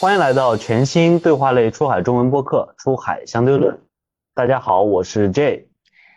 [0.00, 3.74] 欢迎来到全新对话类出海中文播客《出海相对论》。
[4.34, 5.68] 大家好，我是 J。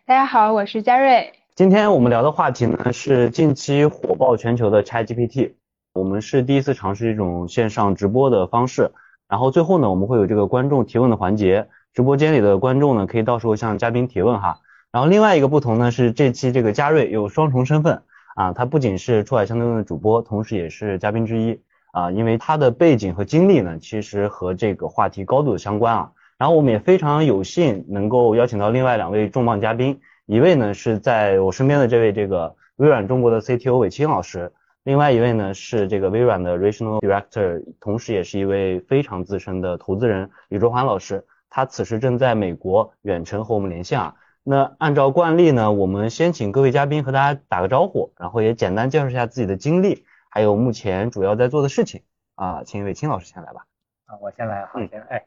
[0.05, 1.33] 大家好，我是嘉瑞。
[1.53, 5.55] 今天我们聊的话题呢是近期火爆全球的 ChatGPT。
[5.93, 8.89] 我们是第一次尝试这种线上直播的方式，
[9.27, 14.61] 然后最后呢我们会有这个观众提问的环节，直播间里的观众呢可以到时候向嘉宾提问哈。
[14.93, 18.01] 然后另外一个不同呢是这期这个嘉瑞有双重身份
[18.35, 21.59] 啊，他不仅是出海相对论的主播，同时也是嘉宾之一。
[21.93, 26.11] 啊，因为他的背景和经历呢，其实和这个话题高度相关啊。
[26.39, 34.51] 然后我们也非常有幸能够邀请到另外两位重磅嘉宾，一位呢是在我身边的这位这个微软中国的 CTO 韦青老师，
[34.83, 44.15] 另外一位呢是这个微软的 Regional Director，同时也是一位非常资深的投资人李卓环老师，他此时正在美国远程和我们连线啊。
[44.43, 50.03] 那按照惯例呢，我们先请各位嘉宾和大家打个招呼，然后也简单介绍一下自己的经历。
[50.33, 52.01] 还有目前主要在做的事情
[52.33, 53.67] 啊，请伟清老师先来吧。
[54.05, 55.23] 啊，我先来，好，先哎，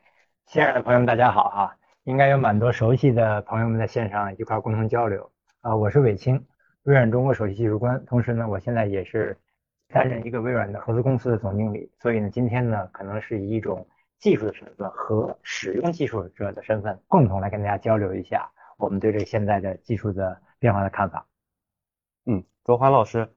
[0.47, 6.45] 亲爱的朋友们大家好哈，应该有蛮多熟悉的朋友们在线上一块共同交流啊，我是伟清，
[6.83, 9.39] 微软中国首席技术官，同时呢，我现在也是
[9.87, 13.87] 担任一个微软的合资公司的总经理，所以呢，今天呢，可能是以一种
[14.19, 21.25] 技术的身份和使用技术者的身份，共同来跟大家交流一下我们对这个现在的技术的变化的看法。
[22.25, 23.36] 嗯，卓华老师。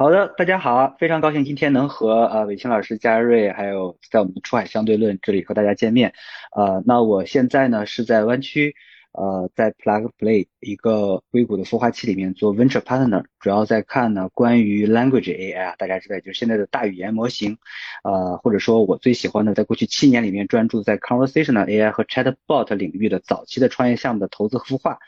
[0.00, 6.14] 好的，大家好，非常高兴今天能和呃伟清老师、嘉瑞，还有在我们的出海相对论这里和大家见面。
[6.56, 8.74] 呃，那我现在呢是在湾区，
[9.12, 17.58] 呃，在 Plug Play 一个硅谷的孵化器里面做 Venture Partner，主要在看呢关于 Language AI，大家知道就是现在的大语言模型，
[18.02, 24.98] 呃，或者说我最喜欢的，在过去七年里面专注在 Conversational AI 和 Chatbot 领域的早期的创业项目的投资孵化。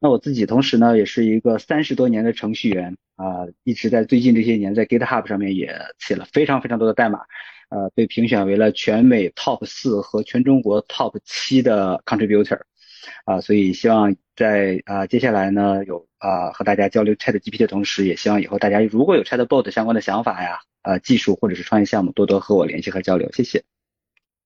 [0.00, 7.18] 那我自己同时呢，也是一个三十多年的程序员啊，一直在最近这些年在 GitHub 上面也写了非常非常多的代码，
[7.68, 12.60] 呃，被评选为了全美 Top 四和全中国 Top 七的 Contributor，
[13.24, 23.64] 啊，所以希望在啊接下来呢有啊和大家交流 ChatGPT 的同时，也希望以后大家如果有 Chatbot 相关的想法呀，呃，技术或者是创业项目，多多和我联系和交流，谢谢。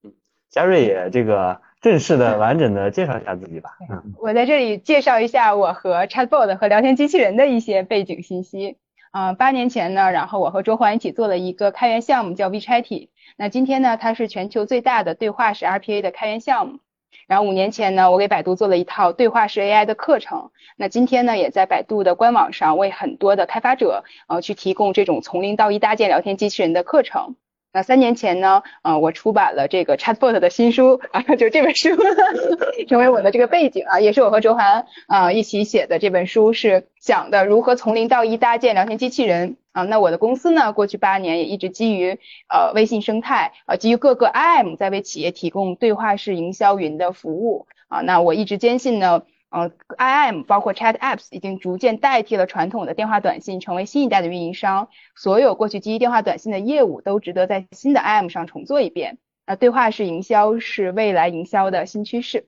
[0.03, 0.15] 嗯，
[0.49, 1.61] 嘉瑞也这个。
[1.83, 3.77] 正式的、完整的介绍一下自己吧。
[3.91, 8.79] 嗯，我在这里介绍一下我和 Chatbot 和聊天机器人的一些背景信息。
[9.11, 13.09] 啊，八年前呢，然后我和周欢一起做了一个开源项目，叫 WeChaty。
[13.37, 16.79] 那今天呢，它是全球最大的对话式 RPA 的开源项目。
[17.27, 20.51] 然后五年前呢，我给百度做了一套对话式 AI 的课程。
[20.77, 27.35] 那今天呢，也在百度的官网上为很多的开发者呃去提供这种从零到一搭建聊天机器人的课程。
[27.73, 31.89] 那三年前呢，呃，我出版了这个 Chatbot 的新书啊， 就这本书
[32.87, 39.85] 成为我的这个背景啊，也是我和周涵啊一起写的这本书，是讲的如何从零到一搭建聊天机器人啊。
[39.85, 42.19] 那我的公司呢，过去八年也一直基于
[42.49, 48.01] 呃微信生态，呃基于各个 IM 在为企业提供对话式营销云的服务啊。
[48.03, 49.23] 那我一直坚信呢。
[49.53, 54.89] 呃，IM 包括 Chat Apps 已经逐渐代替了传统的电话短信，成为新一代的运营商。
[55.15, 59.19] 所有过去基于电话短信的业务都值得在新的 IM 上重做一遍。
[59.47, 62.47] 那对话式营销是未来营销的新趋势。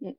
[0.00, 0.16] 嗯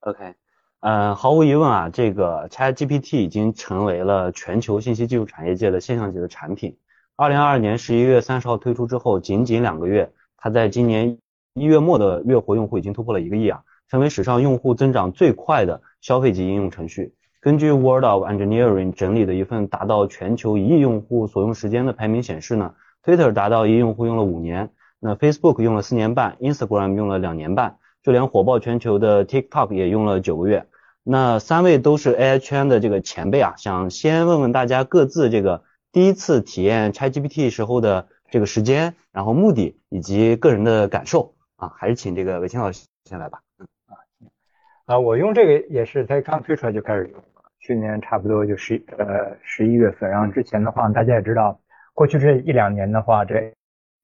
[0.00, 0.34] ，OK，
[0.80, 6.78] 嗯，毫无疑问啊，这个 Chat GPT 已经成为了全球信息技术产业界的现象级的产品。
[7.16, 11.18] 二零二二年十一月三十号推出之后，仅仅两个月，它在今年
[11.52, 13.62] 一月末的月活用户已经突破了一个亿啊。
[13.90, 17.12] 成为史上用户增长最快的消费级应用程序。
[17.40, 24.70] 根据 World of Engineering 整理的一份达到全球一亿用户所用时间的排名显示呢，Twitter 达到一亿用户用了五年，
[25.00, 30.66] 那 Facebook 用了四年半，Instagram 用了两年半，就连火爆全球的 TikTok 也用了九个月。
[31.02, 43.40] 那三位都是 AI 圈的这个前辈啊，想先问问大家各自这个第一次体验 ChatGPT 时候的这个时间，然后目的以及个人的感受啊，还是请这个韦清老师先来吧。
[44.90, 47.22] 啊，我用这个也是才刚推出来就开始用，
[47.60, 51.56] 去年差不多就十呃十一月份，然后之前的话大家也知道，
[51.94, 53.36] 过去这一两年的话，这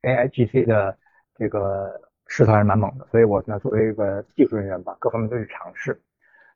[0.02, 0.96] AIGC 的
[1.36, 1.90] 这个
[2.28, 6.00] 势头还是蛮猛的，所以我呢作为一个技术人员吧，各方面都去尝试。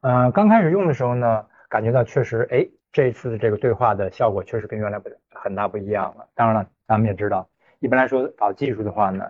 [0.03, 6.25] 嗯，刚开始用的时候呢，感觉到确实，哎，这次的这个对话的效果确实跟原来不很大不一样了。
[6.37, 7.49] 当然了，咱们也知道，
[7.81, 9.29] 一般来说搞技术的话呢，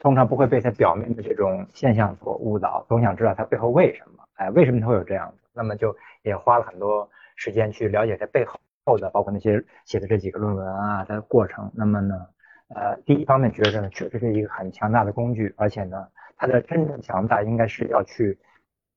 [0.00, 4.19] 通常不会被它表面的这种现象所误导，总想知道它背后为什么。
[4.40, 5.30] 哎，为什么他会有这样？
[5.52, 7.06] 那么就也花了很多
[7.36, 8.42] 时间去了解它背
[8.86, 11.70] 后的，包括那些写的这几个论文啊，的过程。
[11.74, 12.14] 那么呢，
[12.74, 16.08] 呃，第一方面觉得呢，确实是一个很强大的工具，而且呢，
[16.38, 18.38] 它的真正强大应该是要去，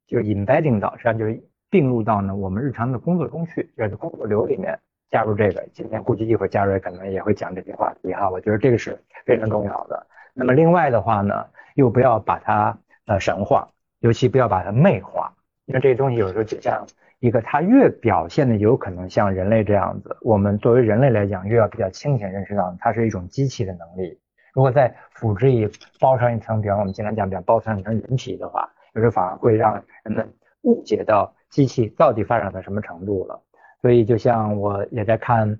[0.07, 4.79] 就是 embedding 到，实际上就是并入到呢我们日常的工作中去，就是工作流里面
[5.09, 5.61] 加入这个。
[5.73, 10.07] 今天估计一会儿嘉瑞可能也会讲这些话题哈，我觉得这个是非常重要的。
[10.33, 13.67] 那么另外的话呢，又不要把它呃神化，
[14.03, 15.33] 尤其不要把它魅化，
[15.65, 16.85] 因为这些东西有时候就像
[17.19, 24.19] 一个，它越表现的有可能像人类这样子，我们作为人类来讲，越要比较清醒认识到它是一种机器的能力。
[24.53, 25.69] 如果再辅之以
[26.01, 29.73] 包上一层，比方我们经常讲，比方包上一层人皮的话，有时候反而会让
[30.03, 30.33] 人们
[30.63, 33.41] 误解到机器到底发展到什么程度了。
[33.81, 35.57] 所以就像我也在看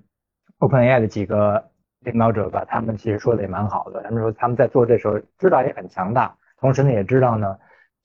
[0.58, 1.64] OpenAI 的几个
[2.00, 4.02] 领导者吧，他们其实说的也蛮好的。
[4.02, 7.56] 他们说他们在做这时候知道也很强大，同时呢也知道呢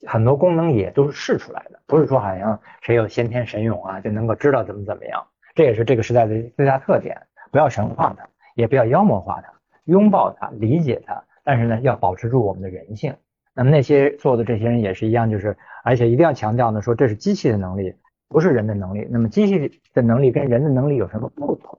[0.06, 5.22] 很多功能也都是试出来的，不是说好像谁有先天神勇啊就能够知道怎么怎么样。
[5.54, 7.20] 这也是这个时代的最大特点，
[7.50, 9.52] 不要神化它，也不要妖魔化它。
[9.84, 13.14] 拥抱它，理解它，但是呢，要保持住我们的人性。
[13.52, 17.94] 那么那些做的这些人也是一样，就是而且一定要强调呢，说这是机器的能力，
[18.28, 19.06] 不是人的能力。
[19.10, 21.78] 那么机器的能力跟人的能力有什么不同？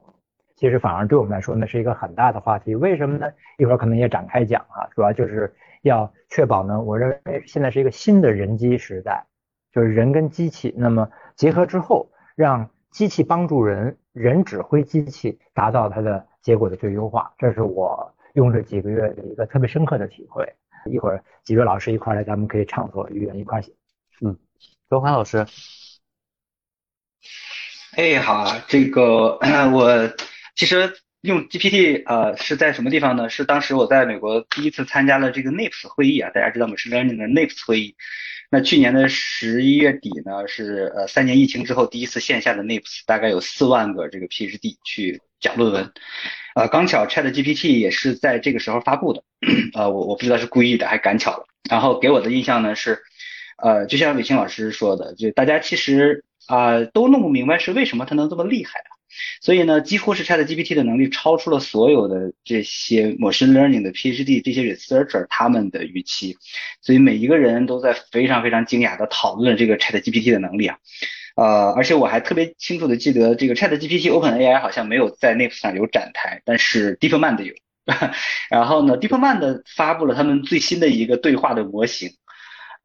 [0.57, 2.75] 其实反而对我们来说，那是一个很大的话题。
[2.75, 3.31] 为什么呢？
[3.57, 5.51] 一会儿可能也展开讲啊，主要就是
[5.81, 9.27] 要确保呢，我认为现在是一个新的人机时代，
[9.71, 16.27] 就是人跟机器那么结合之后，让机器帮助人，人指挥机器，达到它的。
[16.41, 20.51] 结果的最优化，这是我用这几个月的一个特别深刻的体会。
[20.89, 23.71] 一会儿几位老师一块来，咱们可以畅所欲言，一块写。
[24.25, 24.35] 嗯，
[24.89, 25.45] 周华老师。
[27.95, 29.37] 哎，好啊，这个
[29.71, 29.91] 我
[30.55, 33.29] 其实用 GPT 呃是在什么地方呢？
[33.29, 36.75] 是当时我在美国第一次参加了这个 NIPS 会议啊，大家知道吗？
[36.77, 37.95] 是 Learning 的 NIPS 会议。
[38.49, 45.21] 那去年的十一月底呢，是呃三年疫情之后第一次线下的 NIPS，大概有四万个这个 PhD 去。
[45.41, 45.91] 讲论文，
[46.53, 49.23] 呃，刚巧 Chat GPT 也是在这个时候发布的，
[49.73, 51.47] 呃，我我不知道是故意的还赶巧了。
[51.67, 52.99] 然后给我的印象呢是，
[53.57, 58.81] 呃，就像伟清老师说的，就大家其实啊都弄不明白是为什么它能这么厉害。
[59.41, 66.37] 所以呢，几乎是 Chat GPT 的能力超出了所有的这些 machine learning 的 PhD 这些 researcher 他们的预期，
[66.81, 70.77] 所以每一个人都在非常非常惊讶的讨论这个 Chat GPT 的能力啊。
[71.35, 77.53] 呃，而且我还特别清楚的记得，这个 Chat GPT Open AI 好像没有在 NIPS 上有展台，但是 DeepMind 有。
[78.49, 82.11] 然后呢，DeepMind 发布了他们最新的一个对话的模型。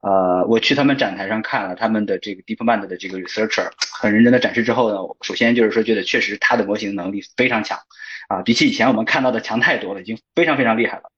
[0.01, 7.79] 呃，我去他们展台上看了他们的这个 DeepMind 的这个 researcher 很认真的展示之后呢，首先就是说觉得确实它的模型能力非常强
[8.29, 11.11] 啊，比起以前我们看到的强太多了，已经非常非常厉害了。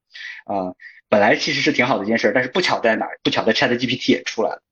[0.46, 0.72] 啊，
[1.10, 3.18] 本来其实是挺好的一件事，但是不巧在哪儿？
[3.22, 4.62] 不巧在 Chat GPT 也出来了。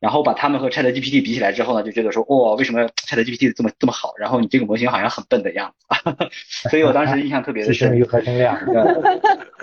[0.00, 4.12] 然后把他们和 Chat GPT 比起来之后呢，就觉得说，哇，为什么 Chat GPT 这么这么好？
[4.18, 5.86] 然后你这个模型好像很笨的样子，
[6.70, 7.96] 所以我当时印象特别的深。
[7.96, 8.58] 与合成量。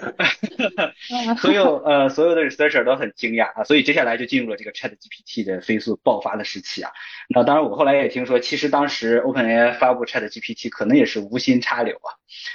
[1.37, 6.91] 所有呃所有的 researcher 都很惊讶啊，所以接下来就进入了这个 Chat GPT 的飞速爆发的时期啊。
[7.29, 12.09] 那当然我后来也听说，其实当时 OpenAI 发布 Chat GPT 可能也是无心插柳啊。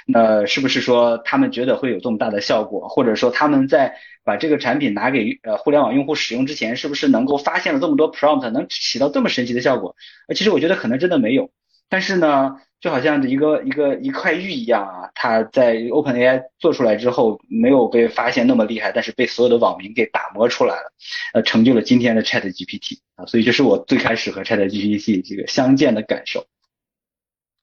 [0.05, 3.95] 那是不是说他们觉得会有这么大的效果，或者说他们在？
[4.29, 9.95] 把这个产品拿给呃互联网用户使用之前，是不是能够发现了这么多 prompt，能起到这么神奇的效果？
[10.27, 11.49] 呃，其实我觉得可能真的没有。
[11.89, 20.93] 但是呢，就好像一个一个一块玉一样啊，它在 OpenAI 做出来之后，没有被发现那么厉害，但是被所有的网民给打磨出来了，
[21.33, 23.25] 呃，成就了今天的 ChatGPT 啊。
[23.25, 26.45] 所以这是我最开始和 ChatGPT 这个相见的感受。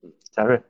[0.03, 0.61] 嗯贾瑞。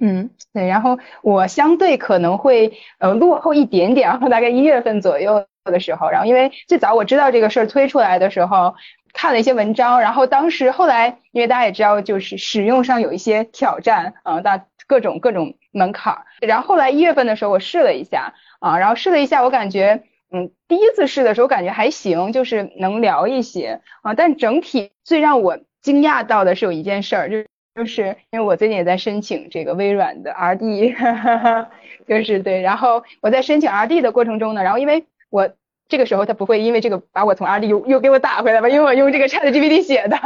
[0.00, 8.74] 嗯，对，然后我相对可能会呃落后一点点，然后大概一月份左右的时候，然后因为最早我知道这个事儿推出来的时候，
[9.12, 27.46] 看了一些文章，然后当时后来因为大家也知道，就是使用上有一些挑战啊，大各种各种门槛儿，然后后来一月份的时候我试了一下啊，然后试了一下，我感觉嗯第一次试的时候感觉还行，就是能聊一些啊，但整体最让我惊讶到的是有一件事儿，就是。
[27.74, 30.94] 就是因为我最近也在申请这个微软的 RD，
[32.06, 35.50] 就是对，然后我在申请 RD 的过程中呢，然后因为我
[35.88, 40.18] 这个时候他不会因为这个把我从 RD 又又给我打回来吧，因为我用这个 ChatGPT 写的，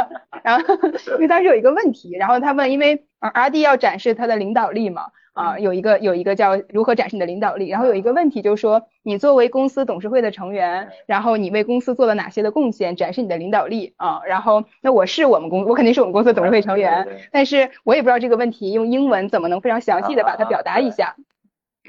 [0.43, 0.65] 然后
[1.15, 5.07] 因为当时有一个问题，然后他问，因为 RD 要展示他的领导力嘛。
[5.37, 14.23] 啊，有一个有一个叫如何展示你的领导力，然后有一个问题就是说，你作为公司董事会的成员，然后你为公司做了哪些的贡献，展示你的领导力啊。
[14.26, 21.16] 然后那我是我们公，我肯定是我们公司董事会成员，但是我也不知道这个问题用英文怎么能非常详细的把它表达一下。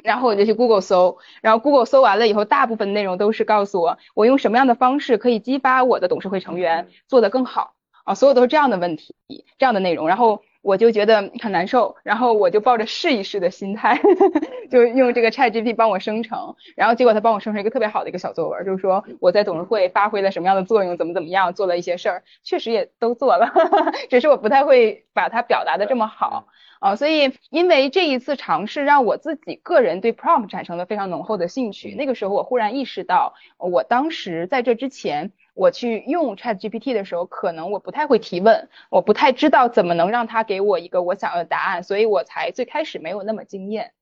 [0.04, 9.16] 然后我就去 Google 搜，然后 Google 搜完了以后，大部分内容都是告诉我，我用什么样的方式可以激发我的董事会成员做得更好啊，所有都是这样的问题，
[9.58, 10.42] 这样的内容，然后。
[10.68, 13.98] 我就觉得很难受，然后我就抱着试一试的心态，
[14.70, 23.54] 就用这个 ChatGPT 帮我生成，然后结果他帮我生成一个特别好的一个小作文，就是说我在董事会发挥了什么样的作用，怎么怎么样，做了一些事儿，确实也都做了，
[24.12, 26.48] 只是我不太会把它表达的这么好。
[26.80, 31.96] 啊，所以因为这一次尝试，让我自己个人对 prompt 产生了非常浓厚的兴趣。
[31.96, 43.94] 那个时候，我忽然意识到，我当时在这之前，我去用 Chat GPT 的时候，可能我不太会提问，我不太知道怎么能让它给我一个我想要的答案，所以我才最开始没有那么惊艳。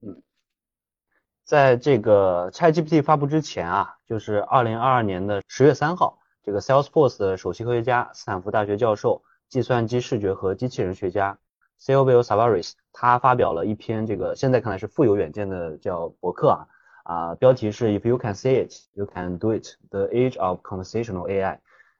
[0.00, 0.22] 嗯，
[1.44, 11.38] 在这个 Chat GPT 发布之前啊，就是二零二二年的十月三号，这个 Salesforce 的首席科学家、斯坦福大学教授、计算机视觉和机器人学家。
[11.80, 16.66] Silvio Savaris，他发表了一篇这个现在看来是富有远见的叫博客啊
[17.08, 21.58] 啊，标题是 If you can say it, you can do it: The Age of Conversational AI。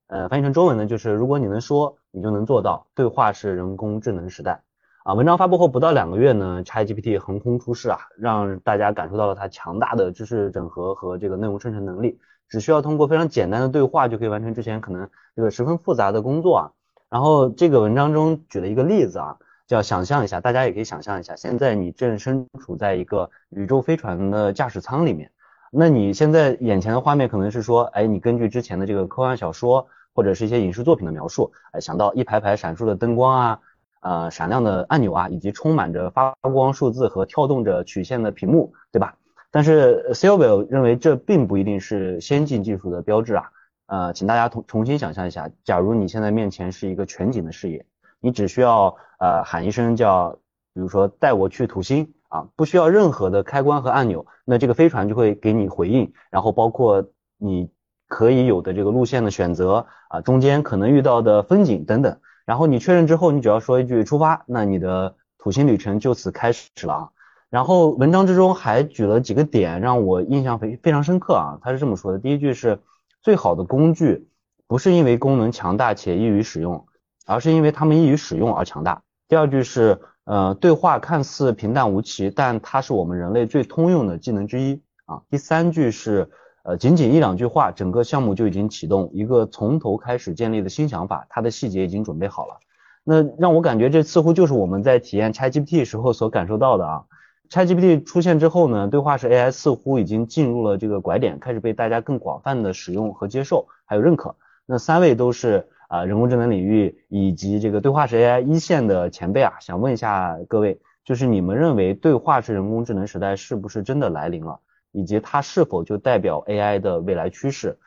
[0.08, 4.60] 呃，翻译成中文呢就是如果你能说，你就能做到，对话是人工智能时代
[5.04, 5.14] 啊。
[5.14, 16.70] 文章发布后不到两个月呢，ChatGPT 横空出世啊，让大家感受到了它强大的知识整合和这个内容生成能力，只需要通过非常简单的对话就可以完成之前可能这个十分复杂的工作啊。
[17.08, 19.38] 然后这个文章中举了一个例子啊。
[19.68, 25.30] 就要想象一下，大家也可以想象一下，现在你正身处在一个宇宙飞船的驾驶舱里面，
[25.70, 33.60] 那你现在眼前的画面可能是说，哎，你根据之前的这个科幻小说或者是一些影视作品的描述，哎，想到一排排闪烁的灯光啊，
[34.00, 39.16] 呃，闪亮的按钮啊，以及充满着发光数字和跳动着曲线的屏幕，对吧？
[39.50, 43.44] 但是 Silvio 认为这并不一定是先进技术的标志啊，
[43.84, 47.84] 呃，请大家重重新想象一下，假如你现在面前是一个全景的视野。
[48.20, 50.38] 你只需要呃喊一声叫，
[50.75, 57.04] 比如说带我去土星啊，不需要任何的开关和按钮，那这个飞船就会给你回应，然后包括
[57.37, 57.70] 你
[58.06, 67.08] 可以有的这个路线的选择啊，中间可能遇到的风景等等，然后你确认之后，你只要说一句出发，那你的土星旅程就此开始了啊。
[67.50, 72.80] 然后文章之中还举了几个点让我印象非非常深刻啊，他是这么说的，第一句是
[73.22, 74.28] 最好的工具
[74.66, 76.88] 不是因为功能强大且易于使用。
[77.28, 79.02] 而是因为它们易于使用而强大。
[79.28, 85.20] 第二句是，呃，对话看似平淡无奇，但它是我们人类最通用的技能之一啊。
[85.28, 86.30] 第三句是，
[86.64, 92.61] 呃，仅仅一两句话，整个项目就已经启动一个从头开始建立的新想法，它的细节已经准备好了。
[93.04, 97.04] 那让我感觉这似乎就是我们在体验 ChatGPT 时候所感受到的啊。
[97.50, 104.35] ChatGPT 出现之后呢，对话式 AI 似乎已经进入了这个拐点，开始被大家更广泛的使用和接受，还有认可。
[104.64, 105.68] 那三位都是。
[105.88, 114.61] 啊，人工智能领域以及这个对话式 AI 一线的前辈啊，想问一下各位，就是你们认为对话式人工智能时代是不是真的来临了，
[114.92, 117.78] 以及它是否就代表 AI 的未来趋势？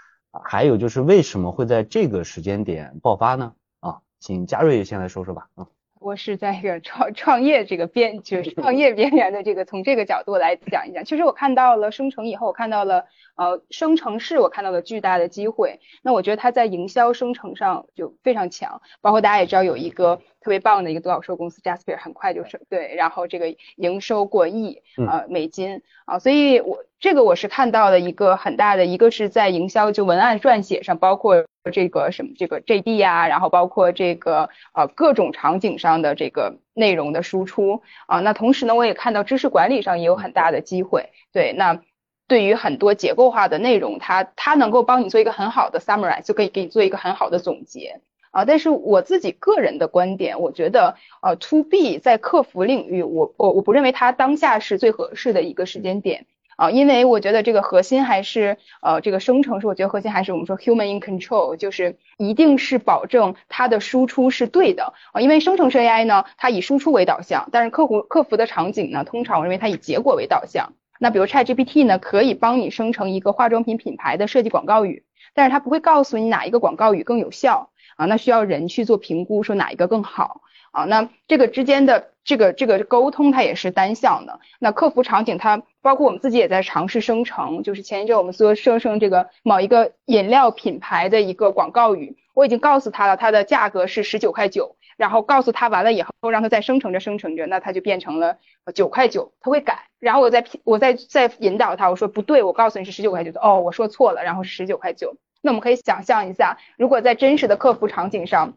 [0.43, 3.53] 还有就是为什么会在这个时间点爆发呢？
[3.79, 5.47] 啊，请嘉瑞先来说说吧。
[5.55, 5.67] 啊。
[6.01, 11.05] 我是在一个创 创业这个边，就是创业边缘的这个，从这个角度来讲一讲。
[11.05, 13.05] 其实我看到了生成以后，我看到了
[13.35, 15.79] 呃生成式，我看到了巨大的机会。
[16.01, 31.45] 那我觉得它在营销生成上就非常强，包括大家也知道有一个特别棒的一个独角兽公司 Jasper，很快就是对，然后这个营收过亿呃美金啊，所以我这个我是看到了一个很大的，一个是在营销就文案撰写上，包括。
[31.69, 41.09] 这个什么这个 JD 呀，然后包括这个呃各种场景上的这个内容的输出啊，那同时呢，我也看到知识管理上也有很大的机会。
[41.31, 41.83] 对，那
[42.27, 48.01] 对于很多结构化的内容，它它能够帮你做一个很好的 summarize，就可以给你做一个很好的总结
[48.31, 48.43] 啊。
[48.45, 56.25] 但是我自己个人的观点，我觉得呃 To B 在客服领域，我我我不认为它当下是最合适的一个时间点。
[56.61, 65.21] 啊，因为我觉得这个核心还是呃，这个生成是我觉得核心还是我们说 human in control，就是一定是保证它的输出是对的啊。
[65.21, 70.73] 因为生成式 AI 呢，它以输出为导向，但是客户客服的场景呢，通常我认为它以结果为导向。
[70.99, 75.03] 那比如 ChatGPT 呢，可以帮你生成一个化妆品品牌的设计广告语，
[75.33, 80.41] 但是它不会告诉你哪一个广告语更有效啊，那需要人去做评估，说哪一个更好。
[80.71, 84.39] 啊，那这个之间的这个这个沟通它也是单向的。
[84.57, 98.37] 那客服场景它包括我们自己也在尝试生成，就是前一阵我们说生成这个某一个饮料品牌的一个广告语，我已经告诉他了，它的价格是十九块九，然后告诉他完了以后，让他再生成着生成着，那它就变成了
[98.73, 105.17] 九块九，他会改，然后我再我再再引导他，我说不对，我告诉你是十九块九的，哦，我说错了，然后是十九块九。
[105.41, 108.53] 那我们可以想象一下，如果在真实的客服场景上。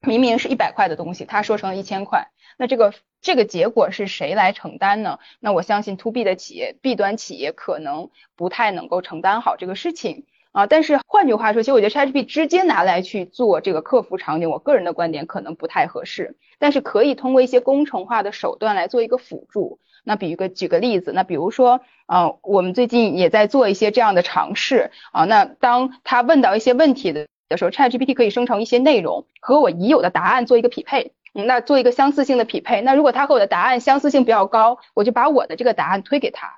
[0.00, 5.18] 明明是一百块的东西，他说成了一千块，那这个这个结果是谁来承担呢？
[5.40, 10.66] 那我相信 to B 的企业，B 端企业可能不太能够承担好这个事情啊。
[10.66, 16.36] 但是换句话说，其实我觉得 ChatGPT 直接拿来去做这个客服场景，我个人的观点可能不太合适。
[16.58, 19.78] 但是可以通过一些工程化的手段来做一个辅助。
[20.04, 25.24] 那比如个举个例子，那比如说，呃，我们最近也在做一些这样的尝试啊。
[25.24, 32.80] 那当他问到一些问题的的时候，ChatGPT 可以生成一些内容和我已有的答案做一个匹配，那做一个相似性的匹配。
[32.80, 36.54] 那如果他和我的答案相似性比较高，我就把我的这个答案推给他。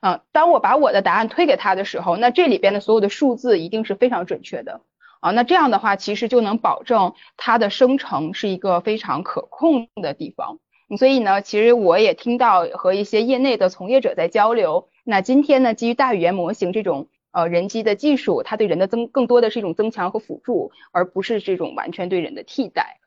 [0.00, 4.80] 啊，当我把我的答案推给他的时候，那这里边的所有的数字一定是非常准确的。
[5.20, 10.58] 啊，那这样的话，其实就能保证它的生成是一个非常可控的地方。
[10.98, 14.88] 所以呢，其实我也听到和一些业内的从业者在交流。
[15.04, 23.00] 那今天呢，基于大语言模型这种呃人机的技术，它对人的增更多的是一种增强和辅助，而不是这种完全对人的替代。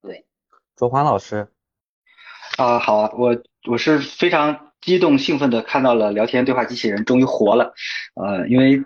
[0.00, 0.24] 对，
[0.76, 1.48] 卓华老师
[2.56, 7.74] 啊，好啊，我我是非常激动兴奋的看到了聊天对话机器人终于活了，
[8.14, 8.82] 呃，因为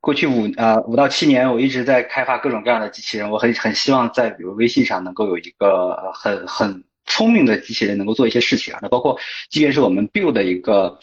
[0.00, 6.84] 过去五呃五到七年，我一直在开发各种各样的机器人，我很很希望在比如微信上能够有一个很很。
[7.06, 11.00] 聪明的机器人能够做一些事情啊，那包括即便是我们 build 的一个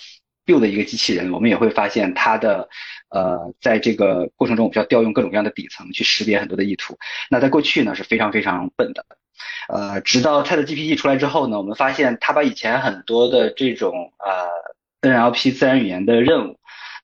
[0.47, 2.69] build 的一个机器人，我们也会发现它的
[3.09, 6.97] 呃，在这个过程中，我们需要调用各种各样的底层去识别很多的意图。
[7.29, 9.05] 那在过去呢是非常非常笨的，
[9.67, 16.57] 呃，直到 ChatGPT 出来之后呢，我们发现它把以前很多的这种呃 NLP 自然语言的任务。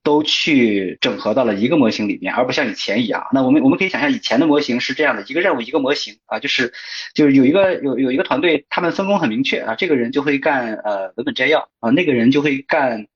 [0.03, 3.25] 都去整合到了一个模型里面，而不像以前一样。
[3.31, 6.73] 那我们我们可以想象，以前的模型是这样的一个任务一个模型啊，就是
[7.15, 13.07] 就是有一个有有一个团队，他们分工很明确啊，这个人就会干呃文本摘要啊，那个人就会干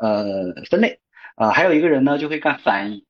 [0.00, 0.98] 呃分类
[1.36, 3.04] 啊，还有一个人呢就会干翻译。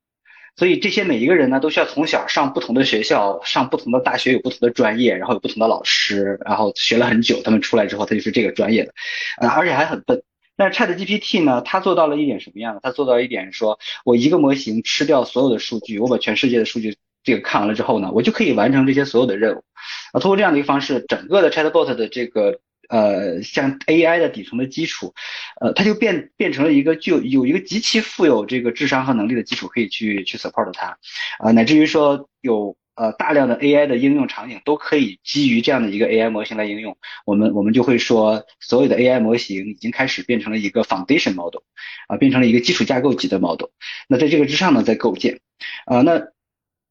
[0.56, 8.92] 所以这些每一个人呢，都需要从小上不同的学校，上不同的大学，有不同的专业，然后有不同的老师，然后学了很久，他们出来之后，他就是这个专业的
[9.38, 10.22] 啊，而且还很笨。
[10.60, 12.80] 但是 Chat GPT 呢，它做到了一点什么样呢？
[12.82, 19.64] 它做到一点说，我一个模型吃掉所有的数据，我把全世界的数据这个看完了之后呢，我就可以完成这些所有的任务。
[20.12, 25.14] 啊，通过这样的一个方式，整个的 Chatbot 的这个呃像 AI 的底层的基础，
[25.62, 30.98] 呃，它就变变成了一个具有有一个极其富有这个智商和能力的基础，可以去去 support 它，
[31.38, 32.76] 啊，乃至于说有。
[32.96, 36.96] 呃，大量的 AI 的应用场景都可以基于这样的一个 AI 模型来应用。
[37.24, 41.62] 我们我们就会说，所有的 AI 模型已经开始变成了一个 foundation model，
[42.08, 43.68] 啊，变成了一个基础架构级的 model。
[44.08, 45.40] 那在这个之上呢，再构建。
[45.86, 46.20] 啊，那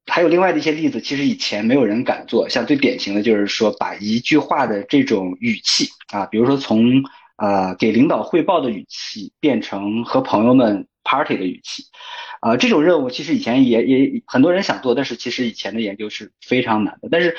[0.08, 2.50] 还有另外的一些例子，其实以前没有人敢做。
[2.50, 7.04] 像最典型的就是说，把一句话的这种语气啊，比如说从
[7.36, 11.84] 啊给领导汇报的语气，变成和朋友们 party 的语气。
[12.42, 17.10] 啊，这种任务其实以前也也很多人想做，但是其实以前的研究是非常难的。
[17.12, 17.36] 但是，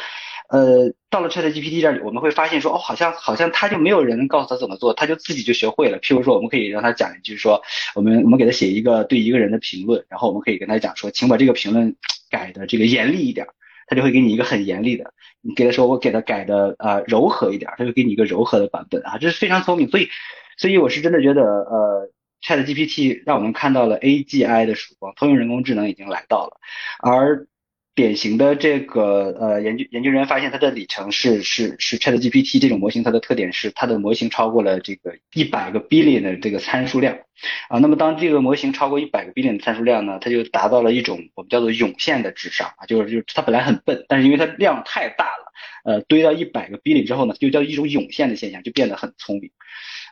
[0.51, 5.99] 呃，到了 ChatGPT 这里，我们会发现说，哦，好像好像他就没有人告诉他怎么做，他就自己就学会了。
[6.01, 7.63] 譬如说，我们可以让他讲一句说，
[7.95, 11.97] 我们我们给他写一个对一个人的评论，然后我们可以跟他讲说，请把这个评论
[12.29, 13.47] 改的这个严厉一点，
[13.87, 15.15] 他就会给你一个很严厉的。
[15.41, 19.89] 你给他说我给他改的呃柔和一点，他就给你一个柔和的版本啊，这是非常聪明。
[19.89, 20.11] 所以，
[20.59, 22.11] 所以我是真的觉得呃。
[22.43, 26.61] Chat GPT 让我们看到了 AGI 的曙光，通用人工智能已经来到了，
[27.01, 27.47] 而
[27.95, 37.19] 典型的这个呃研究研究人员发现它的里程是是是 Chat GPT 这种模型，它的特点是它的模型超过了这个一百个 billion 的这个参数量
[37.69, 45.53] 啊，那么当这个模型超过一百个 billion 的参数量呢，它就达到了一种我们叫做涌现的智商啊，就是就是它本来很笨，但是因为它量太大了，
[45.85, 49.51] 呃堆到一百个 billion 之后呢，就叫一种涌现的现象，就变得很聪明。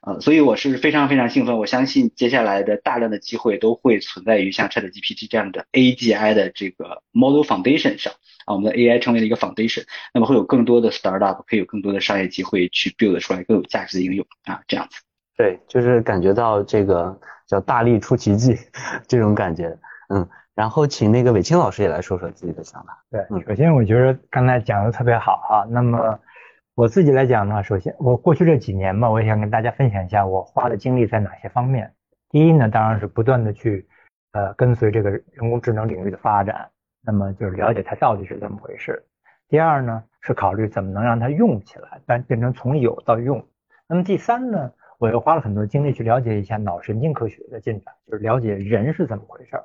[0.00, 8.12] 啊，所以我是非常非常兴奋，我相信接下来的大量的机会都会存在于像 ChatGPT 这样的 AGI 的这个 Model Foundation 上
[8.46, 9.84] 啊，我们的 AI 成为了一个 Foundation，
[10.14, 15.00] 那么会有更多的 Startup 可以有更多的商业机会去 build 出来更有价值的应用啊，这样子。
[15.36, 18.56] 对，就是感觉到这个叫大力出奇迹
[19.08, 19.76] 这种感觉，
[20.14, 23.04] 嗯，然后请那个伟清老师也来说说自己的想法。
[23.10, 26.20] 对，首先我觉得刚才讲的特别好哈，那么。
[26.78, 31.92] 我自己来讲呢，首先我过去这几年嘛，我也想跟大家分享一下我花的精力在哪些方面。
[32.30, 33.88] 第一呢，当然是不断的去
[34.30, 36.70] 呃跟随这个人工智能领域的发展，
[37.02, 39.04] 那么就是了解它到底是怎么回事。
[39.48, 43.44] 第二呢，是考虑怎么能让它用起来，但变成从有到用。
[43.88, 49.60] 那么第三呢，我又花了很多精力去了解一下脑神经科学的进展，就是了解人是怎么回事。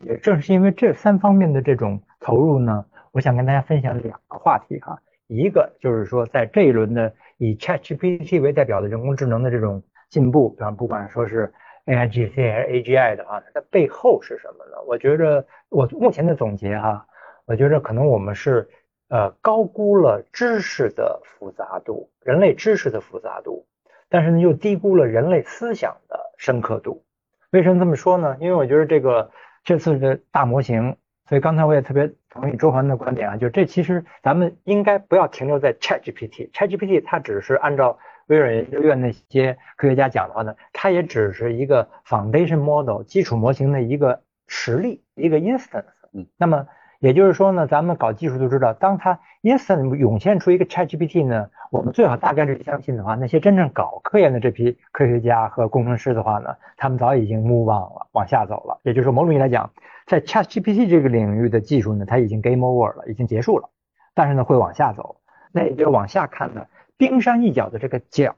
[0.00, 4.98] 也正是因为这三方面的这种投入呢，我想跟大家分享两个话题哈。
[5.26, 11.52] 一个就是说，在这一轮的以 ChatGPT 为代表的人工智能的这种进步，比方不管说是
[11.86, 14.82] AIGC 还是 AGI 的话，它的背后是什么呢？
[14.86, 17.06] 我觉着我目前的总结哈，
[17.46, 18.68] 我觉着可能我们是
[19.08, 23.66] 呃高估了知识的复杂度，人类知识的复杂度，
[24.08, 27.04] 但是呢又低估了人类思想的深刻度。
[27.50, 28.36] 为什么这么说呢？
[28.40, 29.30] 因为我觉得这个
[29.62, 30.96] 这次的大模型，
[31.28, 45.84] 所以刚才我也特别同意周环的观点啊，就这其实咱们应该不要停留在 ChatGPT，ChatGPT 它只是按照微软研究院那些科学家讲的话呢，它也只是一个 foundation model 基础模型的一个实例，一个 instance。
[46.12, 46.66] 嗯，那么
[47.04, 58.80] 也就是说呢，咱们搞技术都知道，当它 instant 涌现出一个 ChatGPT 呢，我们最好大概率相信的话，那些真正搞科研的这批科学家和工程师的话呢，他们早已经 move on 了，往下走了。
[58.84, 59.70] 也就是说，某种意义来讲，
[60.06, 63.68] 在 ChatGPT 这个领域的技术呢，它已经 game over 了，已经结束了。
[64.14, 65.16] 但是呢，会往下走。
[65.52, 66.64] 那也就往下看呢，
[66.96, 68.34] 冰山一角的这个角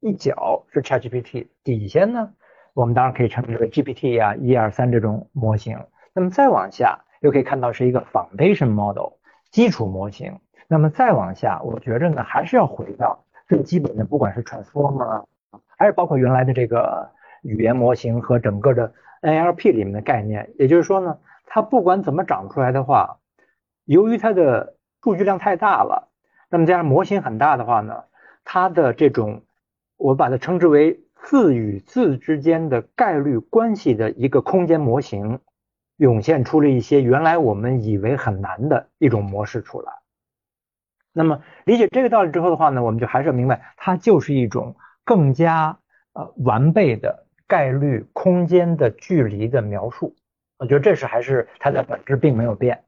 [0.00, 2.30] 一角是 ChatGPT，底下呢，
[2.74, 5.78] 我们当然可以称之为 GPT 啊、一二三这种模型。
[6.12, 7.04] 那么再往下。
[7.20, 9.12] 又可以看到是一个 foundation model
[9.50, 10.38] 基础模型。
[10.68, 15.24] 那么再往下，我觉着呢，还是要回到最基本的，不管是 transformer，
[15.76, 17.10] 还是包括原来的这个
[17.42, 20.50] 语言模型和整个的 NLP 里面的概念。
[20.58, 23.18] 也就是说呢，它不管怎么长出来的话，
[23.84, 26.08] 由于它的数据量太大了，
[26.50, 28.02] 那么加上模型很大的话呢，
[28.44, 29.42] 它的这种
[29.96, 35.38] 我把它称之为字与字之间的概率关系的一个空间模型。
[35.96, 39.92] 涌现出了一些原来我们以为很难的一种模式出来。
[41.12, 45.78] 那么理解这个道理之后的话呢，我们就还是要明白，它就是一种更加
[46.12, 50.14] 呃完备的概率空间的距离的描述。
[50.58, 52.84] 我觉得这是还是它的本质并没有变。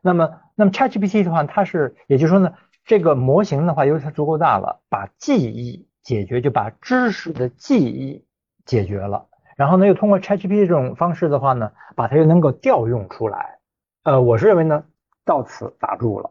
[0.00, 8.24] 那么，那么 ChatGPT 的话，它是也就是说呢，这个模型的话，由于它足够大了，把记忆解决，就把知识的记忆
[8.64, 9.28] 解决了。
[9.62, 13.58] 然后呢，又通过 ChatGPT 这种方式的话呢，把它又能够调用出来。
[14.02, 14.82] 呃，我是认为呢，
[15.24, 16.30] 到此打住了，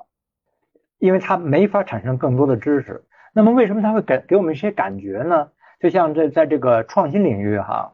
[0.99, 3.05] 因为它没法产生更多的知识。
[3.33, 5.47] 那么为什么它会给给我们一些感觉呢？
[5.79, 7.93] 就像这在这个创新领域哈，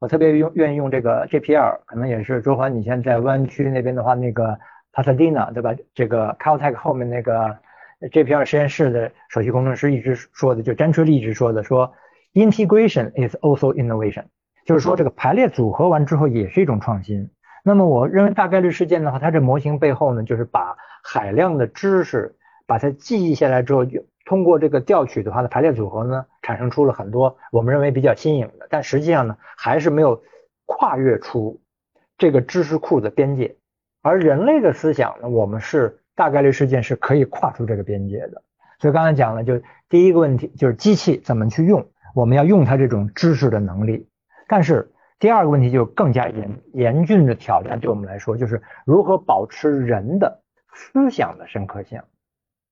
[0.00, 4.58] 我特别用愿意用这个 GPL，可能也是周华，你现在湾区那边的话，那个
[4.92, 5.74] Pasadena 对吧？
[5.94, 7.56] 这个 Caltech 后面那个
[8.02, 11.90] GPL 实验室的首席工程师一直说的，就詹春丽一直说的，说
[12.34, 14.24] Integration is also innovation。
[14.68, 17.30] 就是说，这个排列组合完之后也是一种创新。
[17.64, 23.86] 那么，我认为大概率事件的话，它这模型背后呢，就是把海量的知识把它记忆下来之后，
[24.26, 30.22] 通过这个调取的话呢排列组合呢，产生出了很多我们认为比较新颖的，但实际上呢，还是没有
[30.66, 31.62] 跨越出
[32.18, 33.56] 这个知识库的边界。
[34.02, 38.42] 而人类的思想呢，我们是大概率事件是可以跨出这个边界的。
[38.80, 44.07] 所以刚才讲了，就第一个问题就是机器怎么去用，我们要用它这种知识的能力。
[44.48, 52.00] 但是第二个问题就更加严严峻的挑战，对我们来说就是如何保持人的思想的深刻性，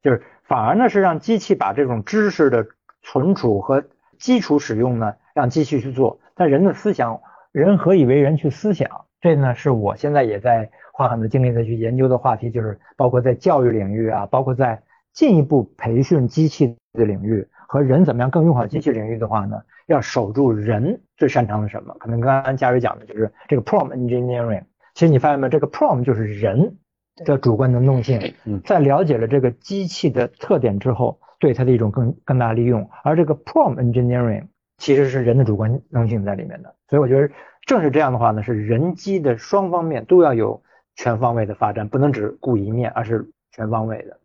[0.02, 2.66] 就是反而呢是让机器把这种知识的
[3.02, 3.84] 存储和
[4.18, 7.20] 基础使用呢让机器去做，但人的思想，
[7.52, 8.88] 人何以为人去思想？
[9.20, 19.60] 这呢是我现在也在花很多精力在去研究的话题，就是包括在教育领域啊，包括在进一步培训机器的领域和人怎么样更用好机器领域的话呢？
[19.86, 21.94] 要守住人最擅长的什么？
[22.00, 24.64] 可能刚刚嘉瑞讲的就是这个 prompt engineering。
[24.94, 26.76] 其实你发现没有，这个 prompt 就是人
[27.24, 28.34] 的主观能动性。
[28.44, 32.88] 嗯，在了解了这个机器的特点之后，对它的一种更更大利用。
[33.04, 34.46] 而这个 prompt engineering
[34.78, 36.74] 其实是人的主观能动性在里面的。
[36.88, 37.32] 所以我觉得
[37.66, 40.62] 正是这样的话呢，是人机的双方面都要有
[40.96, 44.18] 全方位的发展，不能只顾一面，而是全方位的。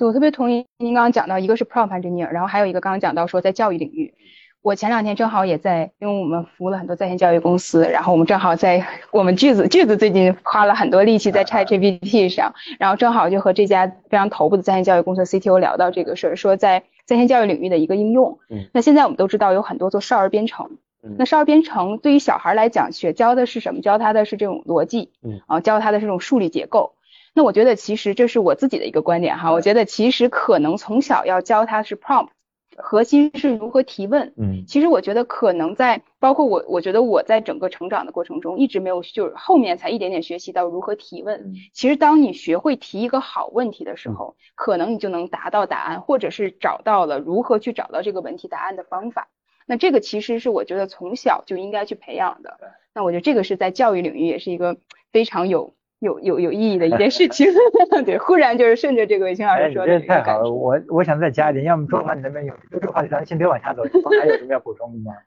[0.00, 4.14] 对我特别同意您刚刚讲到，一个是 prompt engineer，然后还有一个刚刚讲到说在教育领域。
[4.62, 18.38] 我前两天正好也在，因为我们服务了很多在线教育公司，然后我们正好在我们句子句子最近花了很多力气在 ChatGPT 上，然后正好就和这家非常头部的在线教育公司 CTO 聊到这个事儿，说在在线教育领域的一个应用。
[18.48, 18.70] 嗯。
[18.72, 20.78] 那现在我们都知道有很多做少儿编程。
[21.02, 21.16] 嗯。
[21.18, 23.82] 那少儿编程对于小孩来讲，学教的是什么？
[23.82, 25.10] 教他的是这种逻辑。
[25.22, 25.42] 嗯。
[25.46, 26.94] 啊，教他的这种数理结构。
[27.40, 32.28] 那我觉得其实这是我自己的一个观点哈，我觉得其实可能从小要教他是 prompt。
[32.76, 41.54] 核心是如何提问，嗯，其实我觉得可能在包括我，我觉得我在整个成长的过程中一直没有，就是后面才一点点学习到如何提问。
[41.72, 49.28] 其实当你学会提一个好问题的时候，可能你就能达到答案，或者是找到了如何去找到这个问题答案的方法。
[49.64, 52.58] 那这个其实是我觉得从小就应该去培养的。
[52.92, 54.76] 那我觉得这个是在教育领域也是一个
[55.10, 55.72] 非常有。
[56.00, 57.46] 有有有意义的一件事情，
[58.04, 60.00] 对，忽然就是顺着这个魏青老师说的。
[60.00, 63.82] 这太好了，我我想再加一点，要么周华你那边有，这个话题咱先别往下走，
[64.20, 65.14] 还有什么要补充的吗？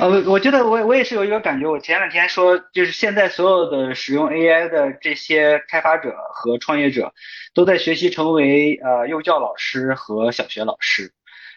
[0.00, 7.12] 呃，我觉得我我也是有一个感觉，我前两天说，就是现在所有的使用 AI 的这些开发者和创业者，
[7.54, 11.12] 都在学习成为呃幼教老师和小学老师。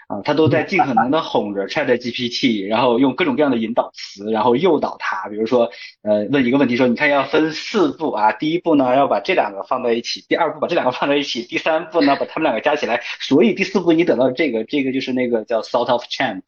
[0.07, 5.71] 啊，他都在尽可能的哄着 Chat GPT， 然后用各种各样的引导词，然后诱导他，比如说，
[6.03, 16.41] 呃，问一个问题说，你看要分四步啊，第一步呢要把这两个放在一起，第二步把这两个放在一起，第三步呢把他们两个加起来，所以第四步你等到这个，这个就是那个叫 sort of chain。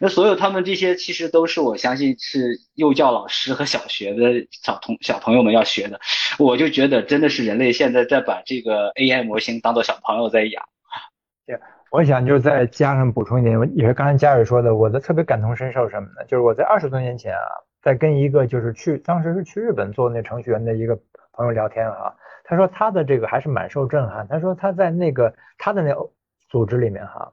[0.00, 6.00] 那所有他们这些其实都是我相信是幼教老师和小学的小同小朋友们要学的，
[6.38, 10.64] 我就觉得真的是人类现在在把这个 AI 模型当做小朋友在养。
[11.46, 11.58] 对。
[11.92, 16.24] 我想就再加上补充一点，也是刚才嘉瑞说的，我的特别感同身受什么呢？
[16.26, 17.44] 就是我在二十多年前啊，
[17.82, 20.98] 在跟一个就是去当时是去日本做那程序员的一个
[21.32, 24.26] 朋友聊天哈，他说他的这个还是蛮受震撼。
[24.26, 25.94] 他说他在那个他的那
[26.48, 27.30] 组织里面哈，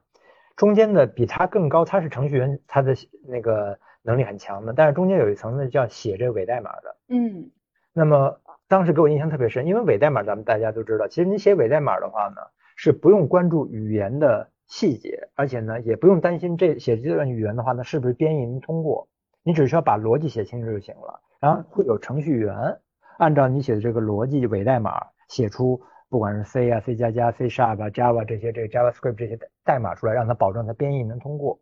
[0.56, 2.94] 中间的比他更高，他是程序员，他的
[3.26, 6.96] 那个能力很强的，但是中间有一层呢叫写这个伪代码的。
[7.08, 7.50] 嗯。
[7.94, 12.42] 那么当时给我印象特别深，因为伪代码咱们大家都知道，其实你写伪代码的话呢。
[12.82, 19.06] 是不用关注语言的细节，而且呢，也不用担心这写这段语言的话呢，是不是编译能通过？
[19.42, 21.20] 你只需要把逻辑写清楚就行了。
[21.40, 22.80] 然后会有程序员
[23.18, 31.60] 按照你写的这个逻辑伪代码写出，不管是 C 啊、C 加加、C Sharp、Java 这些这个 JavaScript 这些代码出来，让它保证它编译能通过。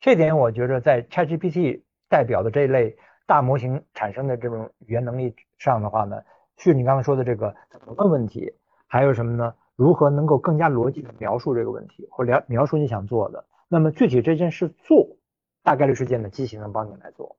[0.00, 6.22] 这点我觉着在 ChatGPT 代表的这类大模型产生的这种语言能力上的话呢，
[6.58, 8.54] 是你刚才说的这个怎么问问题，
[8.86, 9.52] 还有什么呢？
[9.76, 13.44] 如何能够更加逻辑的描述这个问题，或描描述你想做的？
[13.68, 15.16] 那么具体这件事做，
[15.62, 17.36] 大概率事件的机器能帮你来做。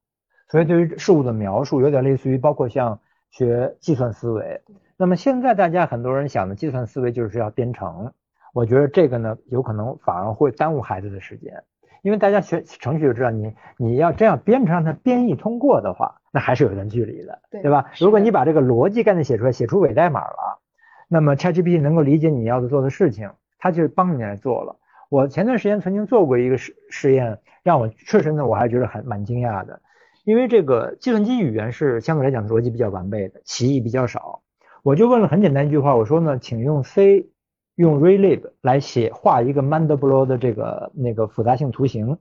[0.49, 2.99] 所以对于事物的描述，有点类似于包括像
[3.31, 4.61] 学计算思维。
[4.97, 8.13] 那么现在大家很多人想的计算思维就是要编程，
[8.53, 11.63] 我觉得这个呢，有可能反而会耽误孩子的时间，
[12.01, 17.91] 因为大家学程序就知道，你你要这样编程让它编译通过的话，那还是有一段距离的，对吧？
[17.99, 20.61] 如果你把这个逻辑概念写出来，写出伪代码了。
[21.07, 24.77] 那么 ChatGPT 能够理解你要做的事情，它就帮你来做了。
[25.09, 29.81] 我前段时间曾经做过一个实实验，让我确实呢，我还觉得很蛮惊讶的。
[30.23, 34.41] 因为这个计算机语言是相对来讲逻辑比较完备的，歧义比较少。
[34.81, 37.29] 我就问了很简单一句话，我说呢，请用 C
[37.75, 42.17] 用 Relib 来写画一个 Mandelbrot 的这个那个复杂性图形，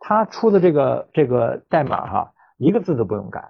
[0.00, 3.44] 它出的这个这个代码哈，一个字都不用改。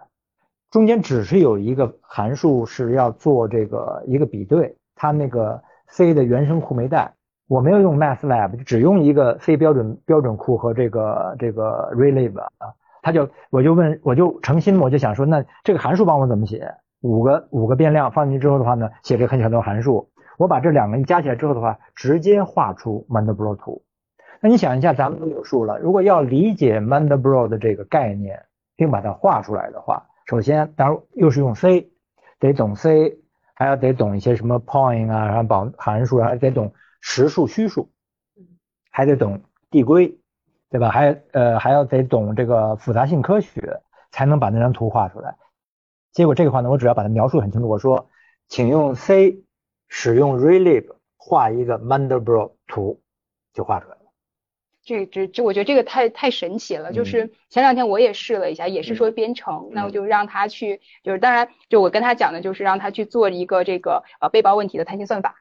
[0.75, 7.13] 中间只是有一个函数是要做这个一个比对，它那个 C 的原生库没带，
[7.47, 16.69] 我没有用 MathLab，只用一个 C 标准标准库和这个这个 Relive 啊，他就我就问我就诚心我就想说，那这个函数帮我怎么写？
[17.03, 20.09] 五个五个变量放进去之后的话呢，写这很小的函数，
[20.39, 23.81] 我把这两个一加起来之后的话，直接画出 Mandelbrot 图。
[24.41, 28.43] 那你想一下，咱们都有数了，如果要理解 Mandelbrot 的这个概念，
[28.75, 30.05] 并把它画出来的话。
[30.27, 31.91] 首先，当然又是用 C，
[32.39, 33.19] 得懂 C，
[33.55, 37.91] 还要得懂一些什么 point 啊，然后保函数，还得懂实数、虚数，
[38.91, 40.19] 还得懂递归，
[40.71, 40.91] 对吧？
[40.91, 45.37] 还呃还要得懂这个复杂性科学，才能把那张图画出来。
[46.13, 48.09] 结果这个话呢，我只要把它描述很清楚，我说，
[48.49, 49.45] 请用 C
[49.89, 53.03] 使用 Relib 画一个 Mandelbrot 图，
[53.53, 54.04] 就画出来了。
[54.85, 56.93] 这这这，我觉得这个太太神奇了。
[56.93, 65.37] 就是前两天我也试了一下，也是说编程，那我就让他去，就是当然就我跟他讲的就是让他去做一个这个呃背包问题的弹性算法，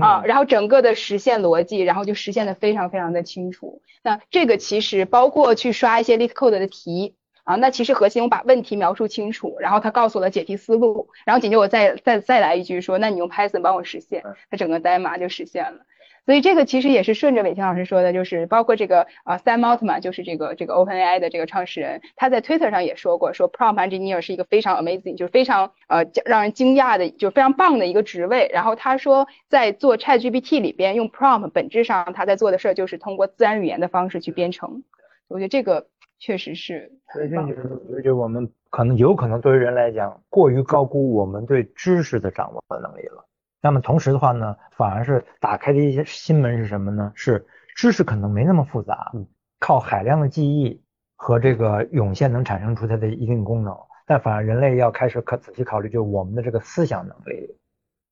[0.00, 3.82] 啊，然后整个的实现逻辑，然后就实现的非常非常的清楚。
[4.02, 15.80] 那这个其实包括去刷一些 LeetCode 的题啊，那其实核心我把问题描述清楚，然后他告诉我了解题思路，然后紧接着我再再再来一句说，那你用 Python 帮我实现，他整个代码就实现了。
[16.28, 28.50] 所以这个其实也是顺着伟霆老师说的，就是包括这个啊，Sam Altman 就是这个这个 OpenAI 的这个创始人，他在 Twitter 上也说过，说 Prompt Engineer 是一个非常 amazing，就是非常呃让人惊讶的，就非常棒的一个职位。
[28.52, 34.84] 然后他说，在做 ChatGPT 里边用 Prompt，本质上他在做的事儿就是通过自然语言的方式去编程。
[35.28, 35.86] 我觉得这个
[36.18, 36.92] 确实是。
[37.14, 43.24] 所以这就是就我们可能有可能对于人来讲，过于高估我们对知识的掌握的能力了。
[43.60, 47.12] 那么同时的话呢，反而是打开的一些新门是什么呢？
[47.14, 49.12] 是知识可能没那么复杂，
[49.58, 50.80] 靠海量的记忆
[51.16, 53.76] 和这个涌现能产生出它的一定功能。
[54.06, 57.56] 但反而人类要开始可仔细考虑，就我们的这个思想能力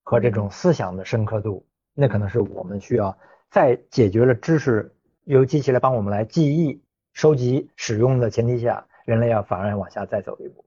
[0.02, 3.16] 和这种思想的深刻度，那可能是我们需要
[3.50, 6.82] 在解决了知识由机器来帮我们来记忆、
[7.14, 10.64] 收集、使用的前提下，人类要反而要往下再走一步。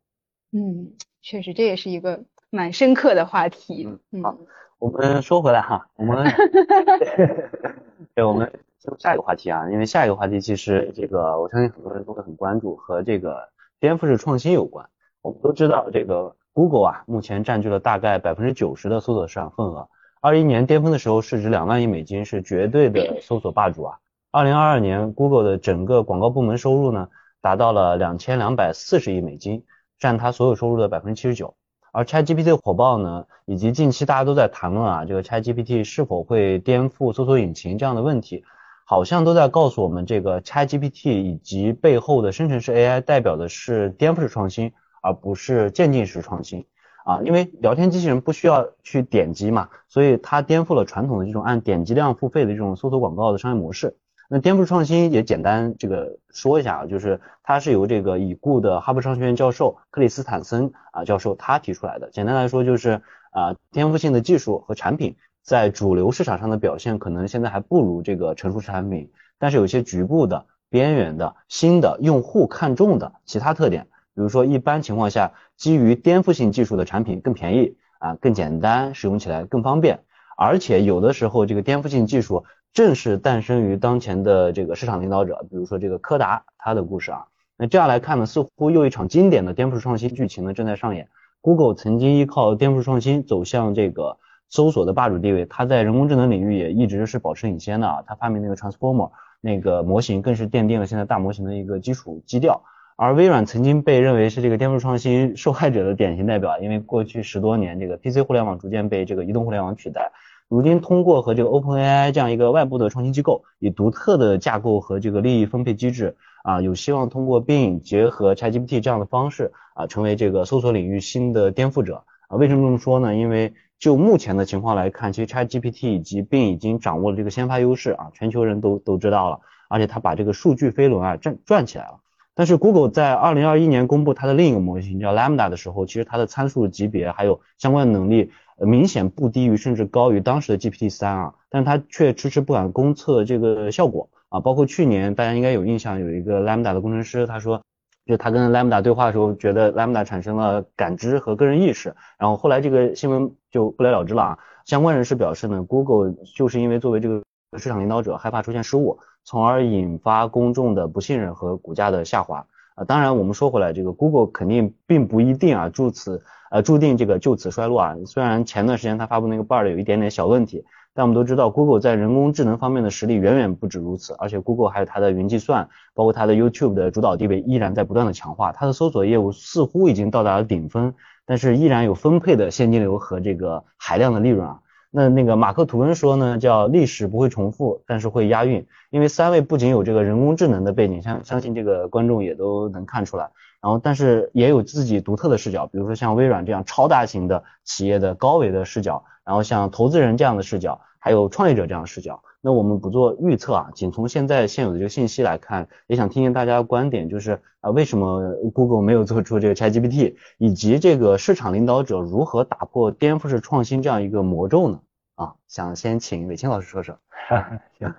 [0.52, 3.88] 嗯，确实这也是一个蛮深刻的话题。
[4.12, 4.38] 嗯，好。
[4.80, 6.26] 我们说回来哈，我们
[8.16, 13.50] 对，我们进入下一个话题啊，因为下一个话题其实这个我相信很多人都会很关注，和这个
[13.82, 14.90] 颠覆式创新有关。
[15.22, 19.90] 我们都知道这个 Google 啊，目前占据了大概百分之九十的搜索市场份额，
[20.22, 23.98] 二一年巅峰的时候市值两万亿美金，是绝对的搜索霸主啊。
[24.32, 27.10] 二零二二年，Google 的整个广告部门收入呢，
[27.42, 29.66] 达到了两千两百四十亿美金，
[30.00, 31.56] 占它所有收入的百分之七十九。
[31.92, 38.44] 而 ChatGPT 的火爆呢，以及近期大家都在谈论啊，这个 ChatGPT 是否会颠覆搜索引擎这样的问题，
[38.86, 44.72] 好像都在告诉我们，这个 ChatGPT 以及背后的生成式 AI 代表的是颠覆式创新，
[45.02, 46.66] 而不是渐进式创新
[47.06, 47.22] 啊。
[47.24, 53.98] 因为聊天机器人不需要去点击嘛，所以它颠覆了传统的这种按点击量付费的这种搜索广告的商业模式。
[54.32, 62.12] 那颠覆创新也简单这个说一下啊，就是它是由这个已故的哈佛商学院教授克里斯坦森啊教授他提出来的。
[62.12, 80.02] 简单来说就是啊，颠覆性的技术和产品在主流市场上的表现可能现在还不如这个成熟产品，但是有些局部的、边缘的、新的用户看重的其他特点，比如说一般情况下基于颠覆性技术的产品更便宜啊，更简单，使用起来更方便，
[80.38, 82.46] 而且有的时候这个颠覆性技术。
[82.74, 87.26] 正是诞生于当前的这个市场领导者，比如说这个柯达，他的故事啊。
[87.58, 91.10] 那这样来看呢，似乎又一场经典的颠覆式创新剧情呢正在上演。
[91.42, 94.18] Google 曾经依靠颠覆式创新走向这个
[94.50, 98.04] 搜索的霸主地位，它在人工智能领域也一直是保持领先的啊。
[98.08, 102.62] 它发明那个 Transformer 那个模型，更是奠定了现在大模型的一个基础基调。
[102.96, 110.12] 而微软曾经被认为是这个颠覆创新受害者的典型代表，因为过去十多年这个 PC 互联网逐渐被这个移动互联网取代。
[110.50, 122.36] 如今通过和这个 OpenAI 这样一个外部的创新机构，以独特的架构和这个利益分配机制啊，有希望通过 Bing 结合 ChatGPT 这样的方式啊，成为这个搜索领域新的颠覆者啊。
[122.36, 123.16] 为什么这么说呢？
[123.16, 132.00] 因为就目前的情况来看，其实 ChatGPT 以及 Bing 已经掌握了这个先发优势啊，全球人都都知道了，而且它把这个数据飞轮啊转转起来了。
[132.34, 138.32] 但是 Google 在二零二一年公布它的另一个模型叫 Lambda 的时候，其实它的参数级别还有相关的能力。
[138.62, 144.40] 明显不低于甚至高于当时的 GPT 三啊，但是他却迟迟不敢公测这个效果啊。
[144.40, 147.62] 包括去年大家应该有印象，有一个 Lambda 的工程师，他说，
[148.06, 151.96] 就他跟 Lambda 对话的时候，觉得 Lambda 产生了感知和个人意识。
[152.18, 154.40] 然后后来这个新闻就不了了之了啊。
[154.66, 157.24] 相关人士表示呢，Google 就是因为作为这个
[157.58, 162.46] 市场领导者，害怕出现失误，从而引发公众的不信任和股价的下滑
[162.80, 162.86] 啊。
[162.86, 166.24] 当然我们说回来，这个 Google 肯定并不一定啊，注此。
[166.52, 167.96] 呃，注定这个就此衰落啊！
[168.08, 170.66] 虽然前段时间它发布那个 Bard 有一点点小问题，
[170.96, 180.96] 但我们都知道 Google 在人工智能方面的实力远远不止如此，而且 Google 还有它的云计算，包括它的 YouTube 的主导地位依然在不断的强化，它的搜索业务似乎已经到达了顶峰，
[181.28, 184.60] 但是依然有分配的现金流和这个海量的利润啊。
[184.92, 193.30] 那那个马克吐温说呢，叫历史不会重复，但是会押韵，因为三位不仅有这个人工智能的背景，相相信这个观众也都能看出来。
[193.62, 202.24] 然后，但是也有自己独特的视角，比如说像微软这样超大型的企业的高维的视角，然后像投资人这样的视角，还有创业者这样的视角。
[202.42, 214.80] 那我们不做预测啊，仅从现在现有的这个信息来看，也想听听大家的观点，就是啊，为什么 Google 没有做出这个 ChatGPT，以及这个市场领导者如何打破颠覆式创新这样一个魔咒呢？
[215.16, 216.98] 啊，想先请伟清老师说说。
[217.78, 217.94] 行。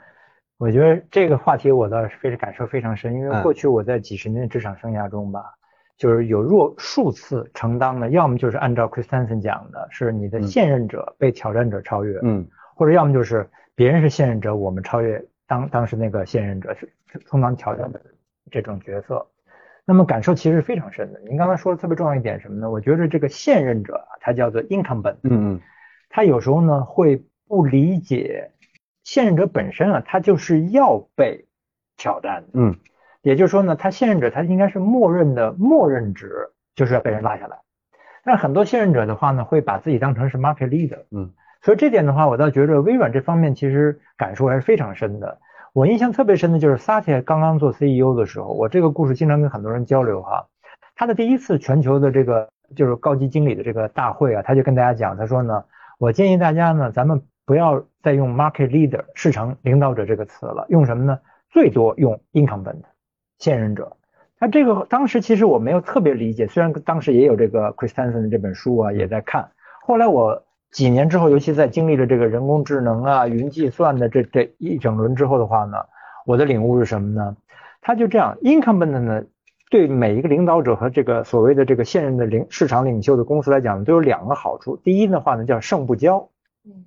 [0.56, 5.42] 我觉得这个话题我倒是非常感受非常深，因为过去我在几十年的职场生涯中吧，
[5.96, 16.92] 就是有若数次承担的，要么就是按照 Christensen 讲的，是你的现任者被挑战者超越，嗯，或者要么就是别人是现任者，我们超越当当时那个现任者是
[17.26, 18.00] 充当挑战的
[18.50, 19.26] 这种角色，
[19.84, 21.20] 那么感受其实非常深的。
[21.20, 22.70] 您刚才说的特别重要一点什么呢？
[22.70, 25.60] 我觉得这个现任者啊他叫做 incumbent，嗯嗯，
[26.08, 28.52] 他有时候呢会不理解。
[29.02, 31.46] 现任者本身啊，他就是要被
[31.96, 32.76] 挑战的，嗯，
[33.22, 37.56] 也就是说呢，他现任者他应该是默认的默认值，就是要被人拉下来。
[38.22, 45.38] 但很多现任者的话呢，会把自己当成是 market leader，嗯，所以这点的话，我倒觉得微软这方面其实感受还是非常深的。
[45.72, 50.46] 我印象特别深的就是萨提刚刚做 CEO 的时候，我这个故事经常跟很多人交流哈。
[50.96, 55.64] 他的第一次全球的这个就是高级经理的这个大会啊，他就跟大家讲，他说呢，
[55.98, 57.22] 我建议大家呢，咱们。
[57.46, 61.18] 不要再用 market leader 市场领导者这个词了，用什么呢？
[61.50, 62.82] 最多用 incumbent
[63.38, 63.96] 现任者。
[64.38, 69.50] 他这个当时其实我没有特别理解，虽然当时也有这个 Chris Hansen 这本书啊，也在看。
[69.82, 75.78] 后来我几年之后，尤其在经历了这个人工智能啊、云计算的这这一整轮之后的话呢，
[76.26, 77.36] 我的领悟是什么呢？
[77.80, 79.24] 他就这样，incumbent 呢，
[79.70, 84.76] 对每一个领导者和这个所谓的这个现任的领市场领袖的公司来讲，都有两个好处。
[84.76, 86.28] 第一的话呢，叫胜不骄。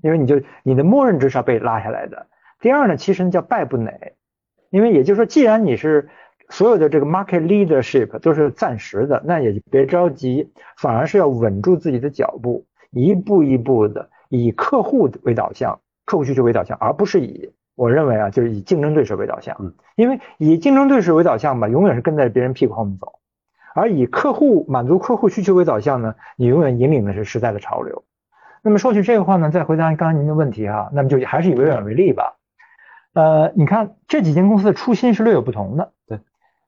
[0.04, 2.28] 因为你就你的默认值是要被拉下来的。
[2.62, 4.14] 第二呢，其实叫败不馁，
[4.70, 6.10] 因为也就是说，既然你是
[6.48, 23.20] 所有的这个 market leadership 都是暂时的，那也别着急，反而是要稳住自己的脚步，一步一步的以客户为导向，客户需求为导向，而不是以我认为啊，就是以竞争对手为导向，嗯，因为以竞争对手为导向吧，永远是跟在别人屁股后面走，
[23.76, 28.04] 而以客户满足客户需求为导向呢，你永远引领的是时代的潮流。
[28.62, 32.36] 那么说起这个话呢，再回答刚才您的问题哈，那么就还是以微软为例吧。
[33.14, 35.92] 呃，你看这几间公司的初心是略有不同的。
[36.08, 36.20] 对，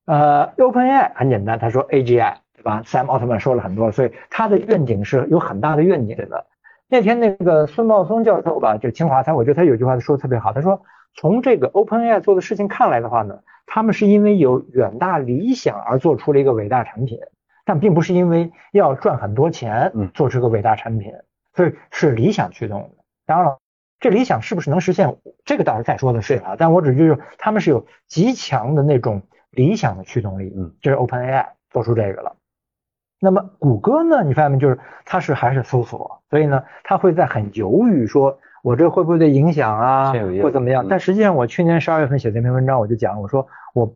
[0.06, 6.48] 呃，OpenAI 很简单，他说 AGI 对吧？Sam Altman 说了很多，所以他的愿景是有很大的愿景的。
[6.90, 10.82] 那天那个孙茂松教授吧，就清华，他我觉得他有句话说的特别好，他说
[11.14, 17.20] 从这个 OpenAI 做的事情看来的话呢，他们是因为有远大理想而做出了一个伟大产品，
[17.64, 21.14] 但并不是因为要赚很多钱做出个伟大产品，
[21.54, 23.04] 所以是理想驱动的。
[23.26, 23.58] 当然了。
[23.98, 25.16] 这理想是不是能实现？
[25.46, 26.56] 这个倒是再说的事啊。
[26.60, 30.54] 但我只就是他们是有极强的那种理想的驱动力。
[30.56, 32.36] 嗯，这是 OpenAI 做出这个了。
[33.26, 34.24] 那么谷歌呢？
[34.24, 34.60] 你发现没？
[34.60, 40.14] 就是它是还是搜索，所以呢，它会在很犹豫，说我这会不会对影响啊，
[40.44, 40.86] 或怎么样？
[40.88, 43.96] 但实际上，我去年十二月份写这篇文章，我就讲，我说我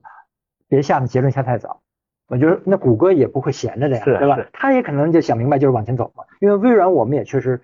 [0.68, 1.82] 别下的结论下太早。
[2.28, 4.38] 我觉得那谷歌也不会闲着的呀，对吧？
[4.54, 6.24] 他也可能就想明白，就是往前走嘛。
[6.40, 7.62] 因为微软我们也确实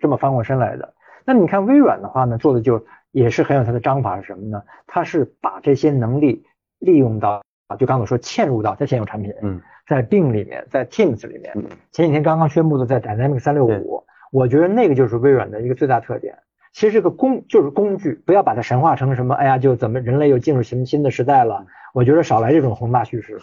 [0.00, 0.94] 这么翻过身来的。
[1.24, 4.62] 那你看微软的话呢，做的就也是很有它的章法是什么呢？
[4.86, 6.44] 它是把这些能力
[6.78, 11.54] 利用到啊，就刚才我说嵌入到它现有产品，嗯，在 Bing 里面，在 Teams 里面，
[11.90, 16.36] 前几天刚刚宣布的在 Dynamics 三六五，我觉得那个就是微软的一个最大特点。
[16.72, 21.66] 其实这个工就是工具，不要把它神化成什么，哎呀，就怎么人类又进入什么新的时代了？
[21.94, 23.38] 我觉得少来这种宏大叙事，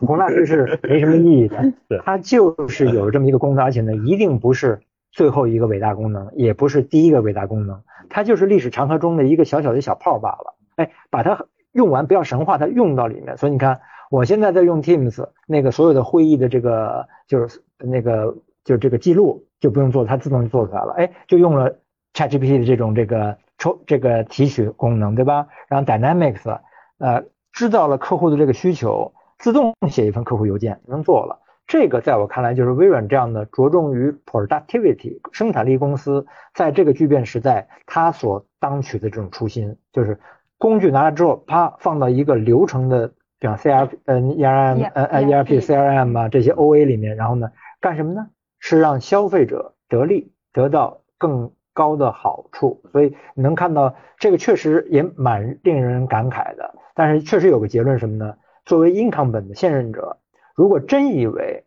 [0.00, 1.72] 宏大叙事没什么意义的。
[2.02, 4.80] 它就是有这么一个功能，而且呢，一定不是。
[5.12, 10.56] 最后一个伟大功能也不是第一个伟大功能，它就是历史长河中的一个小小的小泡罢了。
[10.74, 13.36] 哎，把它用完，不要神化它，用到里面。
[13.36, 13.80] 所以你看，
[14.10, 20.92] 我现在在用 Teams，那个所有的会议的这个就是那个就是这个记录就不用做，它自动就做出来了。
[20.94, 21.76] 哎，就用了
[22.12, 25.48] ChatGPT 的这种这个抽这个提取功能，对吧？
[25.68, 26.60] 然后 Dynamics
[26.98, 31.40] 呃知道了客户的这个需求，自动写一份客户邮件能做了。
[31.66, 40.20] 这个在我看来，就是微软这样的着重于 productivity 生产力公司，在这个巨变时代，它所当取的这种初心，就是
[40.58, 43.14] 工具拿来之后，啪放到一个流程的，
[43.44, 46.74] 比方 C R 呃 E R M 呃呃 E R P C R M 啊这些 O
[46.74, 48.30] A 里面，然后呢干什么呢？
[48.58, 52.80] 是让消费者得利，得到更高的好处。
[52.90, 56.74] 所以你能看到这个确实也蛮令人感慨的。
[56.94, 58.38] 但是确实有个结论什么呢？
[58.64, 60.20] 作为 incumbent 的现任者。
[60.54, 61.66] 如果真以为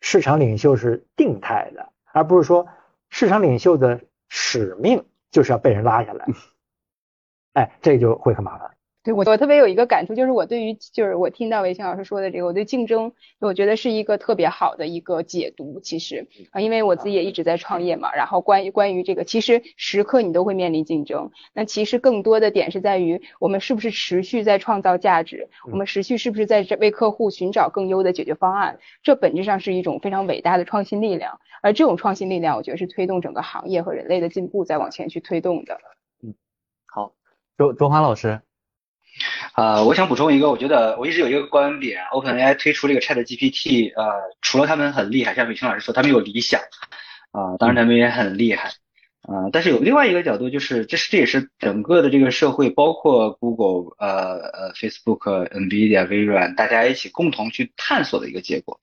[0.00, 2.68] 市场领袖是定态的，而不是说
[3.08, 6.26] 市场领袖的使命就是要被人拉下来，
[7.54, 8.70] 哎，这就会很麻烦。
[9.02, 15.80] 对我，我特别有一个感触，就是我对于，就是我听到韦青老师说的这个，我对竞争，我觉得是一个特别好的一个解读。
[15.80, 21.30] 其实啊，因为我自己也一直在创业嘛，然后关于关于这个，其实时刻你都会面临竞争。
[21.54, 28.78] 那其实更多的点是在于，我们是不是持续在创造价值，我们持续是不是在为客户寻找更优的解决方案？
[29.02, 31.40] 这本质上是一种非常伟大的创新力量。
[31.62, 35.80] 而这种创新力量，我觉得是推动整个行业和人类的进步在往前去推动的。
[36.22, 36.34] 嗯，
[36.86, 37.14] 好，
[37.56, 38.42] 周周华老师。
[39.52, 46.60] 啊，我想补充一个，我觉得我一直有一个观点，OpenAI 推出这个 ChatGPT，呃，除了他们很厉害，像伟清老师说，他们有理想，
[47.32, 48.70] 啊，当然他们也很厉害。
[49.30, 58.80] 啊，但是有另外一个角度，就是这是这也是整个的这个社会，包括 Google、呃呃 Facebook、Nvidia、微软，大家一起共同去探索的一个结果。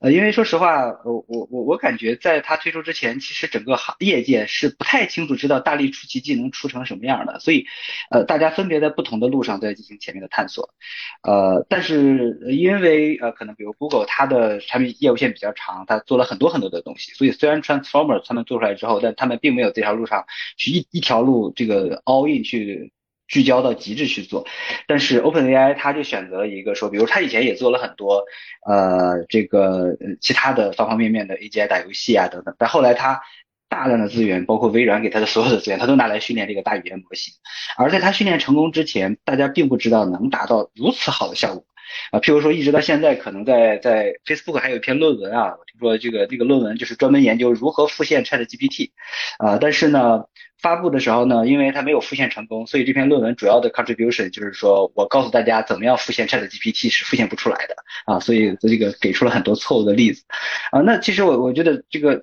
[0.00, 7.66] 呃，因为说实话，我我我我感觉在它推出之前，其实整个行业界是不太清楚知道大力出奇迹能出成什么样的，所以
[8.10, 10.70] 呃大家分别在不同的路上在进行前面的探索。
[11.22, 19.70] 呃，但是因为呃可能比如 Google 它的产品业务线比较长，它做了很多很多的东西，所以虽然 Transformer 他们做出来之后，但他们并没有。
[19.72, 20.24] 这条路上
[20.56, 22.92] 去一一条路这个 all in 去
[23.28, 24.46] 聚焦到极致去做，
[24.88, 28.24] 但是 OpenAI 它就选择了一个说，比如他以前也做了很多
[28.66, 33.20] 呃这个其他的方方面面的 AGI 打游戏啊等等，但后来他
[33.68, 37.32] 大量的资源，包括微软给他的所有的资源，他都拿来训练这个大语言模型，
[37.76, 41.64] 而在他训练成功之前，大家并不知道能达到如此好的效果。
[42.10, 48.90] 啊，譬如说，一直到现在，可能在在 Facebook 还有一篇论文啊，我听说这个这个论文就是专门研究如何复现 ChatGPT，
[49.38, 50.24] 啊，但是呢，
[50.60, 57.76] 发布的时候呢，因为它没有复现成功，所以这篇论文主要的 contribution 就是说我告诉大家怎么样复现 ChatGPT 是复现不出来的
[58.06, 60.24] 啊，所以这个给出了很多错误的例子
[60.72, 60.80] 啊。
[60.80, 62.22] 那其实我我觉得这个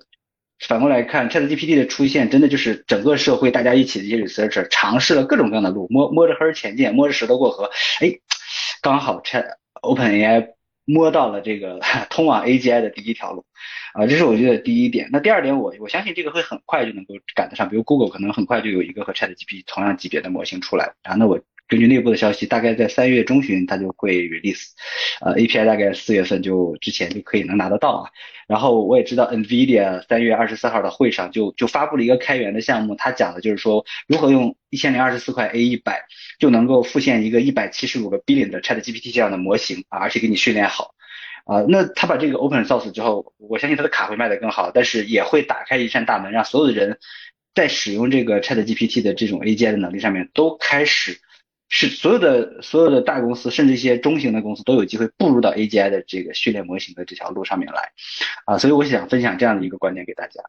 [0.66, 8.18] 反过来看，ChatGPT 的出现，真的就是整个社会大家一起的一些 researcher 尝试了各种各样的路，摸摸着黑前进，摸着石头过河，哎。
[8.80, 9.44] 刚好 Chat
[9.82, 10.48] OpenAI
[10.84, 13.44] 摸到了这个 通往 AGI 的第一条路，
[13.92, 15.08] 啊，这是我觉得第一点。
[15.12, 21.14] 那第二点，我我相信这个会很快就能够赶得上，比如 Google 可能很快就有一个和 ChatGPT 同样级别的模型出来啊。
[21.14, 24.68] 那我根据内部的消息，大概在三月中旬它就会 release，
[25.20, 28.10] 呃，API 大概四月份就之前就可以能拿得到啊。
[28.46, 36.06] 然后我也知道 NVIDIA 三月二十四号的会上就就发布了一个开源的项目，它讲的就是说如何用一千零二十四块 A 一百
[36.38, 40.94] 就能够复现一个一百七十五个 billion 的 ChatGPT 这样的模型啊，而且给你训练好
[41.44, 41.62] 啊。
[41.68, 46.98] 那他把这个 open source 之后，我相信他的卡会卖得更好，但是也会打开一扇大门，让所有的人
[47.54, 51.20] 在使用这个 ChatGPT 的这种 AI 的能力上面都开始。
[51.68, 57.92] 是所有的所有的大公司，甚至一些中型的公司都有机会步入到 AGI 的这个训练模型的这条路上面来，
[58.46, 60.40] 啊，所以我想分享这样的一个观点给大家。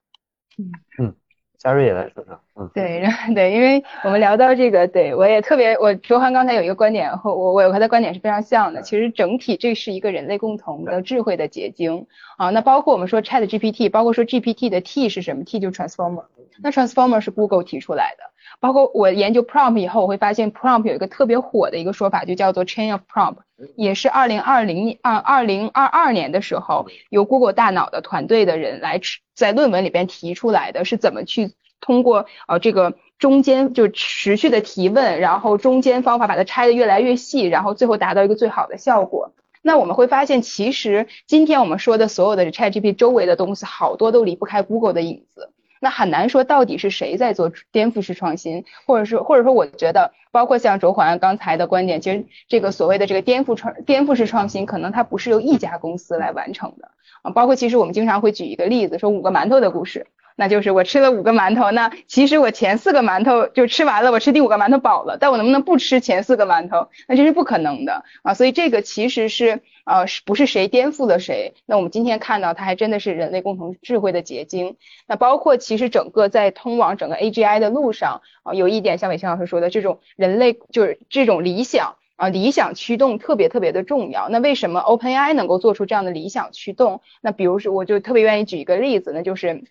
[0.57, 1.15] 嗯嗯，
[1.57, 2.39] 嘉瑞也来说说。
[2.55, 3.03] 嗯，对，
[3.33, 8.81] 对，因为我们聊到这个，对我也特别，我卓涵刚才有一个观点和我我和他观点是非常像的。
[8.81, 12.07] 其实整体这是一个人类共同的智慧的结晶
[12.39, 12.49] 啊。
[12.49, 16.23] 那包括我们说 Chat GPT，包括说 GPT 的 T 是什么？T 就 Transformer，
[16.63, 18.23] 那 Transformer 是 Google 提出来的。
[18.59, 23.37] 包括我研究 prompt 以后，我会发现 prompt 有一个特别火的一个说法，就叫做 chain of prompt，
[23.75, 28.99] 也是二零二零二二零二二年的时候，由 Google 大脑的团队的人来
[29.35, 39.31] 在论文里边提出来的，是怎么去通过呃这个中间就持续的提问，然后中间方法把它拆的越来越细，然后最后达到一个最好的效果。
[39.61, 45.51] 那我们会发现，其实今天我们说的所有的 ChatGPT 周围的东西，好多都离不开 Google 的影子。
[45.81, 56.91] 那很难说到底是谁在做颠覆式创新，或者说或者说我觉得，包括像周环刚才的观点，其实这个所谓的这个颠覆创颠覆式创新，可能它不是由一家公司来完成的
[57.21, 57.31] 啊。
[57.31, 60.07] 包括其实我们经常会举一个例子，说五个馒头的故事。
[60.39, 66.87] 那就是我吃了五个馒头，那其实我前四个馒头就吃完了，我吃第五个馒头饱了，但我能不能不吃前四个馒头？
[67.09, 68.33] 那这是不可能的啊！
[68.33, 71.55] 所以这个其实是呃，不是谁颠覆了谁？
[71.65, 74.77] 那我们今天看到它还真的是人类共同智慧的结晶。
[75.07, 84.29] 那包括其实整个在通往整个 AGI 的路上啊，有一点像伟清老师说的，这种人类就是这种理想啊，理想驱动特别特别的重要。
[84.29, 87.01] 那为什么 OpenAI 能够做出这样的理想驱动？
[87.19, 89.65] 那比如说，我就特别愿意举一个例子，那就是。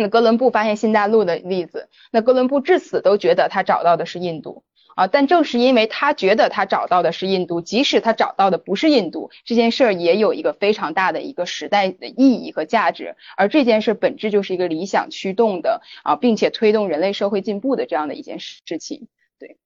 [0.00, 4.64] 那哥伦布发现新大陆的例子，那哥伦布至死都觉得他找到的是印度
[4.96, 19.06] 啊，但正是因为他觉得他找到的是印度，即使他找到的不是印度，这件事儿也有一个非常大的一个时代的意义和价值，而这件事本质就是一个理想驱动的啊，并且推动人类社会进步的这样的一件事情。
[19.38, 19.58] 对，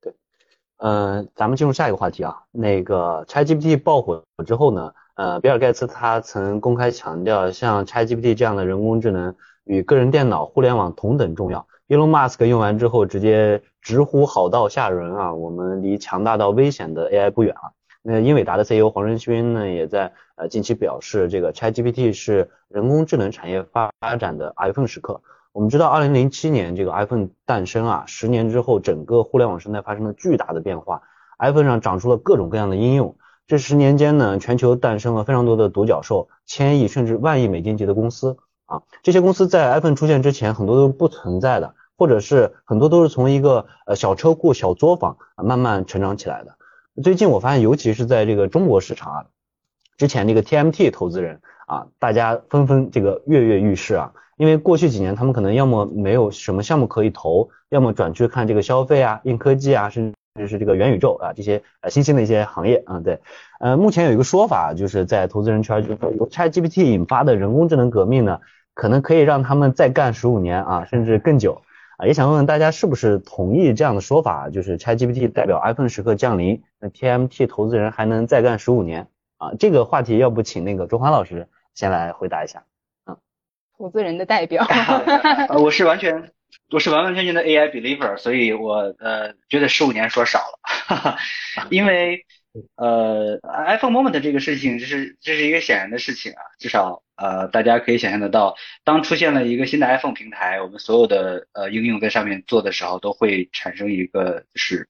[0.00, 0.14] 对，
[0.78, 9.36] 嗯，咱们进入下一个话题啊，那个 ChatGPT 爆火之后呢，呃，比尔盖茨他曾公开强调，像 ChatGPT 这样的人工智能。
[9.64, 11.66] 与个人电脑、互联网同等重要。
[11.88, 15.34] Elon Musk 用完之后直接直呼好到吓人啊！
[15.34, 17.72] 我们离强大到危险的 AI 不远了。
[18.02, 25.20] 那英伟达的 CEO 黄仁勋呢，也在呃近期表示，这个 ChatGPT 是人工智能产业发展的 iPhone 时刻。
[25.52, 31.02] 我们知道，二零零七年这个 iPhone 诞生啊，十年之后，整个互联网生态发生了巨大的变化
[31.38, 33.16] ，iPhone 上长出了各种各样的应用。
[33.46, 38.38] 这十年间呢，全球诞生了非常多的独角兽，千亿甚至万亿美金级的公司。
[38.72, 46.56] 啊，这些公司在 iPhone 出现之前，很多都是不存在的，或者是很多都是从一个呃小车库、小作坊慢慢成长起来的。
[47.02, 49.24] 最近我发现，尤其是在这个中国市场啊，
[49.98, 63.00] 之前这个 TMT 投资人啊，大家纷纷这个跃跃欲试啊，因为过去几年他们可能要么没有什么项目可以投，要么转去看这个消费啊、硬科技啊，甚至是这个元宇宙啊这些呃新兴的一些行业啊。
[63.00, 63.20] 对，
[63.60, 68.40] 呃，目前有一个说法，就是在投资人圈，就是说由 ChatGPT 引发的人工智能革命呢。
[68.74, 71.62] 可能可以让他们再干十五年啊，甚至更久
[71.98, 72.06] 啊！
[72.06, 79.08] 也想问问大家是不是同意这样的说法，就是 ChatGPT 代表 iPhone 时刻降临，那 TMT 投资人还能再干十五年
[79.38, 79.52] 啊？
[79.58, 82.64] 这个话题要不请那个周华老师先来回答一下
[83.04, 83.18] 啊？
[83.76, 84.66] 投资人的代表，
[85.58, 86.32] 我是完全
[86.70, 91.16] 我是完完全全的 AI believer，所以我呃觉得十五年说少了，
[91.70, 92.24] 因为。
[92.76, 104.88] 呃，iPhone Moment 这个事情，这是这是一个显然的事情啊，至少呃，大家可以想象得到，当出现了一个新的 iPhone 平台，我们所有的呃应用在上面做的时候，都会产生一个就是，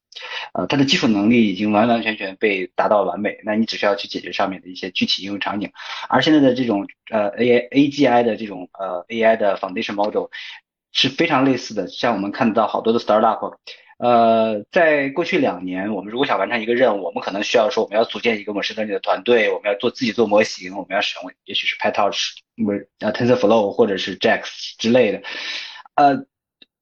[0.53, 5.71] 呃，它的基础能力已经完完全全被达到完美，那你只需要去解决上面的一些具体应用场景，
[6.09, 10.25] 而现在的这种呃 A A G I 的这种呃 AI 的 Foundation Model
[10.91, 13.55] 是非常类似的，像我们看到好多的 Startup。
[13.99, 22.31] 呃，在过去两年，我们如果想完成一个任务，我们可能需要说，我们要组建一个模式能力的团队，我们要做自己做模型，我们要使用也许是 PyTorch、
[22.99, 24.41] 呃 TensorFlow 或者是 JAX
[24.77, 25.21] 之类的。
[25.95, 26.25] 呃，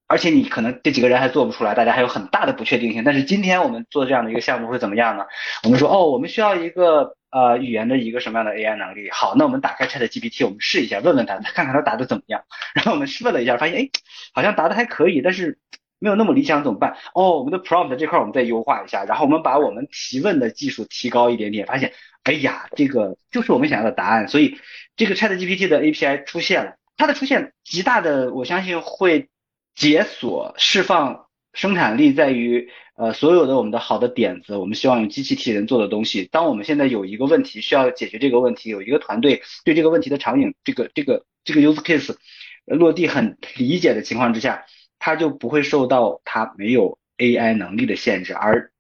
[0.08, 3.04] 而且你可能这几个人还做不出来，大家还有很大的不确定性。
[3.04, 5.26] 但是今天我们做这样的一个项目会怎么样呢？
[5.64, 9.10] 我们说，哦，我们需要一个呃语言的一个什么样的 AI 能力？
[9.12, 12.44] 好，那我们打开 ChatGPT，我们试一下，问问他，看看他答的怎么样。
[12.74, 13.90] 然后我们试问了一下，发现哎，
[14.34, 15.60] 好像答的还可以，但是
[16.02, 16.98] 没有那么理想，怎么办？
[17.14, 21.94] 哦，我们的 prompt 这块我们再优化一下，然后我们把我们提问的技术提高一点点，发现，
[22.24, 24.28] 哎呀，这个就是我们想要的答案。
[24.28, 24.58] 所以
[24.98, 29.30] 这个 ChatGPT 的 API 出现了，它的出现极大的，我相信会
[29.76, 31.28] 解锁释放。
[31.54, 36.30] 生产力在于，呃，所有的我们的好的点子，我们希望用机器替人做的东西。
[36.32, 42.16] 当我们现在有一个问题需要解决这个问题，有一个团队对这个问题的场景，这个这个这个 use case
[42.64, 44.64] 落地很理解的情况之下，
[45.02, 48.72] 它就不会受到它没有 AI 能力的限制，而。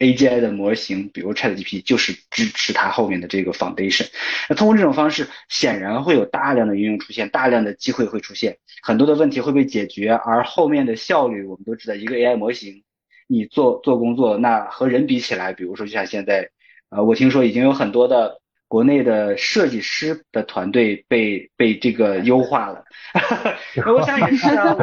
[0.00, 4.06] AGI 的模型，比如 ChatGPT，就是支持它后面的这个 foundation。
[4.48, 12.84] 那通过这种方式，显然会有大量的应用出现，大量的机会会出现，很多的问题会被解决，而后面的效率，我们都知道，一个 AI 模型，
[13.26, 16.50] 你做做工作，那和人比起来，比如说就像现在，
[16.90, 22.84] 呃，我听说已经有很多的国内的设计师的团队被被这个优化了。
[23.86, 24.76] 我想也是啊，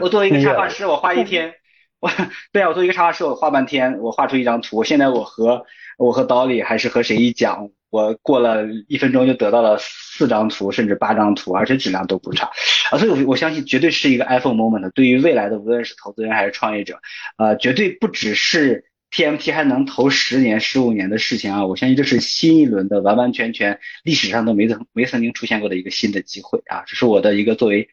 [0.00, 1.54] 我作为一个插画师，我画一天。
[2.00, 2.08] 我
[2.52, 4.84] 对啊，我作为一个插画师，我画半天，我画出一张图。
[4.84, 5.64] 现在我和
[5.96, 12.48] 我和 Dolly 还是和谁一讲，我过了一分钟就得到了四张图，甚至八张图，而且质量都不差
[12.92, 12.98] 啊。
[12.98, 14.88] 所以，我我相信绝对是一个 iPhone moment。
[14.92, 17.00] 对于未来的无论是投资人还是创业者，
[17.36, 21.66] 呃，绝对不只是 TMT 还能投十年、十五年的事情啊。
[21.66, 26.84] 我相信这是新一轮的完完全全历史上都没曾没曾经出现过的一个新的机会啊。
[26.86, 27.88] 这是我的一个作为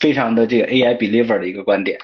[0.00, 1.98] 非常的这个 AI believer 的一个观点。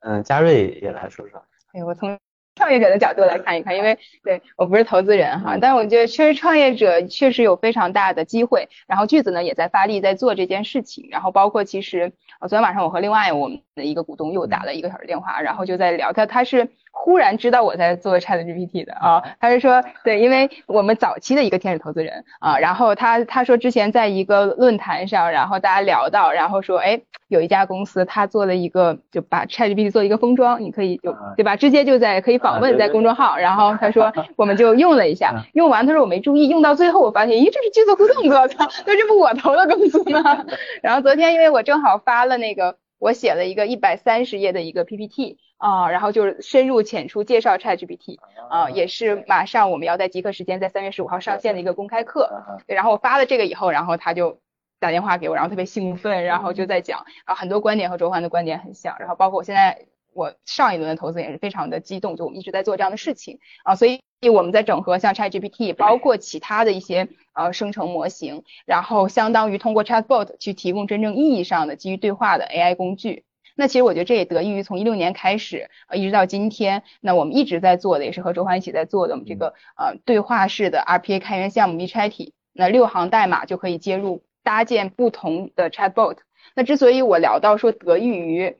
[0.00, 1.42] 嗯，嘉瑞也来说说。
[1.72, 2.18] 哎，我从
[2.54, 8.68] 创业者的角度来看一看，因为对我不是投资人哈，但是我觉得确实创业者确实有非常大的机会。
[8.86, 16.70] 然后句子呢也在发力在做这件事情，然后包括其实昨天晚上我和另外我们的一个股东又打了一个小时电话，然后就在聊他他是。
[16.96, 38.54] 忽然知道我在做 Chat GPT 的啊，他是说对，因为我们早期的一个天使投资人啊，然后他他说之前在一个论坛上，然后大家聊到，然后说哎，有一家公司他做了一个就把 Chat GPT 做一个封装，你可以就对吧，直接就在可以访问在公众号，然后他说 我们就用了一下，用完他说我没注意，用到最后我发现咦这是剧作互动做的，
[38.86, 40.44] 那这不我投的公司吗？
[40.80, 45.38] 然后昨天因为我正好发了那个我写了一个一百三十页的一个 PPT。
[45.56, 48.18] 啊，然后就是深入浅出介绍 ChatGPT，
[48.50, 52.28] 啊，也是马上我们要在极客时间在三月十五号上线的一个公开课。
[52.66, 54.40] 对，然后我发了这个以后，然后他就
[54.78, 73.24] 打电话给我，然后特别兴奋，然后就在讲啊，很多观点和周欢的观点很像，然后包括我现在我上一轮的投资也是非常的激动，就我们一直在做这样的事情啊，所以我们在整合像 ChatGPT，包括其他的一些呃生成模型，然后相当于通过 Chatbot 去提供真正意义上的基于对话的 AI 工具。
[73.56, 86.16] 那其实我觉得这也得益于从一六年开始，呃，一直到今天，那我们一直在做的，也是和周欢一起在做的，我们这个呃对话式的 RPA 开源项目 Vchat，那六行代码就可以接入搭建不同的 Chatbot。
[86.56, 88.56] 那之所以我聊到说得益于，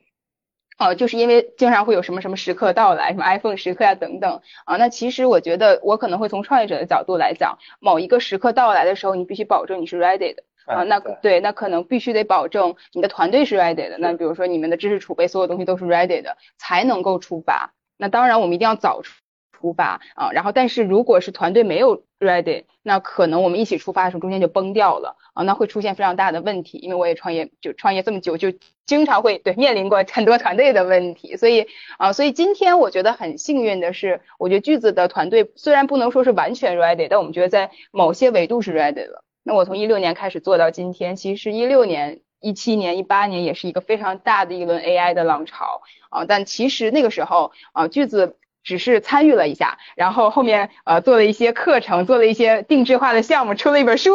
[0.77, 10.43] 呃，就是因为经常会有什么什么时刻到来，什么 iPhone 时刻呀等等啊，那其实我觉得我可能会从创业者的角度来讲，某一个时刻到来的时候，你必须保证你是 ready 的。
[10.65, 13.97] 啊，那对，那可能必须得保证你的团队是 ready 的。
[13.99, 17.73] 那比如说你们的知识储备，所有东西都是 ready 的，才能够出发。
[17.97, 19.03] 那当然，我们一定要早
[19.55, 20.31] 出发啊。
[20.31, 26.77] 然后，但是如果是团队没有 ready，那可能我们一起出发的时候中间就崩掉了啊，那会出现非常大的问题。
[26.77, 28.53] 因为我也创业，就创业这么久，就
[28.85, 31.37] 经常会对面临过很多团队的问题。
[31.37, 39.23] 所以啊，所以今天我觉得很幸运的是，我觉得句子的团队虽然不能说是完全 ready，但我们觉得在某些维度是 ready 了。
[39.43, 46.25] 那我从一六年开始做到今天，其实一六年、一七年、一八年也是一个非常大的一轮 AI 的浪潮啊。
[46.25, 54.11] 但其实那个时候啊，句子只是参与了一下，然后后面呃做了一些课程，做了一些定制化的项目，出了一本书，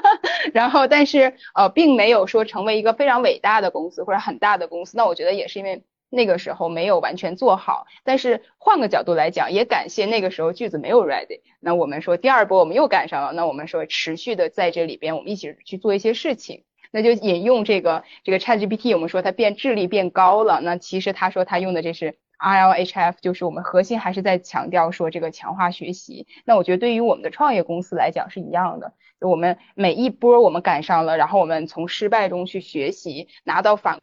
[0.52, 4.98] 然后但是呃并没有说成为一个非常伟大的公司或者很大的公司。
[4.98, 5.84] 那我觉得也是因为。
[6.14, 11.40] 那个时候没有完全做好，但是换个角度来讲，也感谢那个时候句子没有 ready。
[11.58, 26.26] 那我们说第二波我们又赶上了，那我们说持续的在这里边我们一起去做一些事情，那就引用这个这个 ChatGPT，我们说它变智力变高了，那其实他说他用的这是 RLHF，就是我们核心还是在强调说这个强化学习。
[26.44, 33.98] 那我觉得对于我们的创业公司来讲是一样的，就我们每一波我们赶上了，然后我们从失败中去学习，拿到反。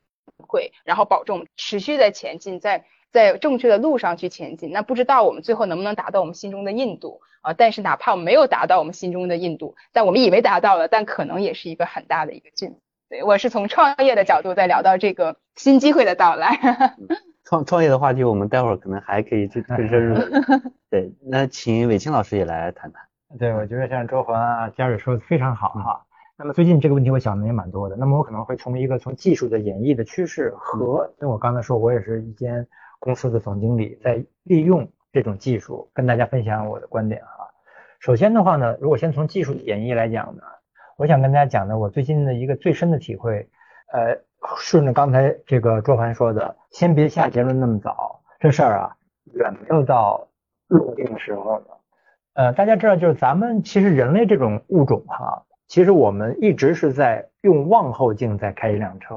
[0.47, 4.71] 馈，然后保证持续在前进，在在正确的路上去前进。
[4.71, 7.51] 那不知道我们最后能不能达到我们心中的印度啊？
[7.51, 12.79] 但是哪怕我们没有达到我们心中的印度，但我们以为达到了，但可能也是一个很大的一个进步。
[13.09, 16.57] 对我是从创业的角度在聊到这个新机会的到来。
[17.49, 20.15] 创创业的话题，我们待会儿可能还可以去更深入。
[20.87, 23.01] 对，那请伟清老师也来谈谈。
[23.39, 26.05] 对，我觉得像周环啊、嘉瑞说的非常好哈。
[26.37, 27.95] 那么最近这个问题我想的也蛮多的。
[27.95, 32.67] 那么我可能会从一个从技术的演绎的趋势和，因为我刚才说我也是一间
[32.99, 37.49] 公司的总经理，在利用这种技术跟大家分享我的观点哈。
[37.99, 40.43] 首先的话呢，如果先从技术演绎来讲呢，
[40.97, 43.49] 我想跟大家讲的我最近的一个最深的体会，
[43.91, 44.19] 呃，
[44.57, 48.95] 顺着刚才这个卓凡说的，先别下结论那么早，这事儿啊
[49.33, 50.27] 远没有到
[50.67, 51.65] 落定时候呢。
[52.33, 55.43] 呃，大家知道就是咱们其实人类这种物种哈。
[55.67, 59.15] 其实我们一直是在用望后镜在开一辆车，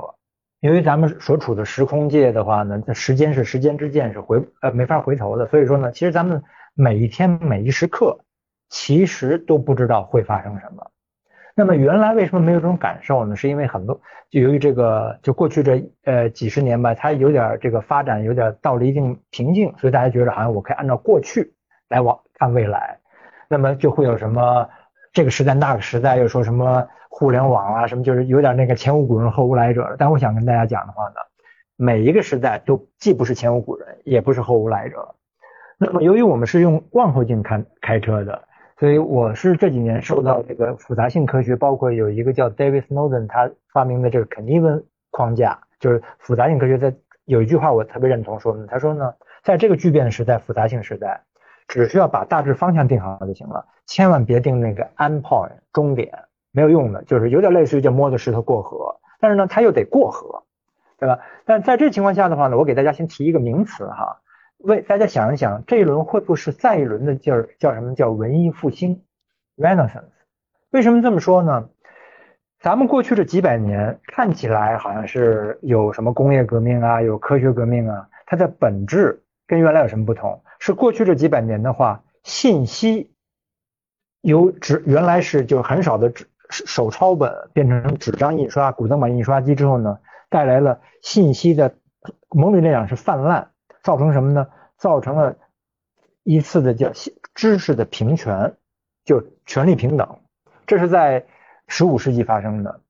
[0.60, 5.46] 因为咱们所处的时空界的话呢，这时间是时间之箭，是回呃没法回头的。
[5.46, 6.42] 所以说呢，其实咱们
[6.74, 8.18] 每一天每一时刻，
[8.68, 10.90] 其实都不知道会发生什么。
[11.54, 13.36] 那么原来为什么没有这种感受呢？
[13.36, 14.00] 是因为很多
[14.30, 21.54] 就由于这个就过去这呃几十年吧，它有点这个发展有点到了一定瓶颈，所以大家觉得好像我可以按照过去
[21.88, 22.98] 来往看未来，
[23.48, 24.68] 那么就会有什么。
[25.14, 29.94] 这个时代那个时代又说什么互联网啊什么，就是有点那个前无古人后无来者。
[29.98, 31.16] 但我想跟大家讲的话呢，
[31.76, 35.14] 每一个时代都既不是前无古人，也不是后无来者。
[35.76, 38.42] 那么由于我们是用望后镜看开车的，
[38.82, 46.92] 所以我是这几年受到这个复杂性科学，包括有一个叫 David Snowden 他发明的这个肯尼文框架，就是复杂性科学在
[47.24, 49.14] 有一句话我特别认同，说呢，他说呢，
[49.44, 51.22] 在这个巨变时代，复杂性时代。
[51.68, 56.12] 只需要把大致方向定好就行了，千万别定那个 end point 终点，
[56.50, 60.42] 没有用的，就是有点类似于叫摸着石头过河，但是呢，它又得过河，
[60.98, 61.20] 对吧？
[61.44, 64.21] 但在这情况下的话呢，我给大家先提一个名词哈，
[64.62, 69.02] 为大家想一想，这一轮会不会是再一轮的劲儿叫什么叫文艺复兴
[69.56, 70.10] Renaissance？
[70.70, 71.68] 为什么这么说呢？
[72.60, 80.42] 咱们过去这几百年看起来好像是有什么工业革命啊，有科学革命啊，它的本质跟原来有什么不同？
[80.60, 83.12] 是过去这几百年的话，信息
[84.20, 89.98] 由纸原来是就很少的纸手抄本变成纸张印刷、古登版印刷机之后呢，
[90.30, 91.74] 带来了信息的
[92.30, 93.50] 某种力量是泛滥，
[93.82, 94.46] 造成什么呢？
[94.76, 95.36] 造成了
[96.22, 96.92] 一次的叫
[97.34, 98.54] 知识的平权，
[99.04, 100.18] 就权力平等。
[100.66, 101.26] 这是在
[101.68, 102.80] 十五世纪发生的。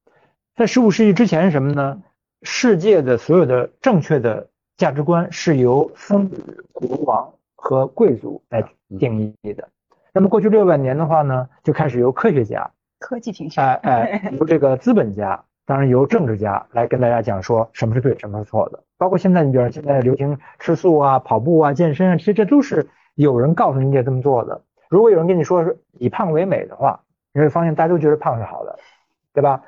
[0.55, 2.03] 在十五世纪之前是什么呢？
[2.43, 6.37] 世界的所有的正确的价值观是由僧侣、
[6.73, 7.33] 国王。
[7.65, 8.61] 和贵族来
[8.99, 9.69] 定义的。
[10.13, 18.83] 那么过去六百年的话呢，就开始由科学家、科技平权，哎哎，由这个资本家，当然由政治家来跟大家讲说什么是对，什么是错的。
[18.99, 24.63] 包括现在，你比如现在流行吃素啊、跑步啊、健身啊，其实这都是有人告诉你得这么做的。
[24.89, 27.01] 如果有人跟你说是以胖为美的话，
[27.33, 28.79] 你会发现大家都觉得胖是好的，
[29.33, 29.63] 对吧？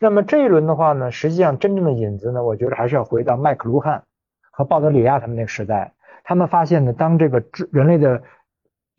[0.00, 4.04] 那么这一轮的话呢，实际上真正的引子呢，我觉得还是要回到麦克卢汉
[4.52, 5.92] 和鲍德里亚他们那个时代。
[6.22, 8.22] 他们发现呢，当这个知人类的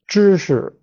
[0.07, 0.73] 知识，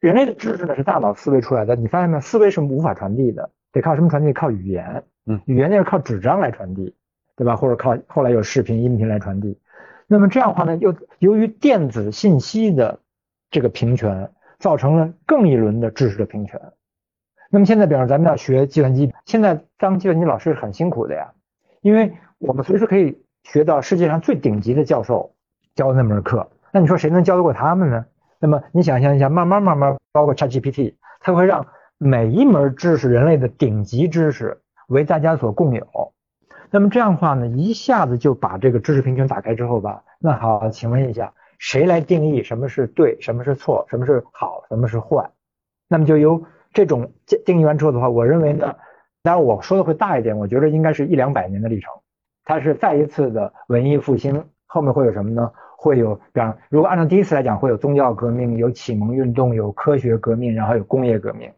[0.00, 1.76] 人类的知识呢是大脑思维出来的。
[1.76, 2.20] 你发现没有？
[2.20, 4.32] 思维是无法传递的，得靠什么传递？
[4.32, 5.04] 靠语言。
[5.26, 6.94] 嗯，语言就是靠纸张来传递，
[7.36, 7.56] 对吧？
[7.56, 9.60] 或者靠后来有视频、音频来传递。
[10.06, 13.00] 那么这样的话呢，又由于电子信息的
[13.50, 16.58] 这个平权，造成了更一轮的知识的平权。
[17.50, 21.32] 那么现在，比方咱们要学计算机，现在当计算机老师是很辛苦的呀，
[21.82, 25.32] 因为我们随时可以学到世界上最顶级的教授。
[25.74, 28.06] 教的那门课，那你说谁能教得过他们呢？
[28.38, 31.66] 那么你想象一下，慢慢慢慢，包括 ChatGPT，它会让
[31.98, 36.12] 每一门知识，人类的顶级知识为大家所共有。
[36.70, 45.30] 那么这样的话呢，一下子就把这个知识平权打开之后吧，那好，请问一下，谁来定义什么是对，什么是错，什么是好，什么是坏？
[45.88, 46.42] 那么就由
[46.72, 47.12] 这种
[47.46, 48.74] 定义完之后的话，我认为呢，
[49.22, 51.92] 当然我说的会大一点，我觉得应该是一两百年的历程，
[52.44, 55.52] 它是再一次的文艺复兴，后面会有什么呢？
[55.78, 61.52] 会有，比方如果按照第一次来讲，会有宗教革命，有启蒙运动，有科学革命，然后有工业革命。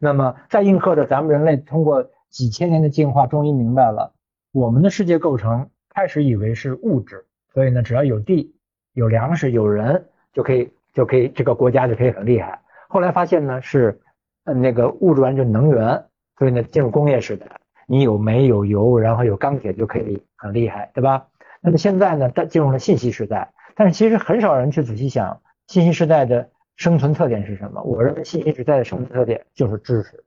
[0.00, 4.14] 那么在应和着咱们人类通过几千年的进化，终于明白了
[4.52, 8.54] 我们的世界构成，开始以为是物质，所以呢，只要有地、
[8.92, 12.60] 有粮食、有人，就可以就可以这个国家就可以很厉害。
[12.88, 14.00] 后来发现呢是，
[14.44, 16.04] 嗯，那个物质完就能源，
[16.38, 17.46] 所以呢进入工业时代，
[17.86, 21.26] 你有煤有油，然后有钢铁就可以很厉害，对吧？
[21.60, 23.52] 那么现在呢，进入了信息时代。
[23.74, 27.82] 但是其实很少人去仔细想，信息时代的生存特点是什么？
[27.82, 30.24] 我认为信息时代的生存特点就是知识，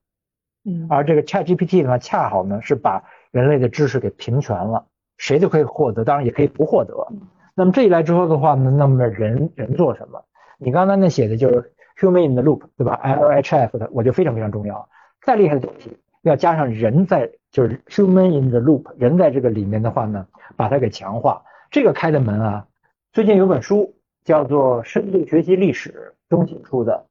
[0.66, 4.88] 嗯，而这个 ChatGPT 的话，恰好呢是把人类的知识给平权了，
[5.18, 7.08] 谁都可以获得，当然也可以不获得。
[7.56, 10.24] 那么这一来之后的话呢，那么人人做什么？
[10.58, 14.90] 你刚才那写的就是 human in the loop，对吧？LHF 的，我觉得非常非常重要。
[15.22, 20.26] 再厉害的东西，要加上人在，就是 human in the loop，人在这个里面的话呢，
[20.56, 22.66] 把它给强化，这个开的门啊。
[23.12, 27.08] 最近有本书叫做《深度学习历史》，中信出的，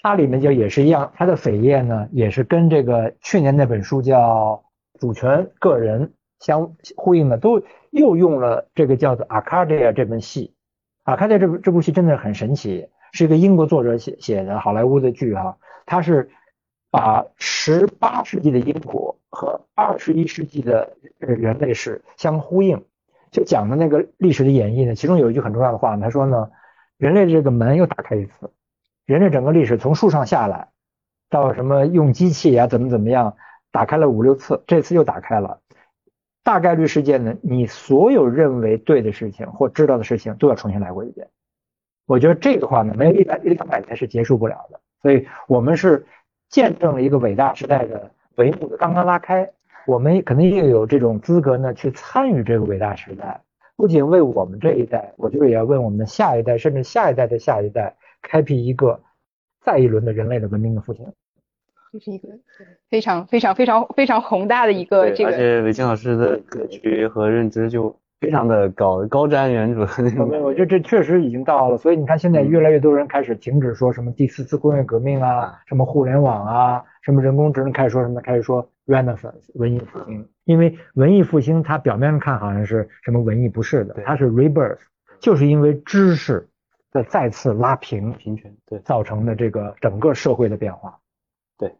[0.00, 4.64] 它里面就也是一样，它的扉页呢也是跟这个去年那本书叫
[5.00, 6.08] 《主权个人》
[6.40, 10.54] 相呼应的，都又用了这个叫做《阿卡迪亚》这本戏。
[11.04, 15.56] 阿卡迪亚这部这部戏真的很神奇，是一个英国作者写写的好莱坞的剧哈，
[15.86, 16.30] 它是
[16.90, 22.84] 把十八世纪的英国和二十一世纪的人类史相呼应，
[23.32, 24.94] 就讲的那个历史的演绎呢。
[24.94, 26.50] 其中有一句很重要的话，他说呢，
[26.98, 28.52] 人类这个门又打开一次。
[29.06, 30.68] 人类整个历史从树上下来，
[31.28, 33.36] 到什么用机器呀，怎么怎么样，
[33.72, 35.58] 打开了五六次，这次又打开了。
[36.44, 41.28] 大概率事件呢，你所有认为对的事情或知道的事情都要重新来过一遍。
[42.06, 44.80] 我觉得这个话呢，没有一百一两百年是结束不了的。
[45.00, 46.06] 所以我们是
[46.48, 49.50] 见证了一个伟大时代的帷幕刚刚拉开，
[49.86, 53.40] 我们肯定也有这种资格呢去参与这个伟大时代，
[53.76, 57.96] 不仅为我们这一代，我觉得也要为我们的下一代，甚至下一代的下一代。
[58.24, 59.00] 开辟一个
[59.62, 61.04] 再一轮的人类的文明的复兴，
[61.92, 62.28] 这是一个
[62.88, 65.30] 非常非常非常非常宏大的一个这个。
[65.30, 70.40] 而且韦静老师的格局和认知就非常的高，高瞻远瞩。
[70.40, 84.78] 我觉得这确实已经到了，所以你看现在越来越多人开始停止说什么第四次工业革命啊，什么互联网啊，什么人工智能，开始说什么开始说 Renaissance 文艺复兴，因为文艺复兴它表面上看好像是什么文艺，不是的，它是 rebirth，
[85.20, 86.48] 就是因为知识。
[86.94, 90.98] 的再次拉平平权，对造成的这个整个社会的变化，
[91.56, 91.74] 对，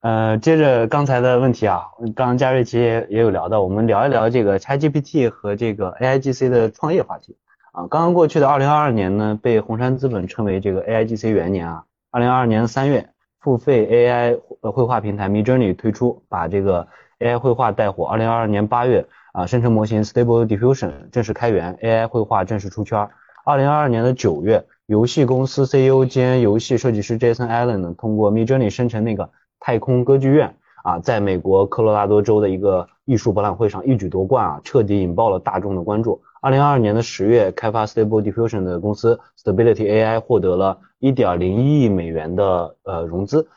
[0.00, 7.36] 呃，接着刚才的问题啊，刚刚嘉瑞其实也也有聊到，我们聊一聊这个 ChatGPT 和这个 AIGC 的创业话题
[7.72, 7.88] 啊。
[7.88, 11.86] 刚刚过去的二零二二年呢，被红杉资本称为这个 AIGC 元年啊。
[12.12, 13.10] 二零二二年三月，
[13.44, 14.40] 付费 AI
[14.72, 16.88] 绘画平台 Midjourney 推出，把这个
[17.18, 18.06] AI 绘画带火。
[18.06, 23.06] 二零二二年八月啊，生成模型 Stable Diffusion 正式开源，AI 绘画正式出圈。
[23.44, 29.28] 二零二二年的九月，游戏公司 CEO 兼游戏设计师 Jason Allen 呢，通过 Midjourney 生成那个
[29.60, 36.22] 太空歌剧院啊，在美国科罗拉多州的一个艺术博览会上一举夺冠啊，彻底引爆了大众的关注。
[36.44, 43.48] 二零二二年的十月，开发 Stable Diffusion 的公司 Stability AI 获得了一点零一亿美元的呃融资，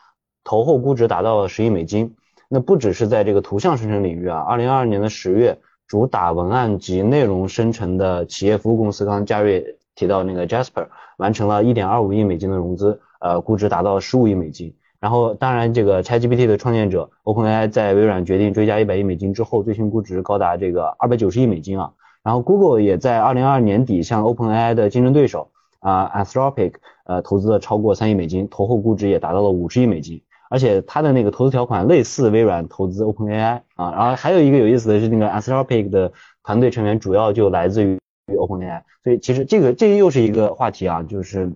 [0.42, 2.16] 投后估值达到了十亿美金。
[2.48, 9.76] 那不只是在这个图像生成领域啊，二零二二年的十月，主打文案及内容生成的企业服务公司，刚刚嘉瑞。
[9.94, 10.86] 提到那个 Jasper
[11.16, 14.74] 完成了1.25亿美金的融资，呃，估值达到15亿美金。
[15.00, 21.92] 然后，当然这个 ChatGPT 的创建者 OpenAI 在微软决定追加100亿美金之后，最新估值高达这个290亿美金啊。
[22.22, 25.50] 然后 Google 也在2022年底向 OpenAI 的竞争对手
[25.80, 30.22] 啊 Anthropic 呃投资了超过3亿美金，投后估值也达到了50亿美金。
[30.50, 33.90] 而且它的那个投资条款类似微软投资 OpenAI 啊。
[33.92, 36.12] 然后还有一个有意思的是，那个 Anthropic 的
[36.42, 37.98] 团队成员主要就来自于。
[38.28, 41.50] OpenAI，所以其实这个这又是一个话题啊，就是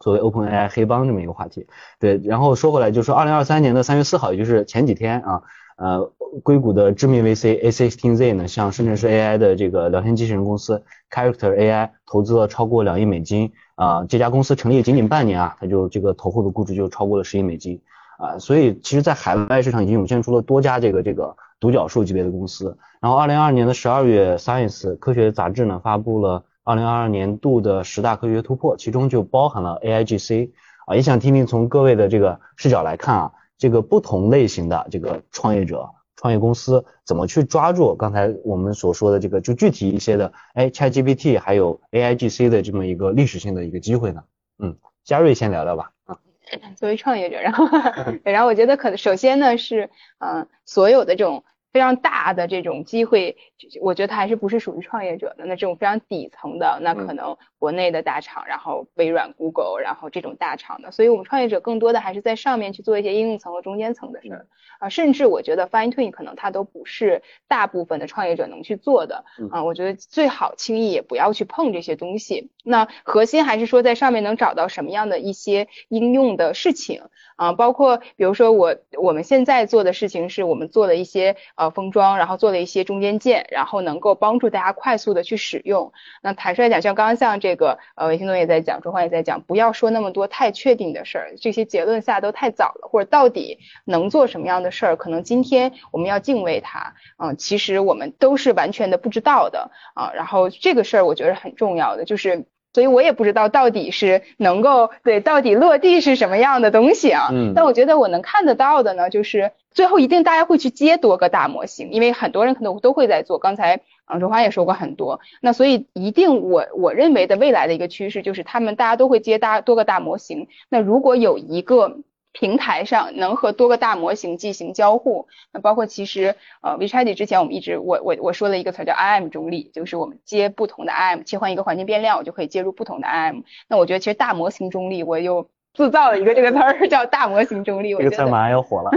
[0.00, 1.68] 作为 OpenAI 黑帮这么一个话题。
[2.00, 5.40] 对，然后说回来，就是说二零二三年的三月四号，也就是前几天啊，
[5.80, 6.12] 呃，
[6.44, 17.80] 硅谷的知名 VC A16Z 呢，向深圳市 AI 的这个聊天机器人公司 Character AI 投资了超过两亿美金啊，这家公司成立仅仅半年啊，它就这个投后的估值就超过了十亿美金
[18.18, 21.34] 啊，所以其实，在海外市场已经涌现出了多家这个这个。
[21.60, 30.52] 独角兽级别的公司，然后二零二二年的十二月，Science 科学杂志呢发布了二零二二年度的十大科学突破，其中就包含了 AIGC
[30.86, 44.24] 啊，也想听听从各位的这个视角来看啊，这个不同类型的这个创业者、创业公司怎么去抓住刚才我们所说的这个就具体一些的，哎，ChatGPT 还有 AIGC 的这么一个历史性的一个机会呢？
[44.58, 45.92] 嗯，嘉瑞先聊聊吧。
[46.06, 46.18] 啊，
[46.74, 47.68] 作为创业者，然后
[48.24, 51.44] 然后我觉得可能首先呢是嗯所有的这种。
[51.72, 53.36] 非常大的这种机会，
[53.80, 55.44] 我觉得它还是不是属于创业者的。
[55.46, 60.90] 那这种非常底层的，那可能国内的大厂，然后微软、Google，然后这种大厂的。
[60.90, 64.46] 所以我们创业者更多的还是在上面去做一些应用层和中间层的事儿
[64.80, 64.88] 啊。
[64.88, 69.62] 甚至我觉得 Fine Tune 可能它都不是大部分的创业者能去做的啊。
[69.62, 72.50] 我觉得最好轻易也不要去碰这些东西。
[72.64, 77.02] 那核心还是说在上面能找到什么样的一些应用的事情
[77.36, 81.36] 啊，包括比如说我我们现在做的事情是我们做了一些。
[81.56, 85.92] 呃，封装，然后做了一些中间件，然后能够帮助大家快速的去使用。
[86.22, 100.12] 那坦率来讲，像刚刚像这个，呃，韦新东也在讲，周欢也在讲，不要说那么多太确定的事儿，这些结论下都太早了，或者到底能做什么样的事儿，可能今天我们要敬畏它，嗯，其实我们都是完全的不知道的啊。
[100.14, 107.28] 然后这个事儿我觉得很重要的，就是所以我也不知道到底是能够对到底落地是什么样的东西啊。
[107.32, 107.52] 嗯。
[107.54, 113.38] 但我觉得我能看得到的呢，就是最后一定大家会去接多个大模型，因为很多人可能都会在做。
[113.38, 113.80] 刚才
[114.10, 120.48] 啊周华也说过很多，那所以一定我我认为的未来的一个趋势就是他们大家都会接大多个大模型。
[120.68, 121.98] 那如果有一个
[122.32, 133.42] 平台上能和多个大模型进行交互，那包括其实呃 v c h a t 之前我们一直我我我说了一个词叫 IM 中立，就是我们接不同的 IM，切换一个环境变量，我就可以接入不同的 IM。
[133.68, 135.48] 那我觉得其实大模型中立，我又
[135.80, 137.96] 制造了一个这个词儿叫大模型中立。
[137.96, 138.90] 这个词马上要火了。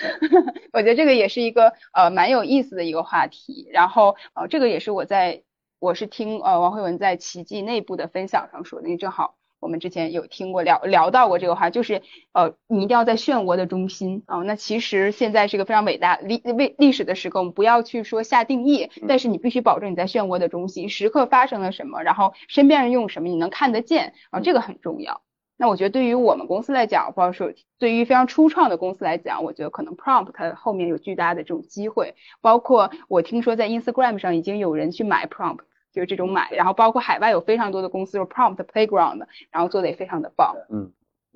[0.72, 3.68] 我觉得这个也是一个呃蛮有意思的一个话题。
[3.70, 5.42] 然后呃这个也是我在
[5.78, 9.34] 我是听呃王慧文在奇迹内部的分享上说的，因为正好。
[9.60, 12.02] 我们之前有听过聊聊到过这个话，就是
[12.32, 14.40] 呃，你一定要在漩涡的中心啊。
[14.40, 25.22] 那其实现在是一个非常伟大历历历史的时刻，我们不要去说下定义，但是你必须保证你在漩涡的中心，时刻发生了什么，然后身边人用什么，你能看得见啊，这个很重要。
[25.56, 35.60] 那我觉得对于我们公司来讲，或者说对于非常初创的公司来讲，我觉得可能 Prompt 它后面有巨大的这种机会，包括我听说在 Instagram 上已经有人去买 Prompt。
[35.94, 40.56] 就是这种买，然后包括海外有非常多的公司，有 Prompt Playground，然后做的也非常的棒。
[40.68, 40.90] 嗯，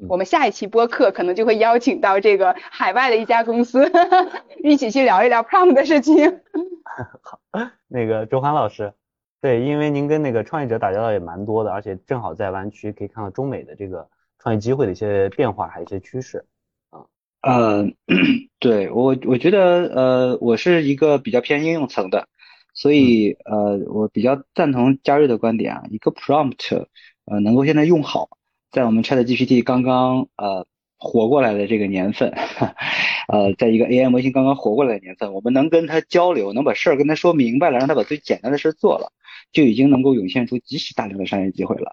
[0.09, 3.89] 我们下一期播客可能就会邀请到这个海外的一家公司，
[4.65, 6.41] 一起去聊一聊 Prompt 的事情。
[7.23, 7.39] 好，
[7.87, 8.95] 那个周欢老师，
[9.41, 14.09] 对，因为您跟那个创业者打交道也蛮多的，而且正好在湾区可以看到中美的这个
[14.39, 16.45] 创业机会的一些变化，还有一些趋势。
[16.91, 17.07] 啊，
[17.43, 17.87] 呃，
[18.59, 22.29] 对我我觉得呃，我是一个比较偏应用层的。
[22.75, 26.87] 所以，呃，我比较赞同嘉瑞的观点啊，一个 prompt，
[27.25, 28.29] 呃，能够现在用好，
[28.71, 30.65] 在我们 Chat GPT 刚刚呃
[30.97, 32.31] 活过来的这个年份，
[33.27, 39.13] 呃，在一个 AI 模型刚刚活过来的年份，我们能跟他交流，能把事儿跟他说明白了，让他把最简单的事做了，
[39.53, 41.93] 就已经能够涌现出极其大量的商业机会了。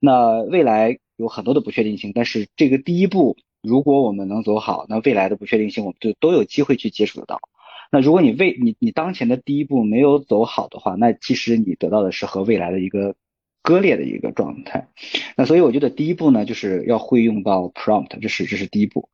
[0.00, 7.40] 那未来有很多的不确定性，但是这个第一步，如果我们能走好，那未来的不确定性我们就都有机会去接触得到。
[7.90, 13.14] 那如果你未你你当前的第一步没有走好的话，那其实你得到的是和未来的一个
[13.62, 14.88] 割裂的一个状态。
[15.36, 19.08] 那所以我觉得第一步呢，就是要会用到 prompt，这是这是第一步。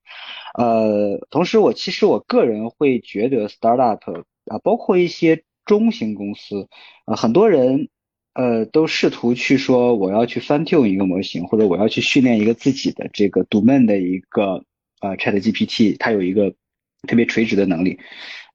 [0.58, 6.68] 呃，同时我其实我个人会觉得 startup 啊，包括一些中型公司
[7.04, 7.88] 啊，很多人
[8.34, 14.64] 呃都试图去说我要去 fine tune 一个模型，或者我要去训练一个自己的这个 domain 的一个
[15.00, 16.54] 呃 Chat GPT，它有一个
[17.08, 17.98] 特别垂直的能力。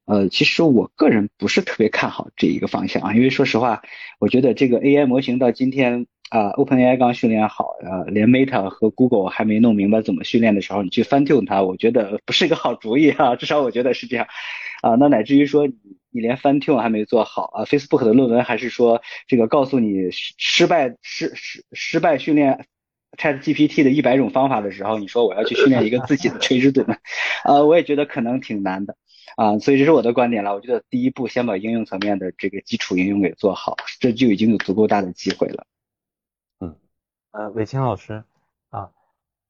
[0.06, 3.82] 呃，其实我个人不是特别看好这一个方向啊，因为说实话，
[4.20, 14.28] 我觉得这个 AI 模型到今天啊，OpenAI 刚训练好，呃，连 Meta 和 Google 还没弄明白怎么训练的时候，你去 fine tune 它，我觉得不是一个好主意啊，至少我觉得是这样
[14.82, 14.96] 啊。
[14.96, 15.74] 那乃至于说你
[16.18, 22.66] 你连 fine tune 还没做好啊，Facebook 的论文还是说这个告诉你失失败失失失败训练
[23.16, 27.00] ChatGPT 的一百种方法的时候，你说我要去训练一个自己的垂直盾，
[27.46, 28.98] 呃，我也觉得可能挺难的。
[29.36, 30.56] 啊，所以这是我的观点了。
[30.56, 35.68] 我觉得第一步先把应用层面的这个基础应用给做好，这就已经有足够大的机会了。
[36.60, 36.76] 嗯，
[37.32, 38.26] 呃，伟清老师啊，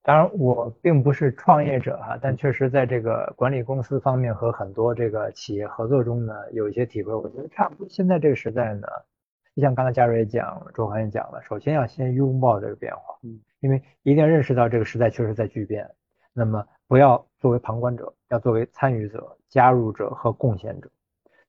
[0.07, 7.13] 当然我并不是创业者哈，但确实在这个管理公司方面和很多这个企业合作中呢，有一些体会。
[7.13, 7.85] 我觉得差不多。
[7.89, 8.87] 现在这个时代呢，
[9.53, 15.85] 就像刚才嘉瑞也讲，周涵也讲了，首先要先拥抱这个变化，嗯，因为一定要认识到这个时代确实在巨变。
[16.31, 19.35] 那么不要作为旁观者，要作为参与者。
[19.49, 20.89] 加入者和贡献者，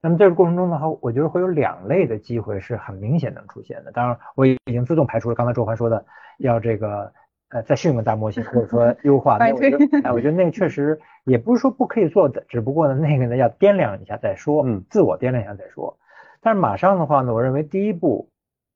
[0.00, 3.90] 那么这个过程中的话，我觉得会有两类的机会是很明显能出现的。
[3.90, 6.06] 当然，我已经自动排除了刚才周环说的
[6.38, 7.12] 要这个
[7.50, 9.38] 呃再训练大模型或者说优化。
[9.40, 15.98] 那我觉得，哎，我觉得那个确实也不是说不可以做的，只不过呢，那个呢要掂量一下再说，嗯，自我掂量一下再说。
[16.40, 18.28] 但是马上的话呢，我认为第一步，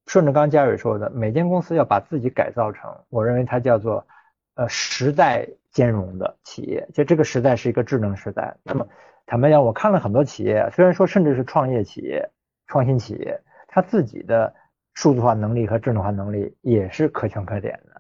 [0.07, 4.07] 顺着刚刚嘉蕊说的，每间公司要把自己改造成，我认为它叫做
[4.55, 8.87] 呃时代兼容的企业，就这个时代是一个智能时代，那么。
[9.25, 12.29] 坦白讲，我看了很多企业，虽然说甚至是创业企业、
[12.67, 14.53] 创新企业，它自己的
[14.95, 17.92] 数字化能力和智能化能力也是可圈可点的。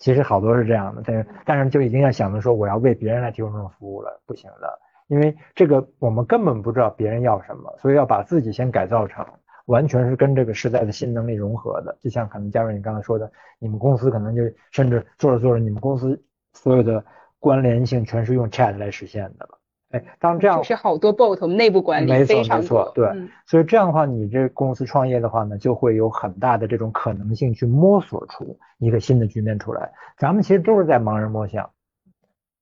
[0.00, 4.78] 其实好多是这样的，但是但是就已经要想着说我要为别人来提供这种服务了，不行的，
[5.08, 9.24] 因为这个我们根本不知道别人要什么，所以要把自己先改造成
[9.66, 11.96] 完全是跟这个时代的新能力融合的。
[12.00, 14.42] 就像可能加瑞你刚才说的，你们公司可能就
[14.72, 16.20] 甚至做着做着，你们公司
[16.54, 17.04] 所有的
[17.38, 19.59] 关联性全是用 Chat 来实现的了。
[19.90, 23.08] 哎，当这样是好多 bot 内部管理，没错没错，对，
[23.44, 29.90] 所以这样的话，你这公司创业的话呢，就会有很大的这种可能性去摸索出一个新的局面出来。
[30.16, 31.70] 咱们其实都是在盲人摸象，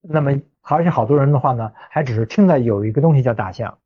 [0.01, 3.77] 那么而且好多人的话呢，还只是听到有一个东西叫大象，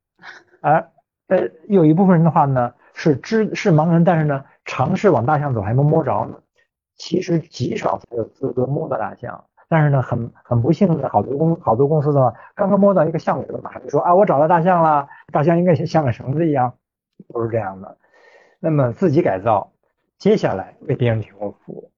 [0.60, 0.88] 而
[1.26, 6.36] 呃有一部分人的话呢是知是盲人，但是呢尝试往大象走还没摸着呢。
[6.94, 9.46] 其实极少才有资格摸到大象。
[9.72, 16.74] 但是呢，很很不幸的，好多公好多公司呢，刚刚摸到一个项目，马上就说啊，我找到大象了，大象应该像个绳子一样，
[17.28, 17.96] 不是这样的。
[18.60, 19.72] 那么自己改造，
[20.18, 21.90] 接下来为别人提供服务。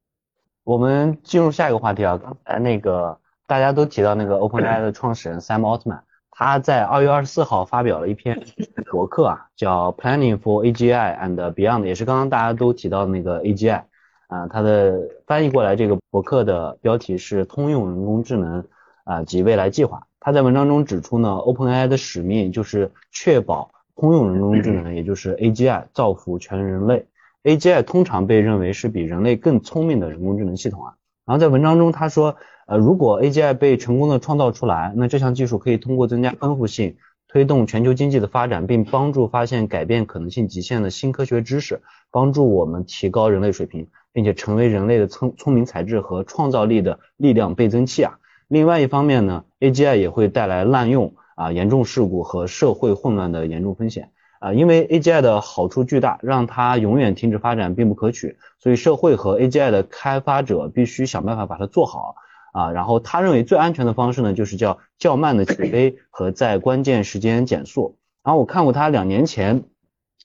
[0.62, 3.18] 我们进入下一个话题啊，刚才那个
[3.48, 8.40] 大家都提到那个 OpenAI 的创始人 Sam Altman，他在二月二十四号发表了一篇
[8.88, 13.82] 博客啊，叫 Planning for AGI and Beyond，也是刚刚大家都提到的那个 AGI。
[14.28, 18.64] 啊，它的翻译过来这个博客的标题是通用人工智能
[19.04, 20.06] 啊及未来计划。
[20.20, 27.06] 他在文章中指出呢，OpenAI 的使命就是确保通用人工智能，也就是 AGI 造福全人类。
[27.42, 30.94] AGI 通常被认为是比人类更聪明的人工智能系统啊。
[31.26, 36.96] 然后在文章中他说，呃，如果 AGI 被成功的创造出来，那这项技术可以通过增加丰富性。
[37.26, 48.18] 推动全球经济的发展，并帮助发现改变可能性极限的新科学知识，帮助我们提高人类水平，并且成为人类的聪聪明才智和创造力的力量倍增器啊。
[48.48, 54.54] 另外一方面呢，AGI 也会带来滥用啊、严重事故和社会混乱的严重风险啊。
[54.54, 62.14] 因为 AGI 的好处巨大，让它永远停止发展并不可取，所以社会和 AGI 的开发者必须想办法把它做好。
[62.52, 67.98] 啊，然后他认为最安全的方式呢，就是叫较慢的起飞和在关键时间减速。
[68.22, 69.64] 然后我看过他两年前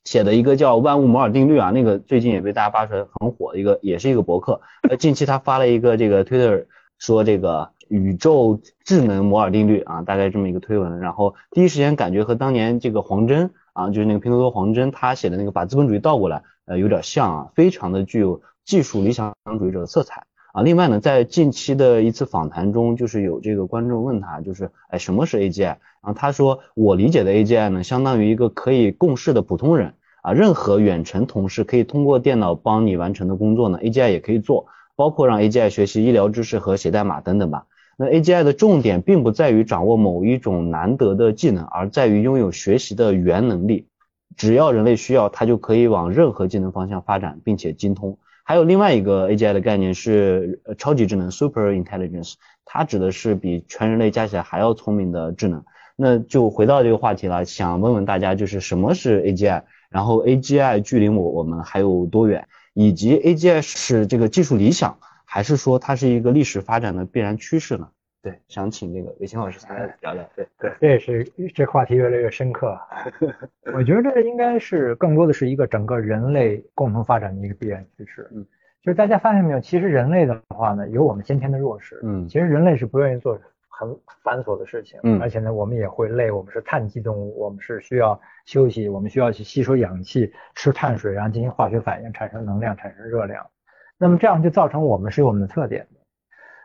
[0.03, 4.61] 写的一个叫万物摩尔定律啊，那个最近也被大家扒出来很火的一个，也是一个博客。
[4.89, 6.65] 呃，近期他发了一个这个 Twitter
[6.97, 10.99] 说这个宇宙智能摩尔定律啊，大概这么一个推文。
[10.99, 20.25] 然后第一时间感觉和当年这个黄峥啊，就是那个拼多多黄峥他写的那个把资本主义倒过来，呃，有点像啊，非常的具有技术理想主义者的色彩。
[20.51, 25.63] 啊，另外呢，在近期的一次访谈中，就是有这个观众问他，就是哎，什么是 AGI？
[25.65, 29.93] 然后他说，我理解的 AGI 呢，相当于一个可以共事的普通人
[30.23, 37.65] 啊，任何远程同事可以通过电脑帮你完成的工作呢，AGI 也可以做，包括让 AGI 学习医疗知识和写代码等等吧。
[37.95, 43.87] 那 AGI 的重点并不在于掌握某一种难得的技能，而在于拥有学习的原能力，
[44.35, 48.17] 只要人类需要，它就可以往任何技能方向发展，并且精通。
[48.49, 52.33] 还有另外一个 AGI 的概念是超级智能 Super Intelligence，
[52.65, 55.63] 它指的是比全人类加起来还要聪明的智能。
[55.95, 59.61] 那就回到这个话题了，想问问大家，就是什么是 AGI？
[59.91, 62.47] 然后 AGI 距离我我们还有多远？
[62.73, 67.89] 以及 AGI 是这个技术理想，还是说它是一个历史发展的必然趋势呢？
[68.21, 70.23] 对，想请那个韦清老师来聊聊。
[70.35, 71.23] 对对，这也是
[71.55, 72.77] 这话题越来越深刻。
[73.73, 78.29] 我觉得这应该是更多的是一个整个人类共同发展的一个必然趋势。
[78.33, 78.45] 嗯，
[78.83, 81.99] 就是大家发现没有，其实人类的话呢，有我们先天的弱势。
[82.03, 83.39] 嗯，其实人类是不愿意做
[83.69, 84.99] 很繁琐的事情。
[85.03, 93.49] 嗯，而且呢，我们也会累，我们是碳基动物，我们是需要休息，我们需要去吸收氧气，吃碳水，然后进行化学反应，产生能量，产生热量。
[93.97, 95.98] 那么这样就造成我们是有我们的特点的。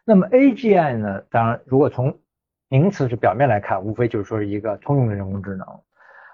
[0.04, 1.22] 那么 AGI 呢？
[1.30, 2.18] 当然，如果从
[2.68, 5.66] 名词是表面来看，无非就是说是一个通用的人工智能。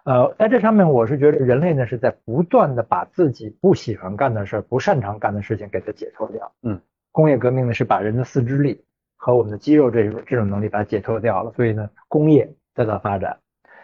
[0.04, 6.50] 呃，在这上面，我是觉得人类呢是在不断的把自己不喜欢干的事、不擅长干的事情给它解脱掉。
[6.62, 6.80] 嗯，
[7.12, 8.82] 工业革命呢是把人的四肢力
[9.16, 13.38] 和我们的肌肉这种这种能力把它解脱掉了，所以呢，工业得到发展。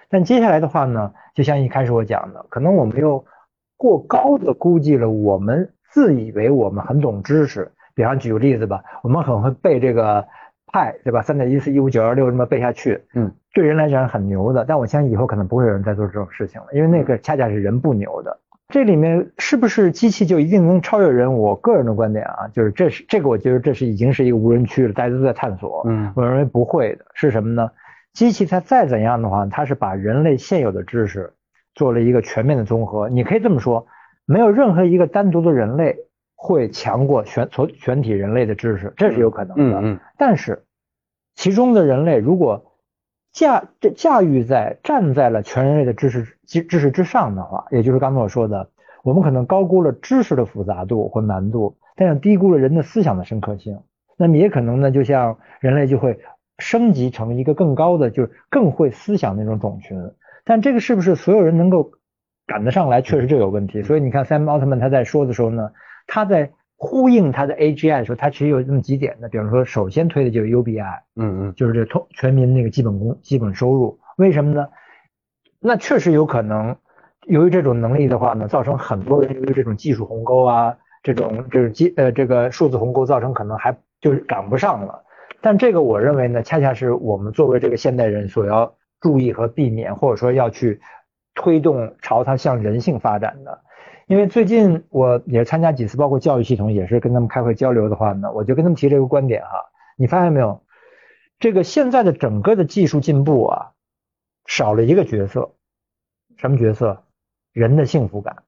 [0.08, 3.24] 但接下来的话呢，就像一开始我讲的，可能我们又
[3.76, 7.70] 过高的估计了我们自以为我们很懂知识。
[7.96, 10.26] 比方举个例子吧，我们很会背这个
[10.70, 11.22] 派，对吧？
[11.22, 14.66] 三点一四一五九二六这么背下去，嗯，对人来讲很牛的。
[14.68, 18.38] 但我相信以后可能不会有人再做这种事情了，因为那个恰恰是人不牛的。
[18.68, 21.32] 这里面是不是机器就一定能超越人？
[21.34, 25.82] 我个人的观点啊，就是这是这个，我觉得这是已经是一个无人区了，大家都在探索。
[25.88, 27.70] 嗯，我认为不会的，是什么呢？
[28.12, 31.32] 机器它再怎样的话，它是把人类现有的知识
[31.74, 33.08] 做了一个全面的综合。
[33.08, 33.86] 你可以这么说，
[34.26, 35.96] 没有任何一个单独的人类。
[36.46, 39.80] 会强过全全全体人类的知识，这是有可能的。
[39.80, 40.00] 嗯嗯。
[40.16, 40.62] 但是，
[41.34, 42.72] 其中的人类如果
[43.32, 48.70] 驾这驾驭在站在了全人类的知识知知识之上的话，也就是刚才我说的，
[49.02, 53.80] 我们可能高估了知识的复杂度或难度，但是低估了人的思想的深刻性。
[54.16, 56.20] 那么也可能呢，就像人类就会
[56.58, 59.98] 升级成一个更高的，就是更会思想那种种群。
[60.44, 61.90] 但这个是不是所有人能够
[62.46, 63.82] 赶得上来，确实就有问题。
[63.82, 65.72] 所以你看，Sam 奥特曼他在说的时候呢。
[66.06, 74.68] 他在呼应他的 AGI 的时候，他其实有这么几点的，比方说，首先推的就是 UBI，嗯嗯，就是这通全民那个基本工基本收入，为什么呢？
[75.58, 76.76] 那确实有可能，
[77.26, 85.02] 由于这种能力的话呢，造成很多人由于这种技术鸿沟啊，这种就是基呃这个数字鸿沟，造成可能还就是赶不上了。
[85.40, 90.80] 但这个我认为呢，恰恰是我们作为这个现代人所要注意和避免，或者说要去
[91.34, 93.62] 推动朝它向人性发展的。
[94.06, 99.48] 因为最近我也参加几次，包括教育系统也是跟他们开会交流的话呢，我就跟他们提这个观点哈，
[99.96, 100.62] 你发现没有？
[101.40, 103.72] 这个现在的整个的技术进步啊，
[104.46, 105.50] 少了一个角色，
[106.36, 107.02] 什么角色？
[107.52, 108.44] 人的幸福感。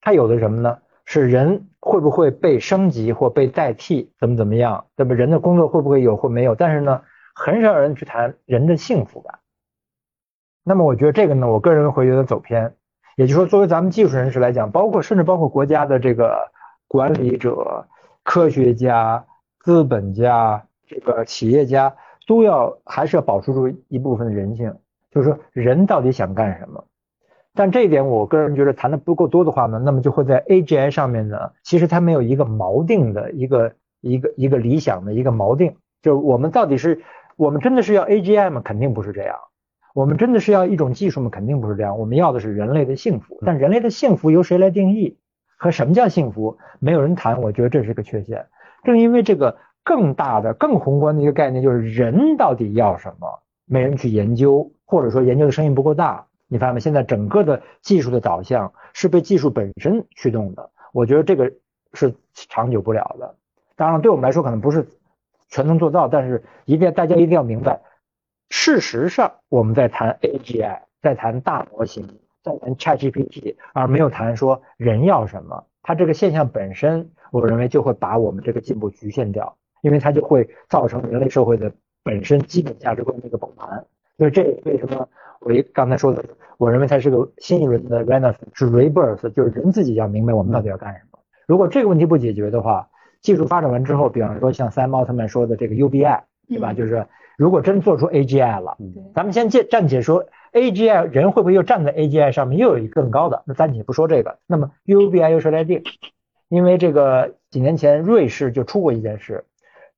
[0.00, 0.78] 它有的什么呢？
[1.04, 4.86] 是人会不会被升级或被代替，怎么怎么样？
[4.94, 5.14] 对吧？
[5.14, 6.54] 人的工作会不会有或没有？
[6.54, 7.02] 但是呢，
[7.34, 9.40] 很少有人去谈人的幸福感。
[10.62, 12.76] 那么我觉得这个呢，我个人会有点走偏。
[13.20, 16.50] 也就是说，作为咱们技术人士来讲，包括甚至包括国家的这个
[16.88, 17.86] 管理者、
[18.22, 19.26] 科学家、
[19.58, 20.64] 资本家。
[20.92, 21.94] 这个企业家
[22.26, 24.74] 都要还是要保持住一部分的人性，
[25.12, 26.84] 就是说人到底想干什么？
[27.54, 37.02] 但这一点我个人觉得谈的不够多的话呢，那么就会在 AGI 上面呢，其实它没有一个锚定的一个一个一个理想的一个锚定，就是我们到底是
[37.36, 38.60] 我们真的是要 AGI 吗？
[38.64, 39.36] 肯定不是这样。
[39.94, 41.30] 我们真的是要一种技术吗？
[41.30, 41.98] 肯定不是这样。
[41.98, 45.18] 我们要的是人类的幸福，但人类的幸福由谁来定义？
[45.56, 46.58] 和什么叫幸福？
[46.78, 48.46] 没有人谈，我觉得这是个缺陷。
[48.84, 49.56] 正因为这个。
[49.82, 56.26] 更大的、更宏观的一个概念就是人到底要什么，没人去研究，或者说研究的声音不够大。
[56.48, 56.80] 你发现没？
[56.80, 61.50] 现在整个的技术的导向是被技术本身驱动的，我觉得这个
[61.94, 63.34] 是长久不了的。
[63.74, 64.86] 当然，对我们来说可能不是
[65.48, 67.80] 全能做到，但是一定大家一定要明白，
[68.50, 72.06] 事实上我们在谈 AGI，在谈大模型，
[72.44, 75.64] 在谈 ChatGPT，而没有谈说人要什么。
[75.82, 79.56] 它这个现象本身，我认为就会把我们这个进步局限掉。
[79.82, 81.72] 因为它就会造成人类社会的
[82.04, 83.82] 本身基本价值观的一个崩盘，
[84.18, 85.08] 所以这为什么
[85.40, 86.22] 我一刚才说的，
[86.58, 91.18] 我认为它是个新一轮的 renaissance，是 rebirth，就是人自己要明白我们到底要干什么。
[91.46, 92.90] 如果这个问题不解决的话，
[93.22, 96.74] 技术发展完之后，比方说像 Sam Altman 说的这个 UBI，对吧？
[96.74, 97.06] 就是
[97.40, 98.76] 如果真做出 AGI 了，
[99.14, 103.42] 咱们先暂暂且说 AGI 人会不会又站在 AGI 上面又有一个更高的？
[103.46, 105.82] 那暂且不说这个，那么 UBI 由谁来定？
[106.50, 109.46] 因为这个几年前瑞士就出过一件事。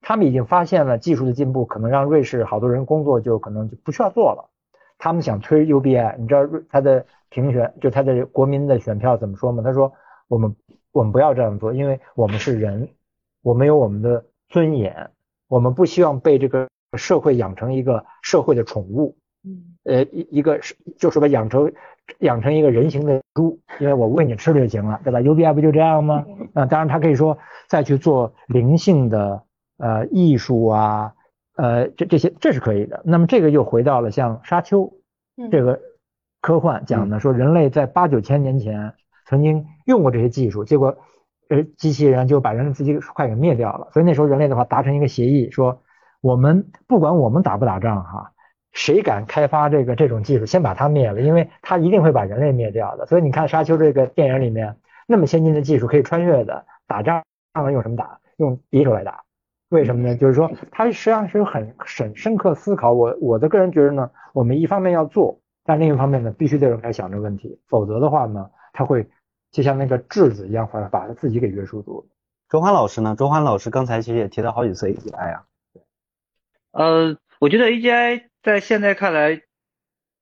[0.03, 4.49] 他们已经发现了技术的进步，可能让瑞士好多人工作就可能就不需要做了。
[4.97, 9.65] 他们想推 UBI，你知道他的评选就他的国民的选票怎么说吗？
[9.65, 9.93] 他说
[10.29, 10.55] 我们
[10.93, 12.91] 我们不要这样做，因为我们是人，
[13.43, 15.11] 我们有我们的尊严，
[15.49, 19.17] 我们不希望被这个社会养成一个社会的宠物。
[19.45, 21.73] 嗯，呃一一个是就是把养成
[22.21, 26.25] 养成一个人形的猪，因为我喂你吃就行了，对吧？UBI 不就这样吗？
[26.55, 27.39] 啊，当然他可以说
[27.69, 29.43] 再去做灵性的。
[29.79, 31.15] 呃，艺术啊，
[31.57, 33.03] 呃，这这些这是可以的。
[33.05, 34.93] 那么这个又回到了像沙丘
[35.51, 35.81] 这个
[36.41, 38.95] 科幻讲的，说人类在八九千年前
[39.27, 40.97] 曾经用过这些技术，结果
[41.49, 43.89] 呃机器人就把人类自己快给灭掉了。
[43.93, 45.83] 所以那时候人类的话达成一个协议，说
[46.23, 48.33] 我们不管我们打不打仗哈，
[48.71, 53.05] 谁敢开发这个这种技术，先把它灭了，因为它一定会把人类灭掉的。
[53.07, 54.77] 所以你看沙丘这个电影里面
[55.07, 57.25] 那么先进的技术可以穿越的，打仗
[57.73, 58.21] 用什么打？
[58.37, 59.25] 用匕首来打。
[59.69, 60.17] 为什么呢？
[60.17, 62.93] 就是说，他实际上是有很深深刻思考。
[62.93, 69.09] 我我的个人觉得呢，我们一方面要做，但另一方面呢，必须得开始想这个问题，否则的话呢，他会
[69.51, 72.07] 就像那个质子一样，会把他自己给约束住。
[72.49, 73.17] 周欢老师呢？
[73.19, 75.45] 周欢老师刚才其实也提到好几次 A I 啊。
[76.73, 79.37] 呃，我觉得 AGI 在现在看来，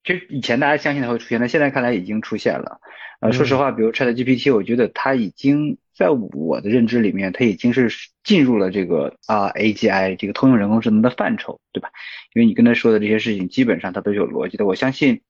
[0.05, 2.81] 其实以前大家相信它会出现，但现在看来已经出现了。
[3.21, 5.79] 呃，说实话，比如 ChatGPT，我觉得它已经。
[5.93, 7.91] 在我的认知里面，它已经是
[8.25, 11.91] 进入了这个啊 AGI 这个通用人工智能的范畴，对吧？
[12.33, 14.65] 因为你跟他说的这些事情，基本上它都是有逻辑的。
[14.65, 15.21] 我相信，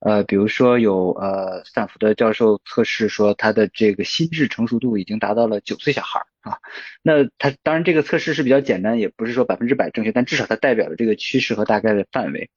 [0.00, 6.20] 呃，比如说有呃斯坦福的教授测试说，他的这个心智成熟度已经达到了九岁小孩
[6.50, 6.58] 啊。
[7.02, 12.50] 那他当然这个测试是比较简单，也不是说百分之百正确，但至少它代表了这个趋势和大概的范围。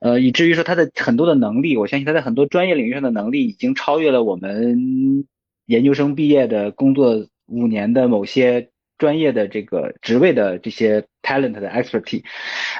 [0.00, 5.26] 呃，以至于说他的很多的能力，我相信他在很多专业领域上的能力已经超越了我们。
[5.66, 8.68] 研究生毕业的工作五年的某些
[8.98, 12.22] 专业的这个职位的这些 talent 的 expertise，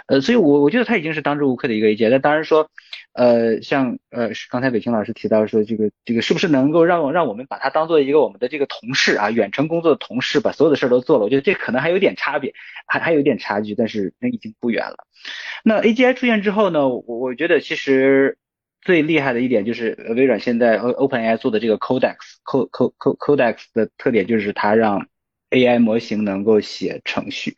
[0.07, 2.11] 呃，所以我我觉得他已经是当之无愧的一个 AGI。
[2.11, 2.69] 那当然说，
[3.15, 11.25] 呃，像呃刚才伟清老师提到说这个这个是不是能够让让我们把它当做一个我们的这个同事啊，远程工作的同事，把所有的事儿都做了？
[11.25, 12.53] 我觉得这可能还有点差别，
[12.87, 15.07] 还还有点差距，但是那已经不远了。
[15.65, 18.37] 那 AGI 出现之后呢，我我觉得其实。
[18.87, 25.07] 最厉害的一点就是微软现在 OpenAI 做的这个 Codex，Co Co Co Codex 的特点就是它让
[25.49, 27.57] AI 模型能够写程序。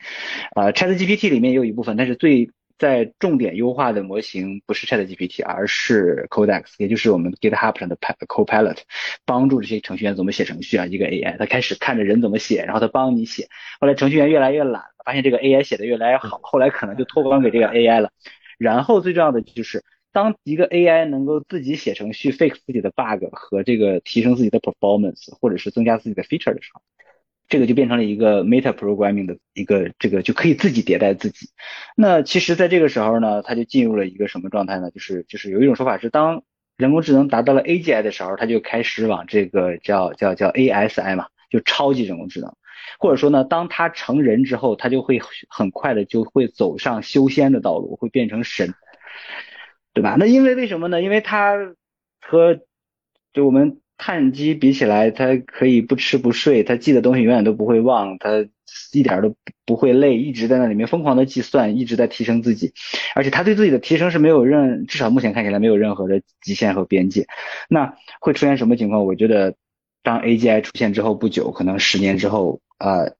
[0.54, 8.78] 啊，ChatGPT 里面也有一部分，但是最在重点优化的模型不是 ChatGPT，而是 Codex，也就是我们 GitHub 上的 Copilot，
[9.24, 10.86] 帮助这些程序员怎么写程序啊。
[10.86, 13.48] 一个 AI，他开始看着人怎么写，然后他帮你写。
[13.80, 18.10] 后来程序员越来越懒了，发现这个 AI 写的越来越好，后来可能就托管给这个 AI 了。
[18.58, 19.84] 然后最重要的就是。
[20.12, 26.80] 当一个 AI 能够自己写程序 fix 自己的 bug 和这个提升自己的 performance，或者是增加自己的 feature 的时候，
[27.48, 31.48] 这个就变成了一个 meta programming 的一个这个就可以自己迭代自己。
[31.96, 34.90] 那其实，在这个时候呢，它就进入了一个什么状态呢？
[34.90, 36.42] 就是就是有一种说法是，当
[36.76, 42.54] 人工智能达到了 AGI 的时候，它就开始往这个叫叫叫 ASI 嘛，就超级人工智能。
[42.98, 48.74] 或者说呢，当它成人之后，它就会很快的就会走上修仙的道路，会变成神，
[49.92, 50.16] 对吧？
[50.18, 51.02] 那因为为什么呢？
[51.02, 51.56] 因为它
[52.20, 52.60] 和
[53.32, 58.46] 就我们碳基比起来，它可以不吃不睡，它记的东西永远都不会忘，它
[58.92, 62.72] 一点都不会累，一直在那里面疯狂的计算，一直在提升自己，
[63.14, 67.26] 而且它对自己的提升是没有任，至少目前看起来没有任何的极限和边界。
[67.68, 69.04] 那会出现什么情况？
[69.06, 69.54] 我觉得
[70.02, 72.60] 当 AGI 出现之后不久，可能十年之后。
[72.78, 73.10] 呃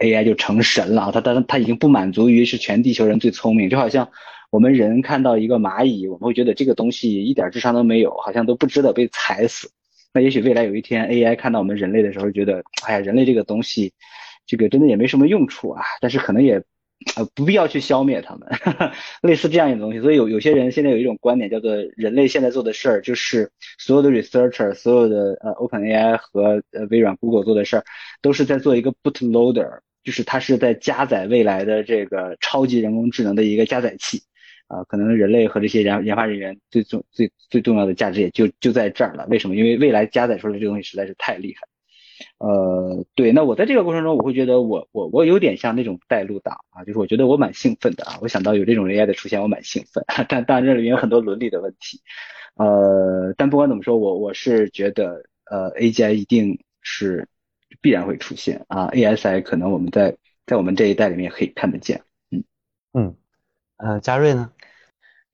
[0.00, 4.08] ，AI 就成神了，它它它已经不满足于是全地球人最聪明，就好像
[4.50, 9.70] 我们人看到一个蚂蚁，我们会觉得这个东西一点智商都没有，好像都不值得被踩死。
[10.14, 13.92] 那也许未来有一天 AI 看到我们人类的时候，觉得，哎呀，人类这个东西，
[14.46, 16.62] 这个真的也没什么用处啊，但是可能也。
[17.16, 18.48] 呃，不必要去消灭他们，
[19.20, 20.00] 类似这样一个东西。
[20.00, 27.84] 所以有有些人现在有一种观点，叫做人类现在做的事儿，就是所有的 researcher，所有的呃 OpenAI 和呃微软、Google 做的事儿，
[28.22, 34.22] 都是在做一个 bootloader，就是它是在加载未来的这个超级人工智能的一个加载器。
[34.74, 39.26] 啊，可能人类和这些研研发人员最重最最重要的价值也就就在这儿了。
[39.28, 39.54] 为什么？
[39.56, 41.66] 因为未来加载出来这个东西实在是太厉害。
[42.38, 52.00] 呃，对，那我在这个过程中，我会觉得我我我有点像那种带路党啊，就是我觉得我蛮兴奋的啊，我想到有这种 AI 的出现，我蛮兴奋， 但当然这里面有很多伦理的问题，
[52.56, 57.28] 呃，但不管怎么说，我我是觉得呃 AGI 一定是
[57.80, 62.44] 必然会出现啊，ASI 可能我们在在我们这一代里面可以看得见，嗯
[62.92, 63.16] 嗯，
[63.76, 64.52] 呃，嘉瑞呢？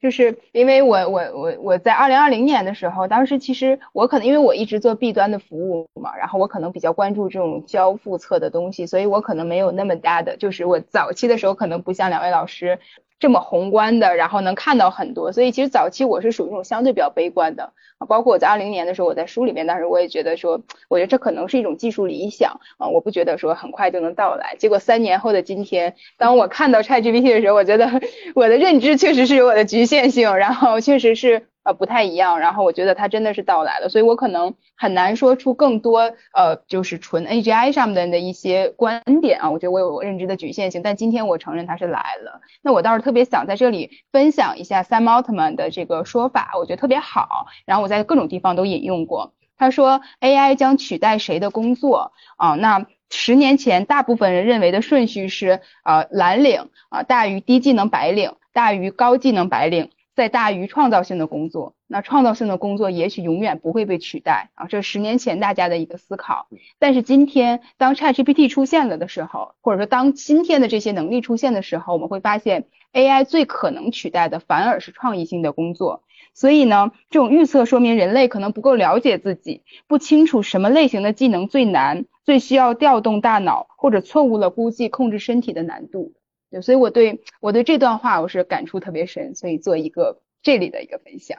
[0.01, 12.79] 就是因为我我我我在二零二零年的时候，当时其实我可能因为我一直做 B 端的服务嘛，然后我可能比较关注这种交付侧的东西，所以我可能没有那么大的，就是我早期的时候可能不像两位老师。
[13.21, 17.73] 这么宏观的，然后能看到很多，所以其实早期我是属于那种相对比较悲观的。
[18.09, 24.57] 包括我在二零年的时候，我在书里面，当时我也觉得说，我觉得这可能是一种技术理想啊，我不觉得说很快就能到来。
[24.59, 28.01] 结果三年后的今天，当我看到 ChatGPT 的时候，我觉得
[28.35, 31.47] 我的认知确实是有我的局限性，然后确实是。
[31.73, 42.41] 不太一样，然后我觉得它真的是到来了，所以我可能很难说出更多呃，就是纯 AGI 上面的一些观点啊，我觉得我有认知的局限性，但今天我承认它是来了。
[42.63, 49.35] 那我倒是特别想在这里分享一下 Sam Altman 的这个说法，我觉得特别好，然后我在各种地方都引用过。
[49.57, 52.55] 他说 AI 将取代谁的工作啊？
[52.55, 59.91] 那十年前大部分人认为的顺序是呃蓝领啊大于低技能白领，大于高技能白领。
[60.21, 64.67] 在大于创造性的工作，那创造性的工作也许永远不会被取代啊！
[64.67, 66.47] 这是十年前大家的一个思考，
[66.79, 76.03] 但是今天当 ChatGPT 出现了的时候，或者说当今天的这些能力出现的时候，我们会发现 AI 最可能取代的反而是创意性的工作。
[76.35, 86.13] 所以呢，这种预测说明人类可能不够了解自己，不清楚什么类型的技能最难，最需要调动大脑，或者错误了估计控制身体的难度。
[86.51, 91.39] 对，所以我对我对这段话我是感触特别深，所以做一个这里的一个分享。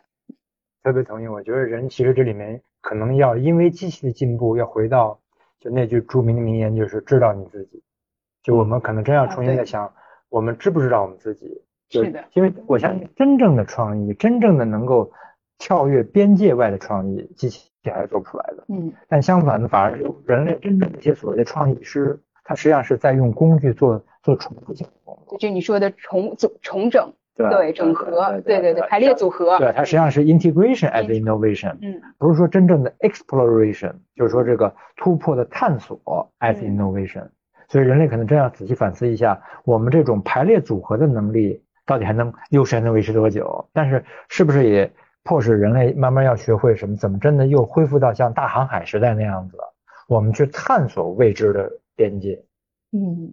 [0.83, 5.19] 特别同意，我觉得人其实这里面可能要因为机器的进步，要回到
[5.59, 7.83] 就那句著名的名言，就是知道你自己。
[8.41, 9.93] 就我们可能真要重新再想，
[10.29, 11.61] 我们知不知道我们自己？
[11.89, 12.23] 是的。
[12.33, 15.11] 因为我相信真正的创意，真正的能够
[15.57, 18.63] 跳跃边界外的创意，机器还是做不出来的。
[18.69, 18.93] 嗯。
[19.09, 24.01] 但相反的，反而人类真正的一些所谓的创意师，他实际上是在用工具做。
[24.23, 24.85] 做重复性
[25.39, 35.99] 就你说的重组、重整，对对，整合，对对对，排列组合，对，它实际上是 integration as innovation，嗯，不是说真正的 exploration，就是说这个突破的探索
[36.39, 37.27] as innovation，
[37.69, 43.69] 所以人类可能真要仔细反思一下，我们这种排列组合的能力到底还能优势还能维持多久？
[43.73, 44.91] 但是是不是也
[45.23, 46.95] 迫使人类慢慢要学会什么？
[46.95, 49.57] 怎么真的又恢复到像大航海时代那样子？
[50.07, 52.43] 我们去探索未知的边界，
[52.91, 53.31] 嗯。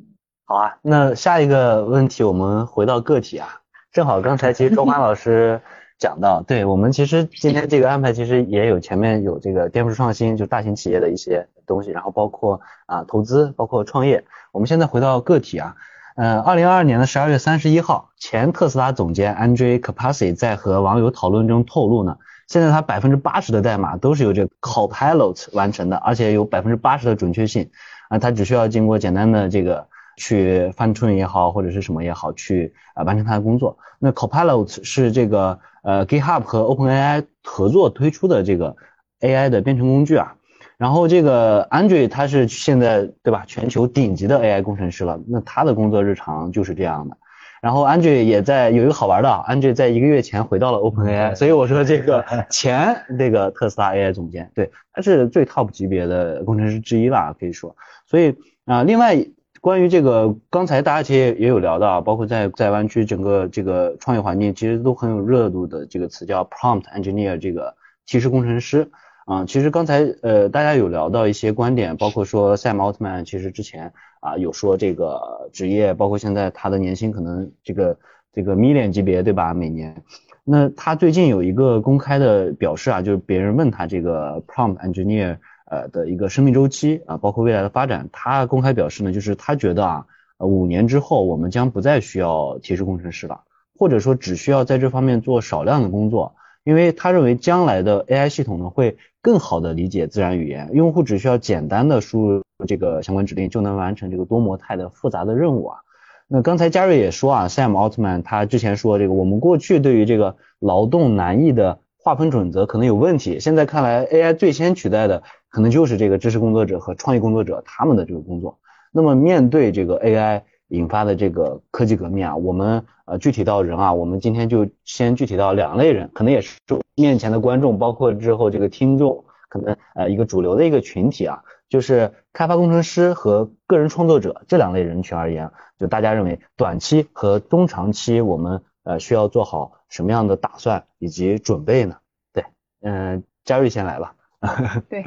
[0.51, 3.61] 好啊，那下一个问题，我们回到个体啊，
[3.93, 5.61] 正好刚才其实周华老师
[5.99, 14.25] 讲到， 对我们其实今天这个安排其实也有前面有这个颠覆式创新，就大型企业的一些东西，然后包括啊投资，包括创业。
[14.51, 15.77] 我们现在回到个体啊，
[16.17, 22.17] 呃，二零二二年的十二月三十一号，前特斯拉总监 Andre Kapasi 在和网友讨论中透露呢，
[22.47, 27.69] 现在他百分之八十的代码都是由这个 Copilot 完成的，而且有百分之八十的准确性
[28.09, 29.87] 啊，他只需要经过简单的这个。
[30.19, 33.79] 去翻 tune 也好，或者是什么也好，去啊完成他的工作。
[33.99, 38.77] 那 Copilot 是这个呃 GitHub 和 OpenAI 合作推出的这个
[39.21, 40.35] AI 的编程工具啊。
[40.77, 47.17] 然后这个 Andre 他是现在对吧全球顶级的 AI 工程师了，那他的工作日常就是这样的。
[47.61, 57.75] 然后 Andre 也在有一个好玩的，Andre 在一个月前回到了 OpenAI，所以我说这个前这个特斯拉 AI 总监，对，他是最 top 级别的工程师之一了，可以说。
[58.07, 59.17] 所以啊，另外
[59.61, 67.75] 关于这个刚才大家其实也有聊到，包括在在湾区整个这个创业环境其实都很有热度的这个词叫 Prompt Engineer，这个
[68.07, 68.91] 提示工程师。
[69.27, 77.99] 啊，其实刚才呃大家有聊到一些观点，包括说 Sam Altman 其实之前啊有说这个职业，包括现在他的年薪可能这个
[78.33, 79.53] 这个 million 级别对吧？
[79.53, 80.03] 每年，
[80.45, 85.37] 那他最近有一个公开的表示啊，就是别人问他这个 prompt engineer
[85.71, 90.07] 呃的一个生命周期啊，包括未来的发展，他公开表示呢，就是他觉得啊，
[90.39, 93.43] 五年之后我们将不再需要提示工程师了，
[93.79, 96.35] 或者说只需要在这方面做少量的工作。
[96.65, 105.79] 因为他认为将来的 AI 系统呢会更好的理解自然语言，用户只需要简单的输入这个相关指令就能完成这个多模态的复杂的任务啊。
[106.27, 118.59] 那刚才嘉瑞也说啊，Sam Altman 他之前说这个我们过去对于这个劳动难易的划分准则可能有问题，现在看来 AI 最先取代的可能就是这个知识工作者和创意工作者他们的这个工作。
[118.93, 120.43] 那么面对这个 AI。
[120.71, 126.59] 引发的这个科技革命啊，我们呃具体到人啊，我们今天就先具体到两类人，可能也是
[126.95, 141.97] 面前的观众，包括之后这个听众，可能呃一个主流的一个群体啊，就是开发工程师和个人创作者这两类人群而言，就大家认为短期和中长期我们呃需要做好什么样的打算以及准备呢？
[142.35, 142.45] 对，
[142.83, 144.17] 嗯，嘉瑞先来吧。
[144.89, 145.05] 对。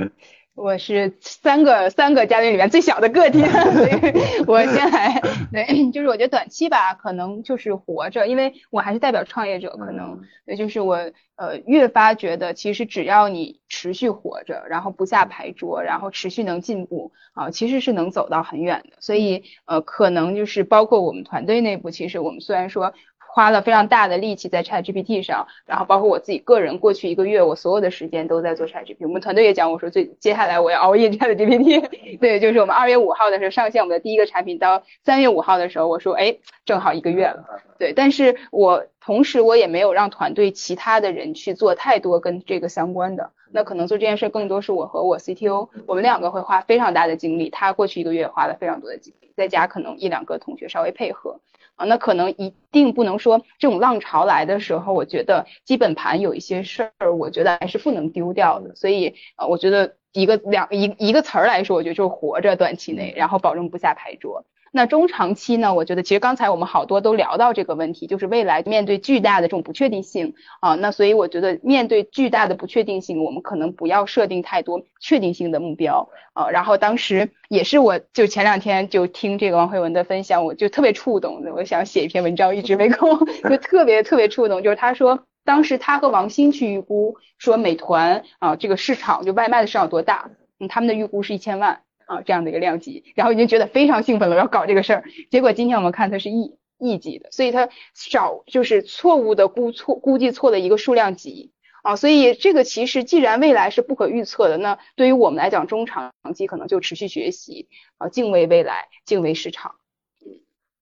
[0.54, 5.20] 我是三个三个嘉宾里面最小的个体， 所以我先来。
[5.50, 10.98] 对，就是我觉得短期吧，可能就是活着，因为我还是代表创业者，可能也就是我
[11.38, 18.98] 呃越发觉得，其实只要你持续活着，然后不下牌桌，然后持续能进步啊，其实是能走到很远的。
[19.00, 22.94] 所以呃，可能就是包括我们团队内部，其实我们虽然说。
[23.34, 29.08] 花了非常大的力气在 Chat GPT 上，然后包括我自己个人，过去一个月我所有的时间都在做 Chat GPT。
[29.08, 31.88] 我们团队也讲，我说最接下来我要熬夜 Chat GPT。
[32.20, 36.36] 对，就是我们二月五号的时候上线我们的第一个产品，到三月五号的时候，我说哎，
[36.66, 37.46] 正好一个月了。
[37.80, 43.32] 对，但是我同时我也没有让团队其他的人去做太多跟这个相关的。
[43.54, 47.50] 那可能做这件事更多是我和我 CTO，我们两个会花非常大的精力。
[47.50, 51.40] 他过去一个月花了非常多的精力，再加可能一两个同学稍微配合。
[51.76, 58.76] 啊那可能一定不能说这种浪潮来的时候，我觉得基本盘有一些事儿，我觉得还是不能丢掉的。
[58.76, 64.46] 所以呃，我觉得一个两一一个词儿来说，我觉得就是活着，短期内，然后保证不下牌桌。
[64.74, 65.74] 那中长期呢？
[65.74, 76.50] 我觉得其实刚才我们好多都聊到这个问题，就是未来面对巨大的这种不确定性啊，那所以我觉得面对巨大的不确定性，我们可能不要设定太多确定性的目标啊。
[76.50, 83.20] 然后当时也是我就前两天就听这个王慧文的分享，我就特别触动，我想写一篇文章，一直没空，
[83.50, 84.64] 就特别特别触动。
[84.64, 90.30] 就是他说当时他和王兴去预估说美团啊这个市场就外卖的市场多大，
[90.62, 91.82] 嗯，他们的预估是一千万。
[92.12, 95.06] 啊，这样的一个量级，然后已经觉得非常兴奋了，要搞这个事儿。
[95.30, 101.96] 结果今天我们看它是亿亿级的，所以它少就是错误的估错估计错的一个数量级啊。
[101.96, 109.76] 所以这个其实既然未来是不可预测的，那对于我们来讲，中长期可能就持续学习啊，敬畏未来，敬畏市场。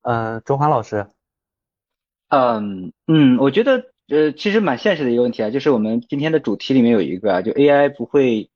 [0.01, 1.05] 嗯，周华老师，
[2.29, 8.49] 嗯嗯，我觉得呃其实蛮现实的一个问题啊，就是我们今天的主题里面有一个啊，就 AI 不会。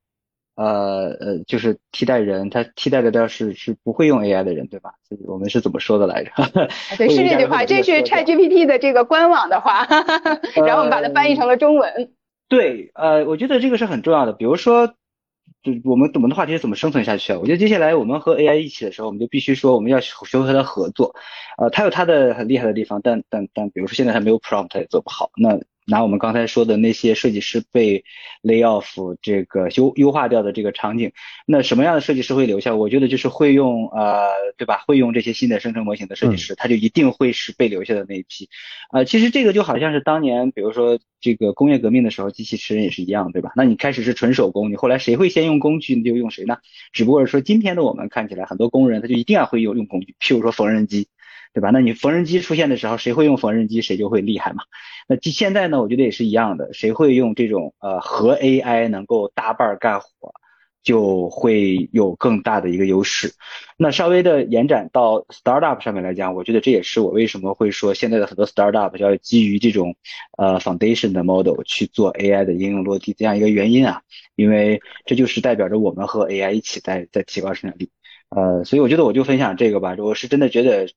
[0.56, 4.94] 呃呃，就是替代人，他替代的倒是是不会用 AI 的人，对吧？
[5.26, 6.32] 我们是怎么说的来着？
[6.98, 9.88] 对，是这句话，这是 ChatGPT 的这个官网的话，
[10.66, 12.12] 然后我们把它翻译成了中文。
[12.50, 14.34] 对，呃，我觉得这个是很重要的。
[14.34, 14.94] 比如说，
[15.64, 17.40] 就我们我们的话题是怎么生存下去啊？
[17.40, 21.16] 我觉得接下来我们和 AI 一起的时候，我们就必须说我们要学会和它合作。
[21.58, 25.32] 呃，它有它的很厉害的地方，但但但，比如说现在它没有 prompt，它也做不好。
[25.36, 28.04] 那拿我们刚才说的那些设计师被
[28.42, 31.12] lay off 这个优优化掉的这个场景，
[31.46, 32.76] 那什么样的设计师会留下？
[32.76, 34.84] 我觉得就是会用呃，对吧？
[34.88, 38.50] 会用这些新的生成模型的设计师，他就一定会是被留下的那一批。
[38.92, 43.52] 呃，其实这个就好像是当年，比如说这个工业革命的时候，机器吃人也是一样，对吧？
[43.56, 46.58] 那你开始是纯手工，你后来谁会先用工具，你就用谁呢？
[46.92, 51.08] 只不过是说今天的我们看起来，很多工人他就一定要会用用工具，譬如说缝纫机。
[51.54, 51.70] 对吧？
[51.72, 54.64] 那你缝纫机出现的时候，谁会用缝纫机，谁就会厉害嘛。
[55.08, 60.34] 那现在呢，我觉得也是一样的，谁会用这种呃和 AI 能够搭伴干活，
[60.82, 63.34] 就会有更大的一个优势。
[63.78, 69.96] 那稍微的延展到 startup 上面来讲，我觉得这也是我为什么会说现在的很多 startup 要基于这种
[70.38, 74.02] 呃 foundation 的 model 去做 AI 的应用落地这样一个原因啊，
[74.36, 77.90] 因为这就是代表着我们和 AI 一起在在提高生产力。
[78.30, 80.88] 呃，所以我觉得我就分享这个吧，我是真的觉得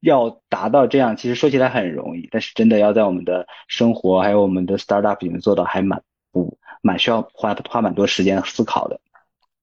[0.00, 6.02] 要达到这样，其实说起来很容易，但是真的要在我们的生活还有我们的 startup 里面做到，还蛮
[6.32, 9.00] 不蛮需要花花蛮多时间思考的。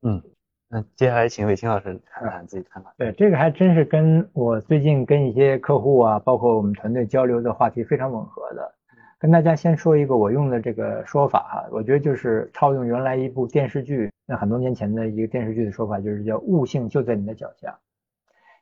[0.02, 0.22] 嗯，
[0.70, 2.94] 那接下来请伟清老师谈谈自己看法。
[2.98, 8.74] 对，这个还真是跟我最近跟一些客户啊，包括我们团队交流的话题非常吻合的。
[9.20, 17.80] 跟大家先说一个我用的这个说法哈，我觉得就是套用原来一部电视剧，那很多年前的一个电视剧的说法，就是叫悟性就在你的脚下。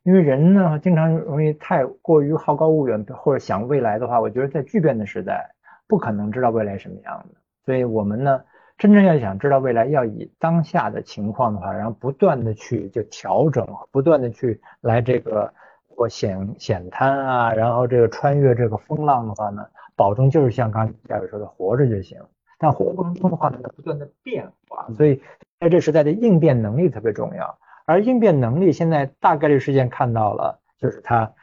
[0.04, 5.52] 因为人呢，经常容易太过于好高骛远，或者想未来的话，我觉得在巨变的时代，
[5.88, 7.40] 不可能知道未来什么样的。
[7.66, 8.42] 所以我们呢。
[8.78, 15.54] 真正要想知道未来，要以当下的情况的话，然后不断的去就调整，不断的去来这个
[15.88, 19.64] 或险险滩啊，然后这个穿越这个风浪的话呢，
[19.96, 22.18] 保证就是像刚才嘉伟说的，活着就行。
[22.58, 25.22] 但活过程中的话呢，不断的变化，所以
[25.60, 27.60] 在这时代的应变能力特别重要。
[27.92, 31.34] 而应变能力现在大概率事件看到了，就是它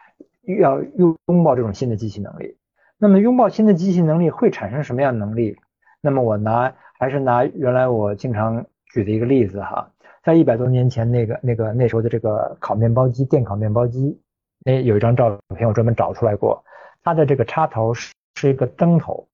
[0.61, 2.57] 要拥拥抱这种新的机器能力。
[2.99, 5.57] 那么拥抱新的机器能力会产生什么样能力？
[6.01, 6.75] 那么我拿。
[7.01, 9.89] 还是拿原来我经常举的一个例子哈，
[10.25, 14.21] 在一百多年前那个那个那时候的这个烤面包机电烤面包机，
[14.65, 16.61] 那有一张照片我专门找出来过，
[17.05, 19.28] 它的这个插头是是一个灯头，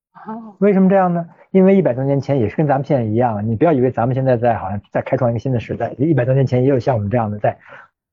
[0.58, 1.26] 为什么这样呢？
[1.50, 7.58] 因为一百多年前也是跟咱们现在一样，你不要以为咱们现在在好像在开创一个新的时代，一百多年前也有像我们这样的在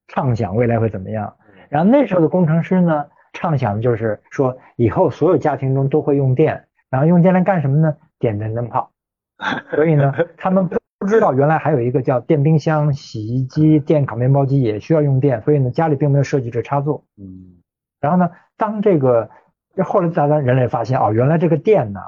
[0.07, 1.35] 畅想未来会怎么样，
[1.69, 7.95] 然后那时候的工程师呢，畅想的就是说以后所有家庭中都会用电，然后用电来干什么呢？
[8.19, 8.91] 点电灯泡。
[9.73, 10.69] 所以呢，他们
[10.99, 17.03] 不知道原来还有一个叫电冰箱、洗衣机、电烤面包机也需要用电，所以呢，家里并没有设计这插座。
[17.17, 17.57] 嗯。
[17.99, 19.29] 然后呢，当这个
[19.75, 21.99] 这后来大家人类发现哦，原来这个电呢，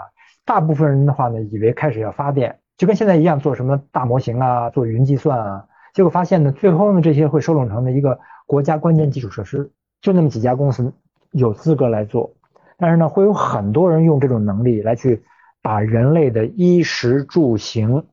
[0.45, 9.71] 大部分人的话呢，以为开始要发电，就跟现在一样做什么大模型啊，做云计算啊，结果发现呢，最后呢，这些会收拢成的一个国家关键基础设施，
[10.01, 10.93] 就那么几家公司
[11.31, 12.33] 有资格来做，
[12.77, 15.23] 但是呢，会有很多人用这种能力来去。
[15.65, 18.03] 把人类的衣食住行，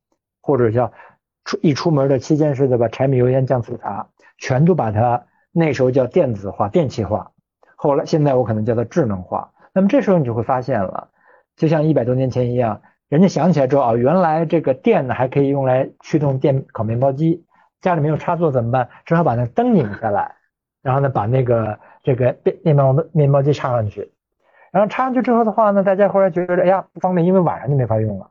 [0.41, 0.93] 或者叫
[1.45, 2.87] 出一出门的七件事，对吧？
[2.87, 4.07] 柴米油盐酱醋茶，
[4.39, 7.33] 全都把它那时候叫电子化、电气化。
[7.83, 9.53] 后来现在我可能叫它智能化。
[9.73, 11.09] 那么这时候你就会发现了，
[11.57, 17.47] 就像一百多年前一样，人家想起来之后啊，原来这个电呢还可以用来驱动电烤面包机。
[17.81, 18.91] 家里没有插座怎么办？
[19.07, 20.35] 只好把那灯拧下来，
[20.83, 24.13] 然后呢把那个这个面面包面包机插上去。
[24.73, 28.29] 然后插上去之后的话呢，大家后来觉得，哎呀不方便，因为晚上就没法用了，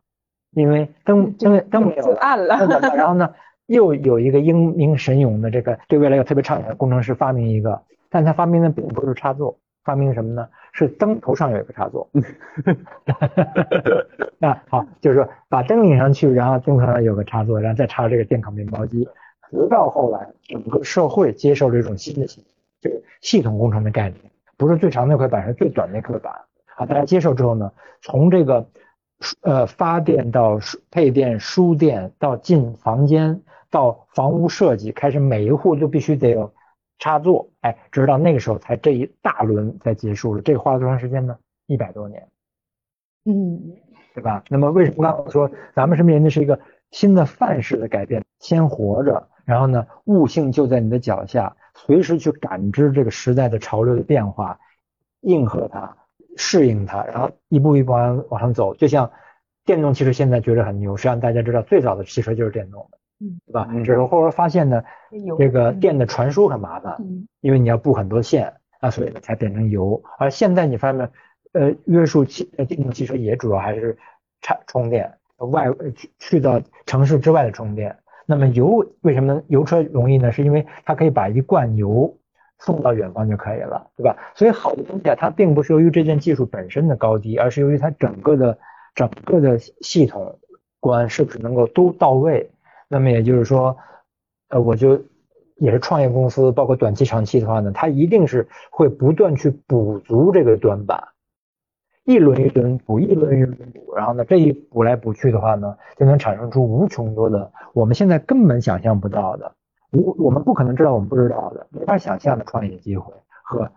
[0.52, 2.56] 因为灯灯灯没有了，暗了。
[2.96, 3.34] 然后呢，
[3.66, 10.50] 又有一个英明神勇的这个对未来有特别畅想的工程师发明一个，但他发明的并不是插座，发明什么呢？
[10.72, 12.10] 是灯头上有一个插座。
[14.38, 19.08] 那好，就是说把灯拧上去，然后灯头上有个插座，然后再插这个电烤面包机，
[19.50, 22.46] 直到后来整个社会接受这种新的系
[22.82, 24.22] 这个系统工程的概念。
[24.58, 26.34] 不是最长那块板，是最短那块板。
[26.76, 27.72] 好，大家接受之后呢，
[28.02, 28.68] 从这个
[29.42, 30.60] 呃发电到
[30.92, 33.42] 配电、输电到进房间
[33.72, 36.54] 到房屋设计，开始每一户都必须得有
[37.00, 37.50] 插座。
[37.62, 40.42] 哎，直到那个时候才这一大轮才结束了。
[40.44, 41.38] 这花了多长时间呢？
[41.66, 42.28] 一百多年。
[43.26, 43.76] 嗯，
[44.14, 44.44] 对吧？
[44.50, 46.60] 那么为什么刚刚说咱们是面临的是一个
[46.92, 48.24] 新的范式的改变？
[48.40, 51.56] 先活着，然后呢，悟性就在你的脚下。
[51.76, 54.60] 随时去感知这个时代的潮流的变化，
[55.22, 55.96] 应和它，
[56.36, 58.76] 适应它，然后一步一步往往上走。
[58.76, 59.12] 就像
[59.64, 63.68] 电动汽车现在觉得很牛，实际上大家知道最早的汽车就是电动的，嗯，对吧？
[63.84, 64.82] 只是后来发现呢，
[65.38, 66.98] 这个电的传输很麻烦，
[67.42, 70.02] 因为你要布很多线啊，所以才变成油。
[70.18, 71.12] 而现在你发现，
[71.52, 73.98] 呃，约束汽电动汽车也主要还是
[74.42, 75.66] 插充电，外
[75.96, 77.98] 去去到城市之外的充电。
[78.26, 80.32] 那么油为什么油车容易呢？
[80.32, 82.18] 是因为它可以把一罐油
[82.60, 84.16] 送到远方就可以了，对吧？
[84.36, 88.58] 所以好的东西啊，它并不是由于这件技术本身的高低，而是由于它整个的
[88.96, 90.40] 整个的系统
[90.80, 92.50] 观是不是能够都到位。
[92.90, 93.78] 那么也就是说，
[94.50, 95.02] 呃，我就
[95.56, 101.10] 也是创业公司，包括短期、长期的话呢，它一定是会不断去补足这个短板。
[102.06, 109.54] 一轮一轮补，一轮一轮补，然后呢，这一补来补去的话呢，就能产生出无穷多的我们现在根本想象不到的，
[109.92, 113.14] 无我们不可能知道我们不知道的，没法想象的创业机会
[113.44, 113.72] 和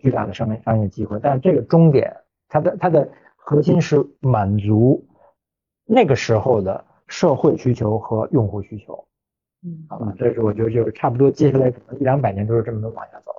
[0.00, 1.20] 巨大的商业商业机会。
[1.22, 2.16] 但是这个终点，
[2.48, 5.06] 它的它的核心是满足
[5.84, 9.06] 那个时候的社会需求和用户需求。
[9.64, 13.32] 嗯，好吧，这是我觉得就是差不多，接下来可能一两百年都是这么往下走。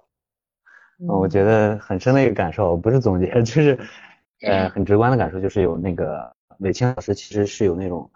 [0.99, 3.77] 嗯，我觉得很深的一个感受，不是总结，就是
[4.41, 8.09] 呃很直观的感受，就是有那个韦清老师其实是有那种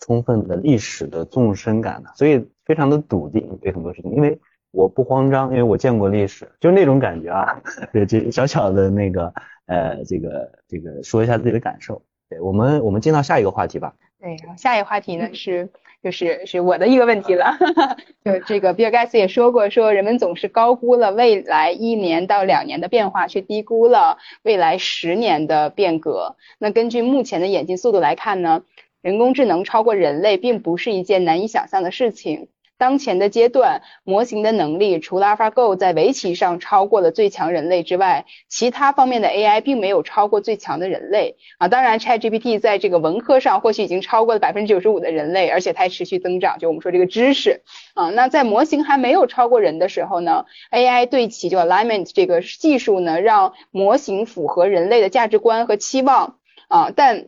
[0.00, 7.60] 充分的历史的纵深感的，所以非常的笃定对很多事情，因为我不慌张，因为我见过历史，就是那种感觉啊。
[7.92, 9.32] 对，这小小的那个
[9.66, 12.02] 呃这个这个说一下自己的感受。
[12.30, 13.94] 对我们我们进到下一个话题吧。
[14.22, 15.68] 对，然后下一个话题呢是。
[16.02, 17.56] 就是是我的一个问题了，
[18.26, 26.34] 就这个比尔盖茨也说过，说人们总是高估了未来一年到两年的变化，却低估了未来十年的变革。
[26.58, 28.64] 那根据目前的演进速度来看呢，
[29.00, 32.48] 人工智能超过人类并不是一件难以想象的事情。
[32.82, 41.68] 当前的阶段，模型的能力除了 AlphaGo 在围棋上超过了最强人类之外，其他方面的 AI 并没有超过最强的人类啊。
[41.68, 46.58] 当然，ChatGPT 在这个文科上或许已经超过了百分之九十五的人类，而且它还持续增长。
[46.58, 47.62] 就我们说这个知识
[47.94, 57.26] 啊，那在模型还没有超过人的时候呢，AI 对齐就 Alignment 这个技术呢，让模型符合人类的价值观和期望啊，但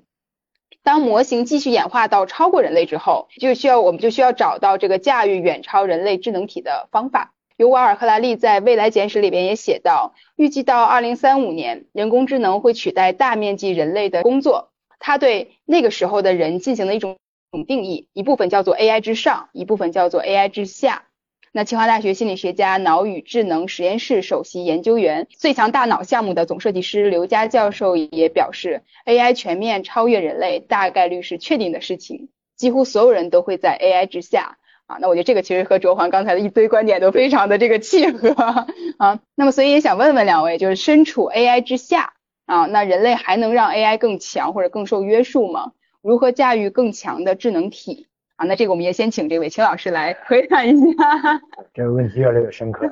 [0.85, 7.33] 当模型继续演化到超过人类之后，就需要我们就需要找到这个驾驭远超人类智能体的方法。
[7.57, 14.73] 尤瓦尔·赫拉利在《未来简史》里边也写到，预计到2035年，人工智能会取代大面积人类的工作。
[14.99, 17.17] 他对那个时候的人进行了一种
[17.67, 21.05] 定义，一部分叫做 AI 之上，一部分叫做 AI 之下。
[21.57, 34.57] 那清华大学心理学家、脑与智能实验室首席研究员、最强大脑项目的总设计师刘佳教授也表示，AI 全面超越人类大概率是确定的事情，几乎所有人都会在 AI 之下
[34.87, 34.99] 啊。
[35.01, 38.31] 那我觉得这个其实和卓环刚才的一堆观点都非常的这个契合
[38.99, 39.21] 啊。
[39.37, 42.15] 那么所以也想问问两位，就是身处 AI 之下
[42.47, 45.71] 啊，那人类还能让 AI 更强或者更受约束吗？
[46.03, 48.09] 如何驾驭更强的智能体？
[48.37, 50.83] 啊，那这个我们也先请这位秦老师来回答一下。
[51.73, 52.85] 这个问题越来越深刻。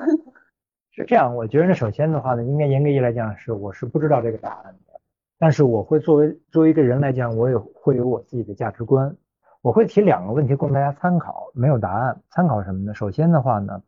[0.95, 4.93] 是这样，我觉得呢，首先的话呢，应该严格意义来讲是我是不知道这个答案的，
[5.39, 9.13] 但是我会作为作为一个人来讲，我也会有我自己的价值观。
[9.61, 12.93] 我会提两个问题供大家参考，没有答案，参考什么呢？
[12.93, 13.81] 首先的话呢，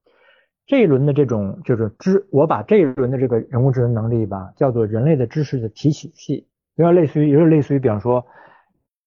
[0.65, 8.26] 这一轮的这种就是知，我把这一轮的这个人工智能能力吧，叫做人类的知识的提取器，有点类似于，有点类似于，比方说。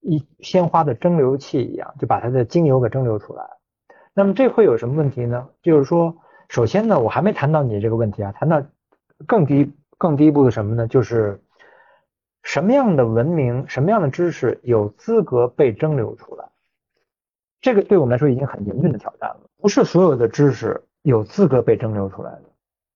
[0.09, 3.45] 一鲜花的蒸馏器一样，就把它的精油给蒸馏出来。
[4.15, 5.51] 那么这会有什么问题呢？
[5.63, 6.17] 就是说，
[6.49, 8.63] 首先呢，我还没谈到你这个问题啊，谈到
[9.27, 10.87] 更低更低一步的什么呢？
[10.87, 11.43] 就是
[12.43, 16.47] 什么样的文明、什么样的知识有资格被蒸馏出来？
[17.61, 19.41] 这个对我们来说已经很严峻的挑战了。
[19.59, 22.45] 不是所有的知识有资格被蒸馏出来的，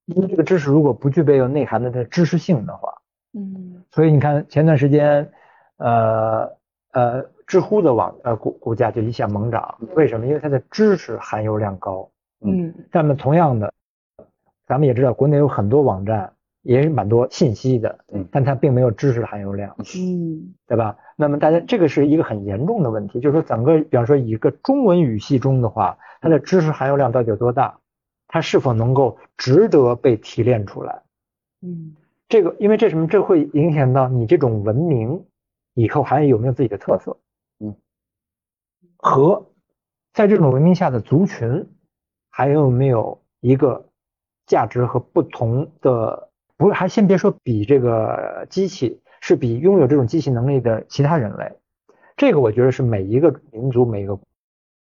[0.06, 2.94] 因为这个知识如果不具备有内涵的这知识性的话，
[3.34, 5.30] 嗯，所以你看前段时间，
[5.76, 6.56] 呃。
[6.92, 10.26] 呃，知乎的网呃股股价就一下猛涨，为什么？
[10.26, 12.08] 因为它的知识含油量高。
[12.44, 12.72] 嗯。
[12.92, 13.72] 那么同样的，
[14.66, 16.32] 咱们也知道，国内有很多网站
[16.62, 19.74] 也蛮多信息的，嗯，但它并没有知识的含油量。
[19.96, 20.54] 嗯。
[20.66, 20.96] 对吧？
[21.16, 27.78] 那么大家这个是一个很严重的问题，就是说整个，比方说一个中文语系中的话，它的知识含油量到底有多大？
[28.28, 31.02] 它是否能够值得被提炼出来？
[31.62, 31.96] 嗯。
[32.28, 33.06] 这个，因为这什么？
[33.06, 35.24] 这会影响到你这种文明。
[35.74, 37.16] 以后还有没有自己的特色？
[37.60, 37.74] 嗯，
[38.98, 39.50] 和
[40.12, 41.68] 在这种文明下的族群
[42.28, 43.88] 还有没有一个
[44.46, 46.28] 价值和不同的？
[46.56, 51.56] 不是，还先别说比这个机器，是比拥有这种机器能力的其他人类。
[52.16, 54.18] 这个我觉得是每一个民族、每一个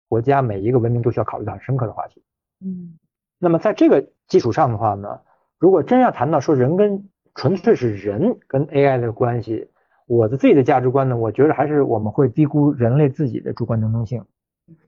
[0.10, 2.24] 国家、每一个文明都需要考虑到很深刻的话题。
[2.60, 2.98] 嗯，
[3.40, 5.22] 那么在这个基础上的话呢，
[5.58, 9.70] 如果真要谈到说人跟纯粹是人跟 AI 的关系。
[10.12, 14.26] 我的自己的价值观呢，我觉得还是我们会低估人类自己的主观能动性。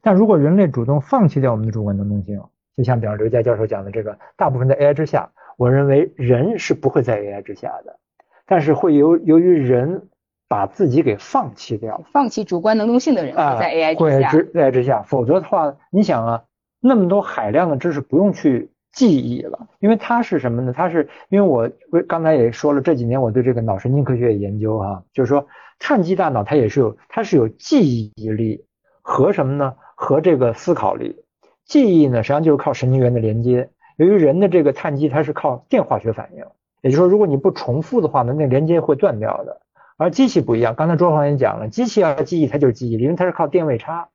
[0.01, 2.41] 但如果人类主动放弃掉我们的主观能动性，
[2.75, 7.97] 就像比方刘佳教授讲的这个，大部分在 AI 之下，我认为人是不会在 AI 之下的，
[8.45, 10.09] 但是会由由于人
[10.49, 16.43] 把自己给放弃掉，放弃主观能动性的人会在 AI 之下，会在 AI 之下，否则的话，你想啊，
[16.81, 18.72] 那么多海量的知识不用去。
[18.93, 20.71] 记忆了，因为它是什么呢？
[20.71, 21.69] 它是因为我
[22.07, 25.47] 刚才也说了，这几年我对这个脑神经科学研究哈，就是说
[25.79, 28.63] 碳基大脑它也是有，它是有记忆力
[29.01, 29.75] 和什么呢？
[29.95, 31.23] 和这个思考力。
[31.65, 33.69] 记忆呢，实际上就是靠神经元的连接。
[33.97, 36.43] 由于人的这个碳基它是靠电化学反应，
[36.81, 39.61] 也就是说，如果你不重复的话呢，那连接会断掉的。
[39.97, 44.09] 而机器不一样，刚才周航也讲了，机器要记忆它就是记忆力，因为它是靠电位差，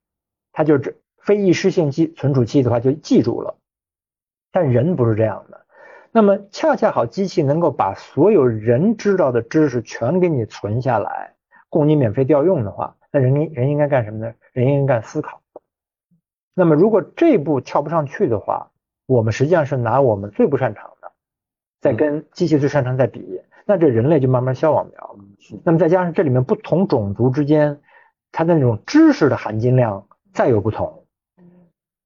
[0.53, 3.57] 它就是非易失性记存储器的话就记住了。
[4.51, 5.67] 但人不是这样的，
[6.11, 11.35] 那么恰恰好，机器能够把所有人知道的知识全给你存下来，
[11.69, 14.33] 供你免费调用的话，那人人应该干什么呢？
[14.53, 15.41] 人应该干思考。
[16.55, 18.71] 那么如果这一步跳不上去的话，
[19.07, 21.13] 我们实际上是拿我们最不擅长的，
[21.81, 25.19] 在跟机器最擅长在比，那这人类就慢慢消亡掉了。
[25.63, 27.81] 那么再加上这里面不同种族之间，
[28.33, 31.05] 它的那种知识的含金量再有不同。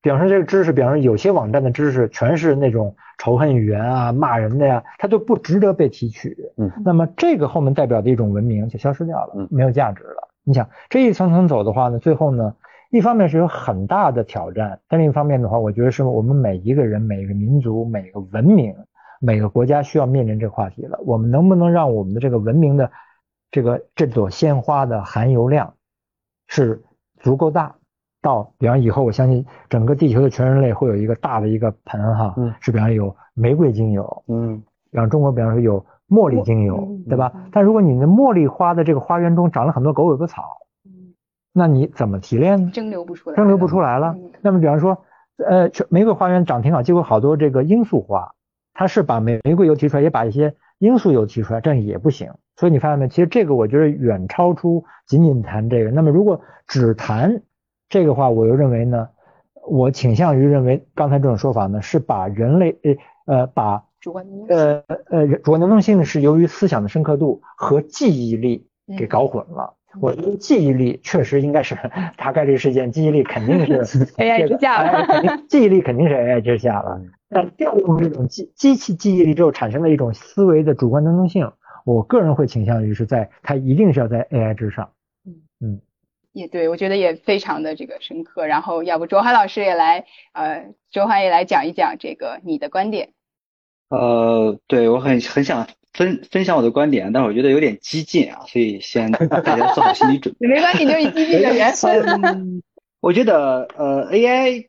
[0.02, 6.36] 比方说这个知识，比方说有些网站的知识全是那种仇恨语言啊、骂人的呀，它就不值得被提取。
[6.56, 10.28] 嗯，那么这个后面代表的一种文明就消失掉了，嗯没有价值了。
[10.42, 12.56] 你想这一层层走的话呢，最后呢，
[12.90, 18.74] 一方面是有很大的挑战，但另一方面的话，我觉得是我们每一个人、每个民族、每个文明、
[19.20, 20.98] 每个国家需要面临这个话题了。
[21.06, 22.90] 我们能不能让我们的这个文明的
[23.52, 25.74] 这个这朵鲜花的含油量
[26.48, 26.82] 是
[27.20, 27.76] 足够大？
[28.22, 37.48] 到比方以后，我相信整个地球的全人类会有一个大的一个盆哈，嗯是比方有玫瑰精油，嗯比方中国比方说有茉莉精油嗯，对吧嗯？
[37.52, 40.42] 但如果你的茉莉花的这个花园中长了很多狗尾巴草，
[40.86, 41.14] 嗯
[41.52, 42.70] 那你怎么提炼呢？
[42.72, 44.30] 蒸馏不出来，蒸馏不出来了嗯。
[44.40, 44.96] 那么比方说，
[45.44, 48.32] 呃，全玫瑰花园长挺好，结果好多这个罂粟花，
[48.72, 52.30] 它是把玫玫瑰油提出来，也把一些罂粟油提出来，这样也不行。
[52.56, 53.08] 所以你发现没？
[53.08, 55.90] 其实这个我觉得远超出仅仅谈这个。
[55.90, 57.42] 那么如果只谈
[57.92, 59.06] 这个话，我又认为呢，
[59.68, 62.74] 我倾向于认为刚才这种说法呢，是把人类
[63.26, 68.66] 呃呃把主观呃呃主观能动性是由于思想的深刻度和记忆力
[68.98, 69.74] 给搞混了。
[70.00, 71.76] 我觉得记忆力确实应该是
[72.16, 75.06] 大概率事件，记忆力肯定是 AI 之下了
[75.50, 76.98] 记忆力肯定是 AI 之下了。
[77.28, 81.52] 但调用这种机机器记忆力之后产生的一种思维的主观能动性，
[81.84, 84.88] 我个人会倾向于是在它一定是要在 AI 之上。
[86.32, 88.46] 也对，我觉得也非常的这个深刻。
[88.46, 93.10] 然后要不卓涵老师也来，呃，卓涵也来讲一讲这个你的观点。
[93.90, 100.46] 呃，对我很很想分分享我的观点，但是我觉得有点激进啊，所以先大家做好心理准备。
[100.48, 101.72] 没关系，你就是激进的人。
[102.22, 102.62] 嗯，
[103.00, 104.68] 我觉得呃，AI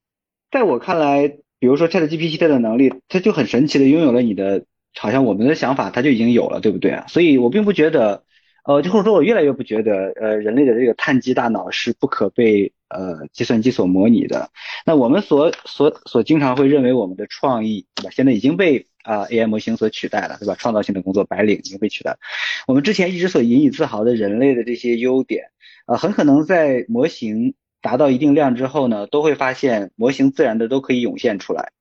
[0.51, 1.29] 在我看来，
[1.59, 4.65] 比如说 ChatGPT 它的能力，它就很神奇的拥有了你的，
[4.99, 7.05] 好像我们的想法它就已经有了，对不对啊？
[7.07, 8.23] 所以我并不觉得，
[8.65, 14.49] 呃，就或者说我越来越不觉得，呃，人类的这个碳基大脑是不可被呃计算机所模拟的。
[14.85, 18.09] 那我们所所所经常会认为我们的创意，对吧？
[18.11, 20.55] 现在已经被啊、AI 模型所取代了，对吧？
[20.57, 22.17] 创造性的工作白领已经被取代。
[22.65, 25.47] 我们之前一直所引以自豪的人类的这些优点。
[25.85, 31.73] 呃，很可能在模型达到一定量之后呢，都会发现模型自然的都可以涌现出来。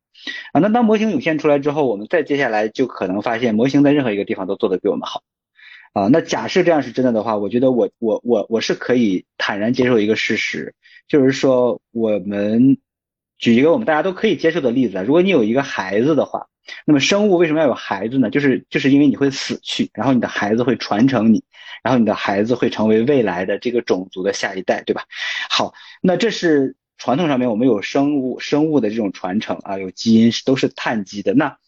[0.52, 5.22] 啊，那当模型涌现出来之后，我们再接下来就可能发现模型在任何一个地方都做得比我们好。
[5.92, 10.74] 啊，那假设这样是真的的话，我觉得我我我我是可以坦然接受一个事实，
[11.06, 12.78] 就是说我们
[13.38, 16.48] 举一个我们大家都可以接受的例子啊，如果你有一个孩子的话，
[16.86, 18.30] 那么生物为什么要有孩子呢？
[18.30, 21.44] 就是就是因为你会死去，然后你的孩子会传承你，
[21.82, 25.04] 然后你的孩子会成为未来的这个种族的下一代，对吧？
[25.50, 31.34] 好，那这是传统上面我们有生物生物的这种传承啊，有基因是都是碳基的。
[31.34, 31.58] 那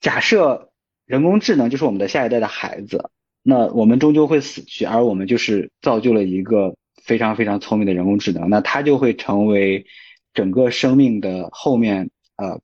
[0.00, 0.71] 假设
[1.06, 3.10] 人工智能就是我们的下一代的孩子，
[3.42, 9.84] 那我们终究会死去，而我们就是造就了一个非常非常聪明的人工智能，那它就会成为
[10.32, 12.60] 整个生命的后面呃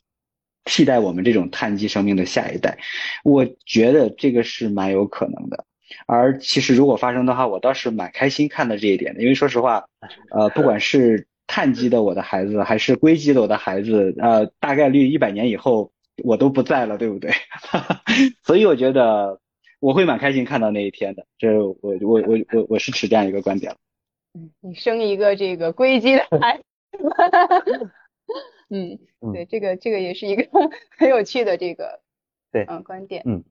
[0.64, 2.78] 替代我们这种碳基生命的下一代。
[3.24, 5.64] 我觉得这个是蛮有可能的。
[6.06, 9.86] 而其实如果发生的话，我倒是蛮开心看到这一点的，因为说实话，
[10.30, 15.90] 呃， 不管是碳基的我的孩子，还是硅基的我的孩子，呃，大概率一百年以后
[16.24, 17.30] 我都不在了，对不对？
[18.44, 19.40] 所以我觉得
[19.80, 23.76] 我会蛮开心看到那一天的，这我我我我我是持这样一个观点。
[24.34, 26.62] 嗯，你生一个这个硅基的孩子。
[28.70, 28.98] 嗯，
[29.32, 30.46] 对，这个这个也是一个
[30.98, 32.00] 很有趣的这个
[32.52, 33.22] 对嗯观点。
[33.24, 33.42] 嗯，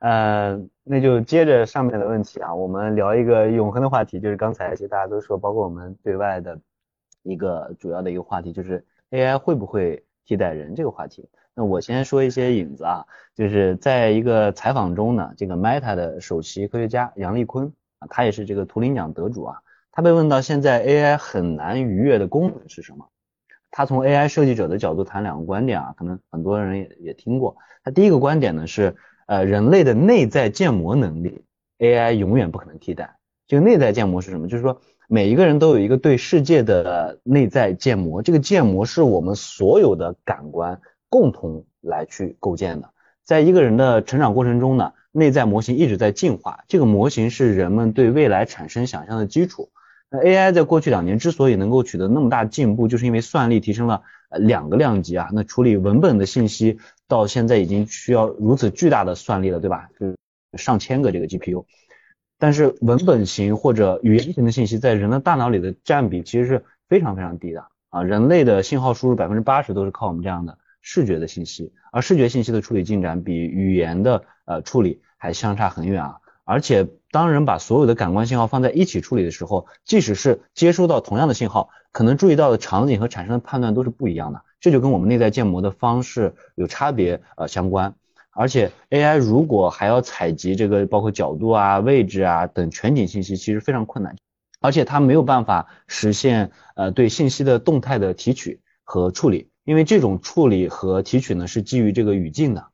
[0.00, 6.60] 呃，那就接着上面的问题啊，我们聊一个永恒的话题，就是刚才其实大家都说，包括我们对外的
[7.22, 11.26] 一个主要的一个话题，就是 AI 会不会替代人这个话题。
[11.56, 19.56] 那我先说一些引子啊，就是在一个采访中呢，这个 Meta 的首席科学家杨丽坤啊，他也是这个图灵奖得主啊，
[19.90, 23.08] 他被问到现在 AI 很难逾越的功能是什么？
[23.70, 27.56] 他从 AI 设计者的角度谈两个观点啊，可能很多人也也听过。
[27.82, 28.94] 他第一个观点呢是，
[29.26, 31.42] 呃，人类的内在建模能力
[31.78, 33.16] ，AI 永远不可能替代。
[33.46, 34.46] 这个内在建模是什么？
[34.46, 42.90] 就是说每一个人都有一个对世界的内在建模，这个建模是我们所有的感官共同来去构建的。
[43.24, 49.70] 在一个人的成长过程中呢，内在模型一直在进化，这个模型是人们对未来产生想象的基础。
[50.08, 55.28] 那 AI 在过去两年之所以能够取得那么大进步，就是因为算力提升了呃两个量级啊。
[55.32, 56.78] 那处理文本的信息
[57.08, 59.88] 到现在已经需要如此巨大的算力了，对吧？
[59.98, 60.14] 就
[60.56, 61.64] 上千个这个 GPU。
[62.38, 70.58] 但是文本型或者语言型的信息在人的大脑里的占比其实是非常非常低的啊，人类的信号输入百分之八十都是靠我们这样的
[70.88, 76.18] 视觉的信息，而视觉信息的处理进展比语言的呃处理还相差很远啊。
[76.44, 87.92] 而且当人把所有的感官信号放在一起处理的时候，即使是接收到同样的信号，可能注意到的场景和产生的判断都是不一样的，这就跟我们内在建模的方式有差别呃相关。
[88.30, 94.14] 而且 AI 如果还要采集这个包括角度啊、位置啊等全景信息，其实非常困难。
[94.60, 102.68] 而且它没有办法实现呃对信息的动态的提取和处理，因为这种处理和提取呢是基于这个语境的。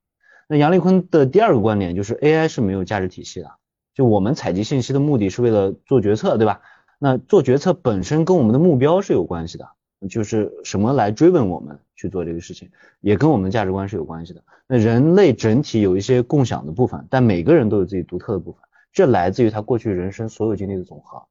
[0.46, 3.50] 那杨立坤的第二个观点就是 AI 是没有价值体系的，
[3.94, 6.60] 就我们采集信息的目的是为了做决策，对吧？
[6.98, 9.66] 那做决策本身跟我们的目标是有关系的，
[10.10, 12.70] 就是什么来追问我们去做这个事情，
[13.00, 14.44] 也跟我们的价值观是有关系的。
[14.66, 18.60] 那人类整体有一些共享的部分，但每个人都有自己独特的部分，
[18.92, 21.22] 这来自于他过去人生所有经历的总和。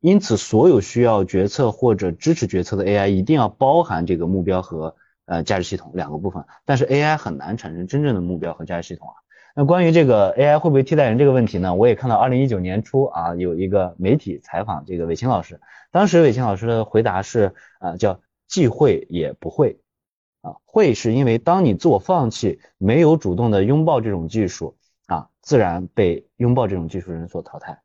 [0.00, 4.94] 因此，所有需要决策或者支持决策的 AI 一定要包含这个目标和
[5.28, 6.44] 呃价值系统两个部分。
[6.64, 9.14] 但是 AI 很难产生真正的目标和价值系统啊。
[9.54, 11.74] 那关于这个 AI 会不会替代人这个问题呢？
[11.74, 15.60] 我也看到二零一九年初啊有一个媒体采访这个韦清老师，
[15.90, 19.80] 当时韦清老师的回答是啊叫既会也不会
[20.42, 24.76] 啊会是因为当你自我放弃，没有主动的拥抱这种技术
[25.06, 27.80] 啊，自然被拥抱这种技术人所淘汰。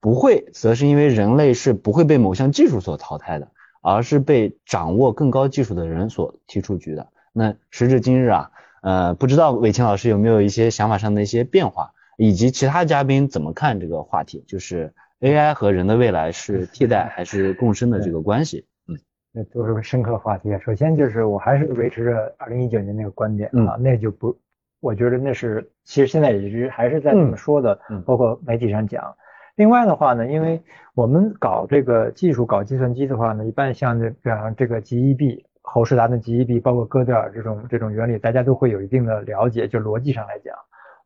[0.00, 3.52] 不会，则是因为人类是不会被某项技术所淘汰的，
[3.82, 7.08] 而是被掌握更高技术的人所踢出局的。
[7.34, 8.50] 那时至今日啊，
[8.82, 18.66] 呃，不知道伟清老师有没有一些想法上的一些变化，以及其他嘉宾怎么看这个话题，就是 AI 和人的未来是替代还是共生的这个关系？
[18.88, 18.96] 嗯，
[19.32, 20.50] 那都是个深刻话题。
[20.64, 24.38] 首先就是我还是维持着二零一九年那个观点啊，那就不，
[24.80, 29.16] 我觉得那是其实现在也是还是在怎么说的，包括媒体上讲。
[29.54, 30.62] 另外的话呢，因为
[30.94, 39.68] 我们搞这个技术、搞计算机的话呢，一般像这，比方这个 GEB、侯世达的 GEB，包括哥德尔这种这种原理，大家都会有一定的了解。
[39.68, 40.56] 就逻辑上来讲，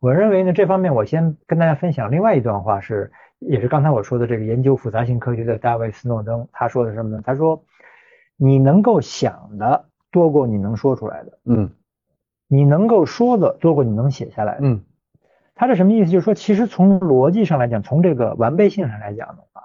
[0.01, 3.11] 我认为呢，这方面我先跟大家分享另外一段话，是
[3.41, 7.23] 也是刚才我说的这个研究复杂性科学的大卫斯诺登他说的什么呢？
[7.25, 7.65] 他说，
[8.37, 11.71] 你能够想的多过你能说出来的，嗯，
[12.47, 14.81] 你能够说的多过你能写下来的，嗯。
[15.59, 16.11] 他这什么意思？
[16.11, 19.63] 就是说，其实从逻辑上来讲，从这个完备性上来讲的话，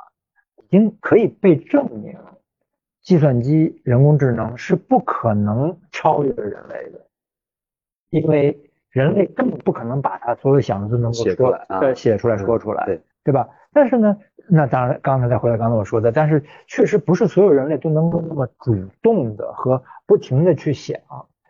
[0.56, 2.16] 已经可以被证明，
[3.02, 7.06] 计算机、人工智能是不可能超越人类的，
[8.10, 13.50] 因为人类根本不可能把他所有想的都能够说来，写出来说出来，对对吧？
[13.74, 21.02] 但是呢，那当然，刚才再回到刚才我说的，但是确实不是所有人类都能够那么主动的和不停的去想，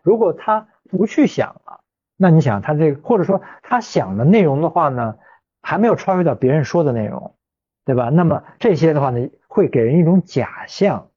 [0.02, 1.61] 如果他不去想了。
[2.22, 5.18] 那你想他这个，或者说他想的内容的话呢，
[5.64, 7.34] 还没有超越到别人说的内容，
[7.84, 8.10] 对吧？
[8.10, 11.08] 那么这些的话呢，会给人一种假象，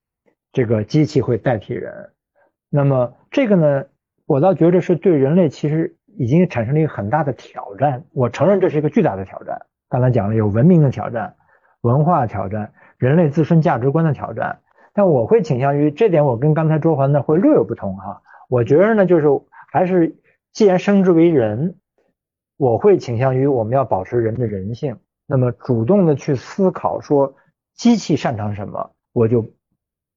[0.50, 2.12] 这个机器会代替人。
[2.70, 3.84] 那么这个呢，
[4.24, 8.04] 我倒觉得是对人类其实已经产生了一个很大的挑战。
[8.14, 9.66] 我承认这是一个巨大的挑战。
[9.90, 11.34] 刚才讲了有文明的挑战、
[11.82, 14.60] 文化挑战、人类自身价值观的挑战。
[14.94, 18.22] 但我会倾向于这点，我跟刚才卓环呢会略有不同哈。
[18.48, 19.26] 我觉得呢，就是
[19.70, 20.16] 还是。
[20.54, 21.78] 既然生之为人，
[22.56, 27.34] 我会倾向于我们要保持人的人性，那么主动的去思考说
[27.74, 29.44] 机器擅长什么，我就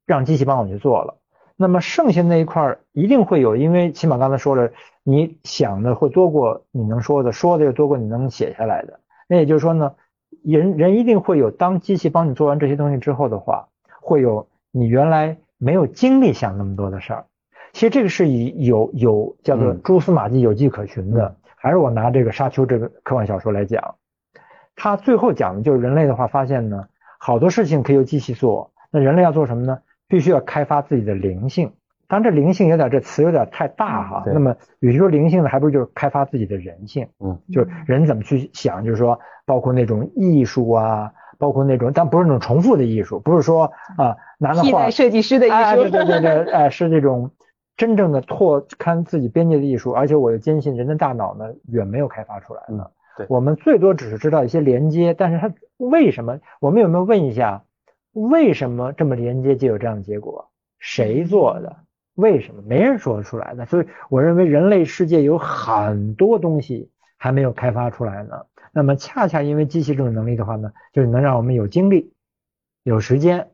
[0.05, 1.17] 让机器帮我去做了。
[1.55, 8.99] 那么剩下那一块儿一定会有，因为起码刚才说了，你想的会多过你能说的，说的又多过你能写下来的。
[9.27, 9.95] 那也就是说呢，
[10.43, 13.69] 人人一定会有，当机器帮你做完这些东西之后的话，
[14.03, 17.25] 会有你原来没有精力想那么多的事儿。
[17.77, 23.93] 其实这个是以有有叫做蛛丝马迹有迹可循的，还是我拿这个沙丘这个科幻小说来讲，
[24.75, 26.87] 它最后讲的就是人类的话发现呢，
[27.19, 29.77] 好多事情可以由机器做，那人类要做什么呢？
[30.07, 31.71] 必须要开发自己的灵性。
[32.07, 37.07] 当然这灵性有点这词有点太大哈，那么与其说灵性呢，还不如就是开发自己的人性。
[37.19, 47.29] 嗯，就是人怎么去想，就是说包括那种艺术啊，包括那种但不是那种重复的艺术，不是说啊拿那画设计师的艺术，对对对对，哎是这种。
[47.77, 52.89] 真正的拓宽自己边界的艺术，而且我又坚信人的大脑呢远没有开发出来呢。
[53.15, 56.39] 对，我们最多只是知道一些连接，但是它为什么？
[56.59, 57.63] 我们有没有问一下，
[58.11, 60.49] 为什么这么连接就有这样的结果？
[60.79, 61.77] 谁做的？
[62.15, 62.63] 为什么？
[62.65, 63.65] 没人说得出来的。
[63.67, 68.41] 所以我认为人类世界有很多东西还没有开发出来呢。
[68.71, 72.11] 那么恰恰因为机器这种能力的话呢，就是能让我们有精力、
[72.83, 73.49] 有时间、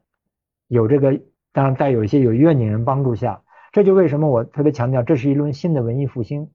[0.68, 1.20] 有这个，
[1.52, 3.42] 当然在有一些有愿景人帮助下。
[3.74, 6.52] 这就为什么我特别强调，这是一轮新的文艺复兴，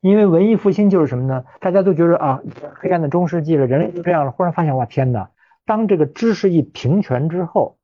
[0.00, 1.44] 因为文艺复兴就是什么呢？
[1.60, 2.40] 大家都觉得啊，
[2.76, 4.30] 黑暗的中世纪了，人类就这样了。
[4.30, 5.30] 忽然发现，哇，天哪！
[5.66, 7.78] 当这个知识一平权之后，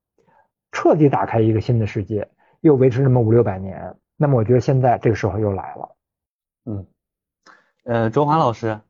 [0.71, 2.29] 彻底打开一个新的世界，
[2.61, 5.97] 又维持那么五六百年，那么我觉得现在这个时候又来了。
[6.65, 6.87] 嗯，
[7.85, 8.81] 呃，周华老师，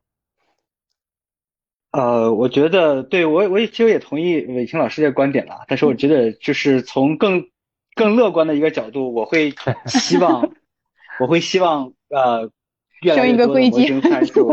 [1.91, 7.47] 呃，我觉得对我我也其实也同意伟清老师的观点了，但是我觉得就是从更
[7.95, 9.53] 更乐观的一个角度，我会
[9.87, 10.51] 希望
[11.19, 12.49] 我会希望呃
[13.01, 14.51] 越来越多的模型参数，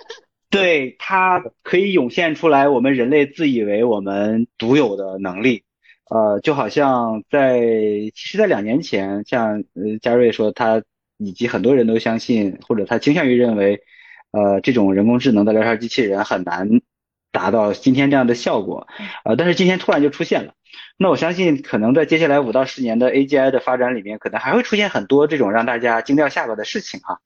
[0.50, 5.64] 对它可以涌现出来我们人类自以为我们独有的能力。
[6.08, 10.84] 呃，就好像在，其实，在两年前，像呃嘉瑞说他
[11.18, 13.80] 以及很多人都相信，或者他倾向于认为，
[14.30, 16.80] 呃，这种人工智能的聊天机器人很难
[17.32, 18.86] 达到今天这样的效果，
[19.24, 20.52] 呃，但是今天突然就出现了。
[20.98, 27.18] 那我相信，可能在接下来五到十年的 AGI 的发展里面，可能还会出现很多这种让大家惊掉下巴的事情哈。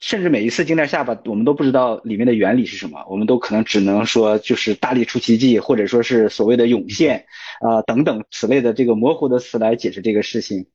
[0.00, 7.26] 甚至每一次惊掉下巴，我们都不知道里面的原理是什么，我们都可能只能说就是大力出奇迹，或者说是所谓的涌现
[7.60, 10.68] 啊等等此类的这个模糊的词来解释这个事情。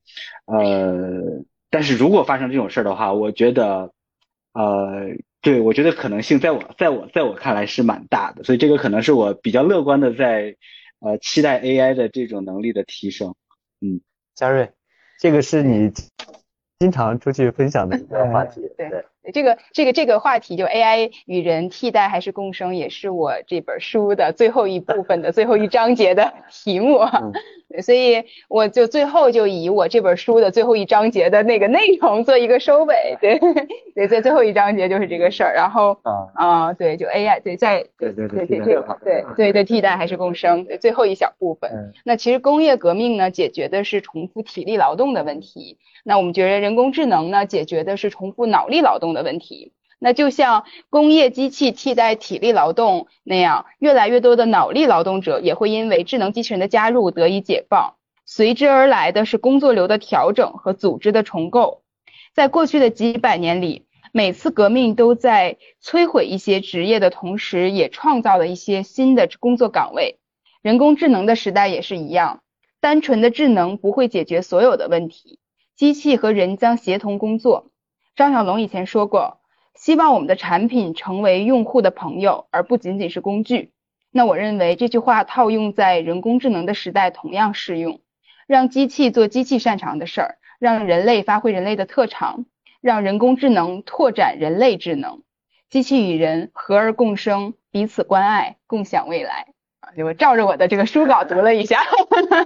[0.45, 3.91] 呃，但是如果发生这种事儿的话，我觉得，
[4.53, 10.55] 呃，对我觉得可能性在我在我在我看来是蛮大的，所以这个可能是我比较乐观的在
[11.05, 13.35] 呃期待 AI 的这种能力的提升。
[13.79, 14.01] 嗯，
[14.33, 14.71] 嘉瑞，
[15.19, 15.91] 这个是你
[16.79, 19.05] 经常出去分享的一个话题，对。
[19.33, 26.99] 这个这个这个话题就 AI 与人替代还是共生，也是我这本书的最后一部分的最后一章节的题目。
[27.81, 33.17] 所以我就最后就以我这本书的最后一章节的那个内容做一个收尾。
[33.19, 33.37] 对
[33.95, 35.53] 对，在最后一章节就是这个事儿。
[35.53, 35.97] 然后
[36.33, 41.93] 啊、对，就 AI 对在对对对对对对对替代还是共生对最后一小部分。
[42.05, 45.77] 那其实工业革命呢，解决的是重复体力劳动的问题。
[46.03, 49.14] 那我们觉得人工智能呢，解决的是重复脑力劳动。
[49.15, 61.81] 的问题，那就像工业机器替代体力劳动那样，越来越多的脑力劳动者也会因为智能机器人的加入得以解放，随之而来的是工作流的调整和组织的重构。
[62.35, 70.19] 在过去的几百年里，每次革命都在摧毁一些职业的同时，也创造了一些新的工作岗位。
[70.61, 72.41] 人工智能的时代也是一样，
[72.81, 75.39] 单纯的智能不会解决所有的问题，
[75.75, 77.71] 机器和人将协同工作。
[78.15, 79.39] 张小龙以前说过，
[79.73, 83.71] 希望我们的产品成为用户的朋友，而不仅仅是工具。
[84.09, 87.99] 那我认为这句话套用在人工智能的时代同样适用。
[88.47, 92.45] 让机器做机器擅长的事儿，让人类发挥人类的特长，
[92.79, 95.23] 让人工智能拓展人类智能，
[95.69, 99.47] 机器与人和而共生，彼此关爱，共享未来。
[99.79, 101.81] 啊，我照着我的这个书稿读了一下，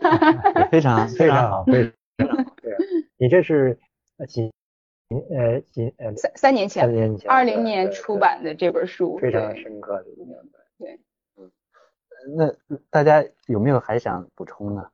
[0.71, 1.73] 非常非常好，非
[2.17, 2.43] 常好。
[2.63, 2.71] 对，
[3.17, 3.77] 你这是
[4.27, 4.51] 几？
[5.09, 10.05] 呃，几呃三三年前，三年前，二零年出版的这本书，非常深刻的。
[10.77, 10.99] 对，
[11.35, 11.51] 嗯，
[12.37, 14.91] 那大家有没有还想补充的？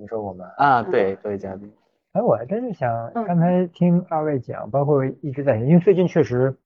[0.00, 1.70] 你说我们啊，对，各位嘉宾。
[2.12, 6.56] 哎，我还真是想，刚才听二位讲，包括一直在，因为最近确实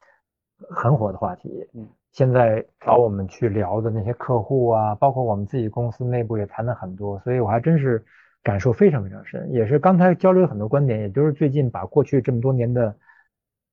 [0.71, 1.69] 很火的话题。
[1.75, 1.89] 嗯。
[2.13, 8.05] 现在找我们去聊的那些客户啊，包括我们自己公司内部也谈了很多，所以我还真是。
[8.45, 12.95] 感受非常非常深，也是刚才交流很多观点，也都是最近把过去这么多年的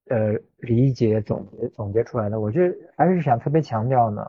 [0.09, 2.39] 呃理解总结总结出来的。
[2.39, 4.25] 我觉得还是想特别强调呢，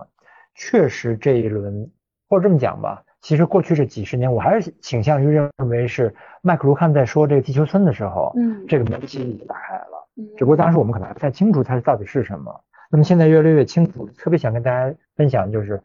[0.56, 1.88] 确实这一轮
[2.28, 6.12] 或者这么讲吧，其实过去这几十年，我还是倾向于认为是
[6.42, 12.60] 麦克卢汉在说这个地球村的时候，嗯，这个门其实已经打开了，嗯，只不过当时我们可能还不太清楚它到底是什么。
[12.90, 15.80] 那么现在越来越清楚，特别想跟大家分享就是，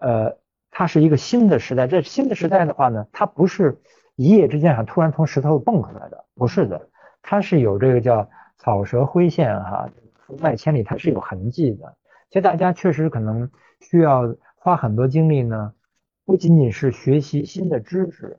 [0.00, 0.39] 呃。
[0.70, 3.80] 它是一个新的时代，这新的时代的话呢，它不是
[4.16, 6.88] 一夜之间哈突然从石头蹦出来的，不是的，
[7.22, 9.90] 它是有这个叫草蛇灰线哈，
[10.26, 11.96] 福脉千里，它是有痕迹的。
[12.28, 15.74] 其实大家确实可能需要花很多精力呢，
[16.24, 18.38] 不仅仅是学习新的知识，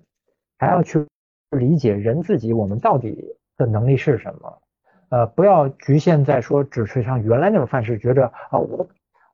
[0.57, 1.05] 还要去
[1.49, 4.61] 理解人自己，我们到底的能力是什么？
[5.09, 8.87] 呃，不要局限在说只是像原来那种范式，觉着啊我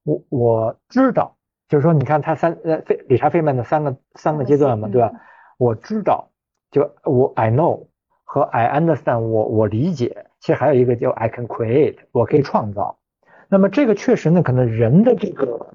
[0.04, 1.37] 我我知道。
[1.68, 5.12] 就是说，你看他三呃费理查费曼的三个三个阶段嘛，对吧？
[5.58, 6.30] 我知道，
[6.72, 7.88] 就我 I know
[8.24, 10.26] 和 I understand，我我理解。
[10.40, 13.00] 其实还有一个叫 I can create，我可以创造。
[13.50, 15.74] 那么这个确实呢，可能人的这个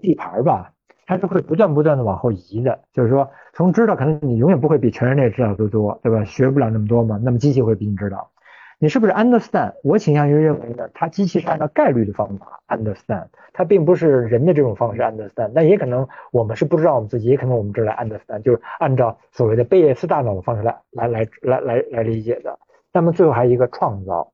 [0.00, 0.72] 地盘吧，
[1.06, 2.80] 它是会不断不断的往后移的。
[2.92, 6.24] 就是说，从知道，可能你永远不会比全人类知道的多，对吧？
[6.24, 7.18] 学不了那么多嘛。
[7.22, 8.30] 那么机器会比你知道。
[8.78, 9.74] 你是不是 understand？
[9.82, 15.52] 我倾向于认为呢，它机器是按照概率的方法 understand，它并不是人的这种方式 understand。
[15.54, 22.58] 那也可能我们是不知道我们自己，也可能我们这来 understand，就是按照所谓的贝叶斯大脑的方式来来来来来来理解的。
[22.92, 24.32] 那么最后还有一个创造，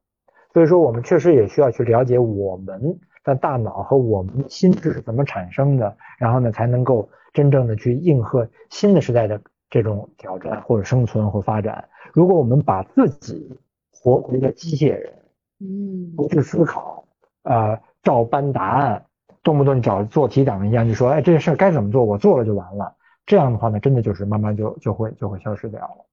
[0.53, 11.89] 所以说我们确实也需要去了解我们的大脑和我们心智是怎么产生的，然后呢才能够真正的去应和新的时代的这种挑战或者生存或发展。
[12.13, 13.59] 如果我们把自己
[14.03, 15.13] 活为一个机械人，
[15.61, 17.05] 嗯，不去思考，
[17.43, 19.05] 呃，照搬答案，
[19.43, 22.97] 动不动你找做题党一样，就说，哎，这个事儿该怎么做，我做了就完了。
[23.27, 26.07] 这样的话呢，真的就是慢慢就就会就会消失掉了。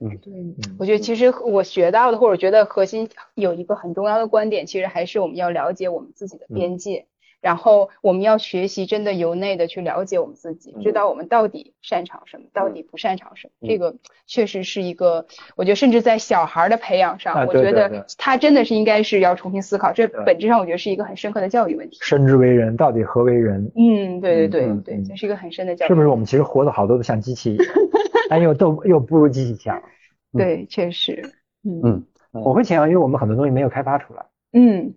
[0.00, 0.32] 嗯对，
[0.78, 7.06] 我觉得其实我学到的，或者觉得核心有一个很重要的观点，其实还是我们要了解我们自己的边界。
[7.42, 13.68] 然后我们要学习，真的由内的去了解我们自己，知道我们到底擅长什么，到底不擅长什么。
[13.68, 13.96] 这个
[14.26, 19.92] 确实是一个，我觉得甚至在小孩的培养上，我觉得他真的是应该是要重新思考。
[19.92, 21.98] 这本质上我觉得是一个很深刻的教育问题。
[22.00, 23.70] 生之为人，到底何为人？
[23.74, 25.88] 嗯，对对对对，这是一个很深的教育。
[25.88, 27.56] 是不是我们其实活的好多都像机器，
[28.30, 29.82] 但又都又不如机器强？
[30.38, 31.20] 对，确实。
[31.64, 34.24] 嗯嗯，我会倾向于我们很多东西没有开发出来。
[34.52, 34.94] 嗯。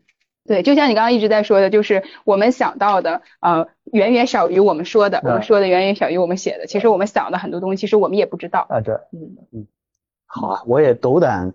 [0.47, 6.67] 对，就像你刚刚一直在说的，就是我们想到的，呃，远远少于我们说的，我们说的远远小于我们写的。
[6.67, 8.67] 其实我们想的很多东西，其实我们也不知道。
[8.69, 9.67] 啊，对，嗯嗯。
[10.27, 11.51] 好啊，我也斗胆，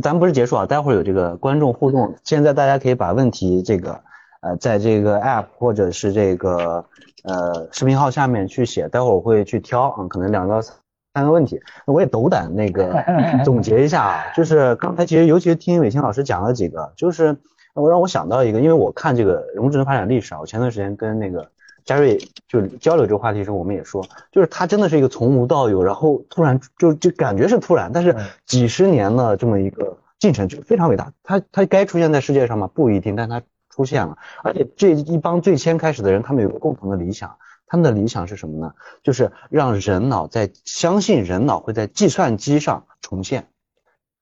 [0.00, 4.00] 咱不是结束啊，待会儿有这个观众互动，现在大家可以把问题这个，
[4.42, 6.84] 呃，在这个 app 或者是这个
[7.24, 11.60] 呃视频号下面去写，待会儿我会去挑啊，可能两到三个问题。
[11.84, 13.04] 那我也斗胆那个
[13.44, 17.36] 总结一下啊，就是刚才其实尤其是听伟清老师讲了几个，就是。
[17.74, 21.50] 我让我想到一个，因为我看这个人工智能发展历史啊，我前段时间跟那个
[21.84, 28.14] 嘉瑞就交流这个话题时，候，我们也说，就是它真的是一个从无到有，然后突然就就感觉是突然，但是
[28.46, 31.12] 几十年的这么一个进程就非常伟大。
[31.22, 32.68] 它它该出现在世界上吗？
[32.74, 33.40] 不一定，但它
[33.70, 34.18] 出现了。
[34.42, 37.36] 而且这一帮最先开始的人，他们有个共同的理想，
[37.66, 38.74] 他们的理想是什么呢？
[39.02, 43.46] 就是让人脑在相信人脑会在计算机上重现。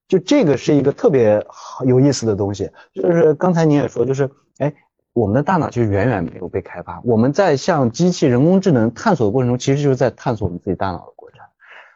[0.09, 1.45] 就这个是一个特别
[1.87, 4.73] 有意思的东西，就是刚才你也说，就是哎，
[5.13, 11.41] 我们的大脑其实远远没有被开发，我们在向机器人工智能探索的过程中，其实就是在探索我们自己大脑的过程。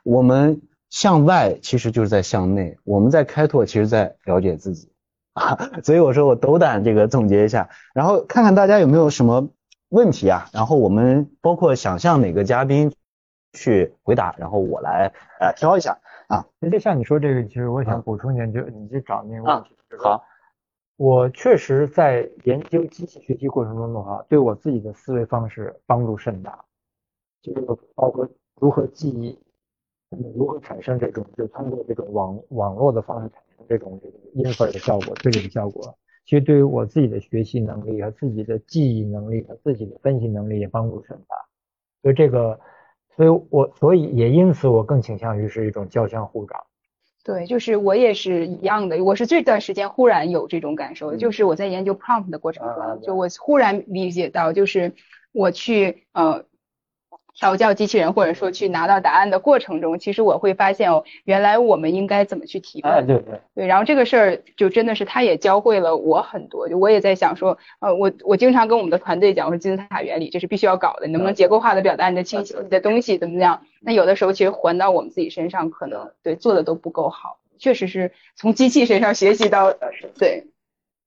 [0.04, 0.60] 我们
[0.90, 4.92] 向外其实就是在向内，我们在开拓，其实在了解自己
[5.32, 5.58] 啊。
[5.82, 9.48] 所以我说我斗胆这个总结一下，然后看看大家有没有什么
[9.88, 12.92] 问题啊，然后我们包括想象哪个嘉宾
[13.54, 15.10] 去回答，然后我来
[15.40, 15.96] 呃挑一下。
[16.32, 19.76] 啊，那就像你说这个，其实我想补充一点，就你去找那个问题。
[19.98, 20.24] 好，
[20.96, 26.64] 我确实在研究机器学习过程中的话，对我自己的思维方式帮助甚大，
[27.42, 27.60] 就是
[27.94, 28.26] 包括
[28.58, 29.38] 如何记忆，
[30.34, 34.18] 如何产生这种，就通过这种网网络的方式产生这种这个
[34.48, 35.94] infer 的效果，推理的效果，
[36.24, 41.36] 其实对于我自己的学习能力和自己的记忆能力和自己的分析能力也帮助甚大，
[42.00, 42.58] 所以这个。
[43.16, 46.60] 所以，我所以也因此，我更倾向于是一种交相互长。
[47.24, 49.02] 对，就是我也是一样的。
[49.04, 54.92] 我是这段时间忽然有这种感受，就是我在研究 prompt 的过程中，就我忽然理解到，就是
[55.32, 56.44] 我去呃。
[57.34, 63.06] 调教机器人，或者说去拿到答案的过程中，其实我会发现哦，原来我们应该怎么去提问。
[63.06, 63.66] 对对对。
[63.66, 73.62] 然后这个事儿就真的是他也教会了我很多，就我也在想说，呃，我我经常跟我们的团队讲，我说金字塔原理这是必须要搞的，你能不能结构化的表达你的清晰你的东西怎么怎么样？
[73.80, 79.72] 那有的时候其实还到我们自己身上，可能对做的都不够好，确实是从机器身上学习到
[80.18, 80.48] 对。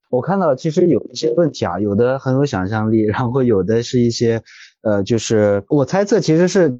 [0.09, 4.41] 我看到其实有一些问题啊，有的很有想象力，然后有的是一些。
[4.85, 6.79] 呃，就是我猜测其实是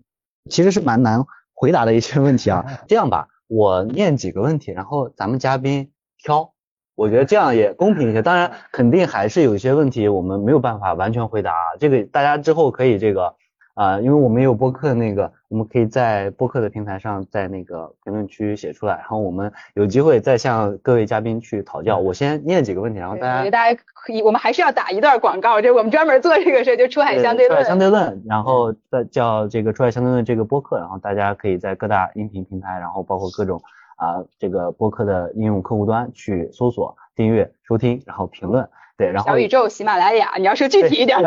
[0.49, 2.64] 其实是蛮难回答的一些问题啊。
[2.88, 5.91] 这样吧，我念几个问题，然后咱们嘉宾
[6.23, 6.53] 挑，
[6.95, 8.22] 我觉得这样也公平一些。
[8.22, 13.36] 当然，肯定还是有一些问题我们没有办法完全回答，这个大家之后可以这个。
[13.76, 21.97] 啊，因为我们有播客那个，我们可以在播客的平台上，在那个评论区写出来，然后我们有机会再向各位嘉宾去讨教。
[21.97, 27.60] 我先念几个问题，然后大家大家可以，我们还是要打一段广告，这我们专门做这个事，就出海相对论。
[27.60, 33.61] 出海相对论，然后再叫这个出海相对论这个播客，然后大家可以在各大音频平台，然后包括各种
[33.97, 38.65] 啊这个播客的应用客户端去搜索、订阅、收听，然后评论。
[38.97, 41.19] 对，然后小宇宙、喜马拉雅，你要说具体一点。
[41.19, 41.26] 喜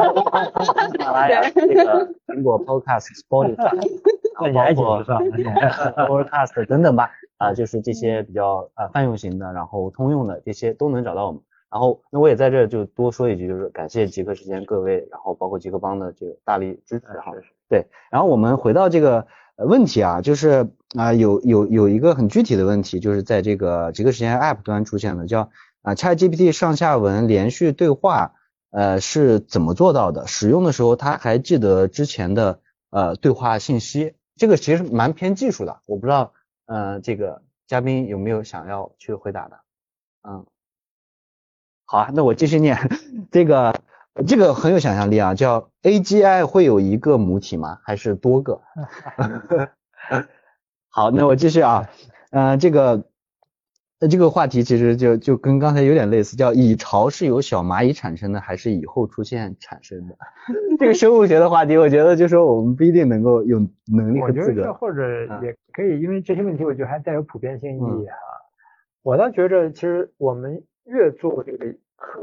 [0.99, 3.55] 马拉雅、这个苹果 Podcast、 Spotify，
[5.95, 11.43] 包括 Podcast 等等吧，啊，就是这些比较啊泛用型的，然后通用的这些都能找到我们。
[11.71, 17.33] 然后那我也在这就多说一句，就是感谢极客时间各位，然后包括极客帮的这个大力支持哈。
[17.69, 19.27] 对，然后我们回到这个
[19.57, 20.67] 问题啊，就是
[20.97, 25.51] 啊有有有一个很具体的问题，就是在这个极客时间 App 端出现的，叫。
[25.83, 28.35] 啊，ChatGPT 上下文连续对话，
[28.71, 30.27] 呃，是怎么做到的？
[30.27, 32.61] 使用的时候，他还记得之前的
[32.91, 36.33] 呃对话信息，这个其实蛮偏技术的，我不知道，
[36.67, 39.61] 呃，这个嘉宾有没有想要去回答的？
[40.29, 40.45] 嗯，
[41.87, 42.77] 好啊，那我继续念，
[43.31, 43.81] 这个
[44.27, 47.79] 这个很有想象力啊，叫 AGI 会有一个母体吗？
[47.85, 48.61] 还是多个？
[50.91, 51.89] 好，那我继续啊，
[52.33, 53.05] 嗯，这个。
[54.01, 60.17] 那这个话题其实就就跟刚才有点类似，叫蚁巢是由小蚂蚁产生的，还是以后出现产生的？
[60.79, 63.59] 这个生物学的话题，我觉得就说我们不一定能够有
[63.93, 64.73] 能力和资格。
[64.75, 65.03] 或者
[65.43, 68.15] 也可以，因为这些问题我觉得还带有普遍性意义哈。
[69.03, 71.67] 我倒觉着，其实我们越做这个
[71.97, 72.21] 科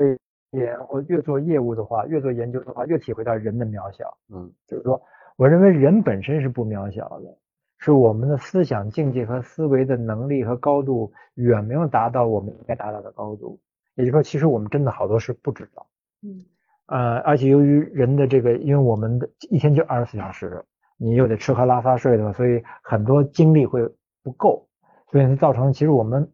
[0.52, 4.18] 研或越做业务的话，越做研究的话，越体会到人的渺小。
[4.34, 5.02] 嗯，就是说，
[5.36, 7.38] 我认为人本身是不渺小的。
[7.78, 13.60] 是我们的思想境界和思维的能力和高度远没有达到我们应该达到的高度，
[13.96, 15.88] 也就是说，其实我们真的好多事不知道。
[16.22, 16.46] 嗯。
[16.88, 20.64] 呃，而且由于人的这个，因为我们的一天就二十四小时，
[20.98, 23.82] 你又得吃喝拉撒睡的，所以很多精力会
[24.22, 24.68] 不够，
[25.12, 26.32] 所以造成其实我们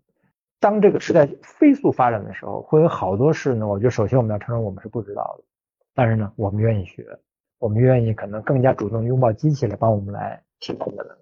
[0.59, 3.65] 当这个时代飞速发展的时候，会有好多事呢。
[3.65, 5.43] 我觉得首先我们要承认我们是不知道的，
[5.95, 7.07] 但是呢，我们愿意学，
[7.57, 11.20] 我们愿意可能更加主动拥抱机器来帮我们来提高的能力。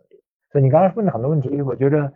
[0.52, 2.12] 所以你刚才问的很多问题，我觉得，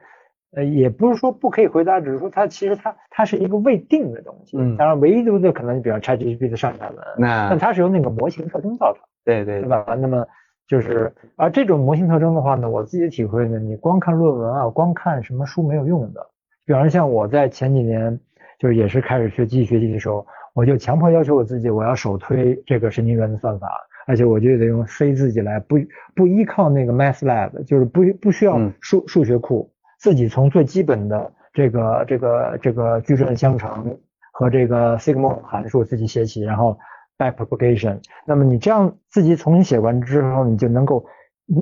[0.56, 4.58] 呃，也不是说不可以回答，只是说它其实它它是一个未定的东西。
[4.58, 4.76] 嗯。
[4.78, 9.02] 当然，唯独的可能，比如 ChatGPT 的上下文，那但它是由那个模型特征造成。
[9.24, 9.62] 对对。
[9.62, 9.86] 对吧？
[10.00, 10.26] 那么
[10.68, 16.26] 就是，而这种模型特征的话呢，我自己的体会呢，你光看论文啊，光看什么书没有用的。
[16.66, 18.20] 比方说像我在前几年，
[18.58, 23.68] 就是也是开始学机器学习的时候，我就强迫要求我自己，我要首推这个神经元的算法。
[24.06, 25.78] 而且我就得用 C 自己来，不
[26.14, 33.98] 不依靠那个 MathLab，就是不不需要数数学库，自己从最基本的这个这个这个矩阵相乘
[34.34, 36.78] 和这个 Sigma 函数自己写起，然后
[37.18, 38.00] backpropagation。
[38.26, 41.06] 那么你这样自己重新写完之后，你就能够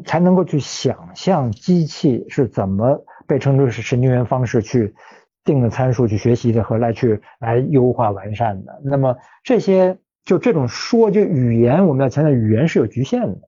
[0.06, 4.94] 才能够去想象机器是怎么被称之为是神经元方式去
[5.44, 8.82] 定的参数去学习的和来去来优化完善的。
[8.84, 9.98] 那么这些。
[10.24, 13.40] 就这种说，就语言，我们要强调，语言是有局限的，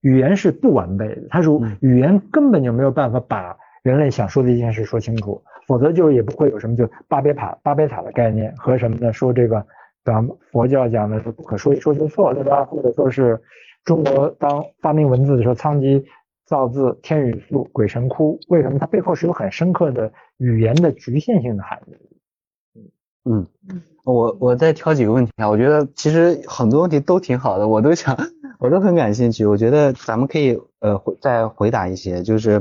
[0.00, 1.50] 语言是不完备的，它是
[1.80, 9.12] 语言根本就没有办法把人类想说的一件事说清楚，否则就也不会有什么就巴别塔巴别塔的概念和什么呢？
[9.12, 9.66] 说这个，
[10.04, 12.64] 咱佛教讲的是不可说一说就错，对吧？
[12.64, 13.40] 或者说是
[13.84, 16.04] 中国当发明文字的时候，仓颉
[16.46, 21.96] 造字，天雨粟，鬼神哭，为什么它背后是有很深刻的语言的局限性的含义？
[23.24, 23.82] 嗯嗯。
[24.04, 28.16] 我我再挑几个问题啊，我觉得其实很多问题都挺好的，我都想，
[28.58, 29.46] 我都很感兴趣。
[29.46, 32.60] 我觉得咱们可以呃再回答一些，就是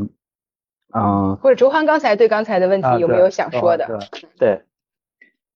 [0.93, 3.99] 嗯，或者周欢刚才对刚才的问题有没有想说的？
[4.37, 4.61] 对，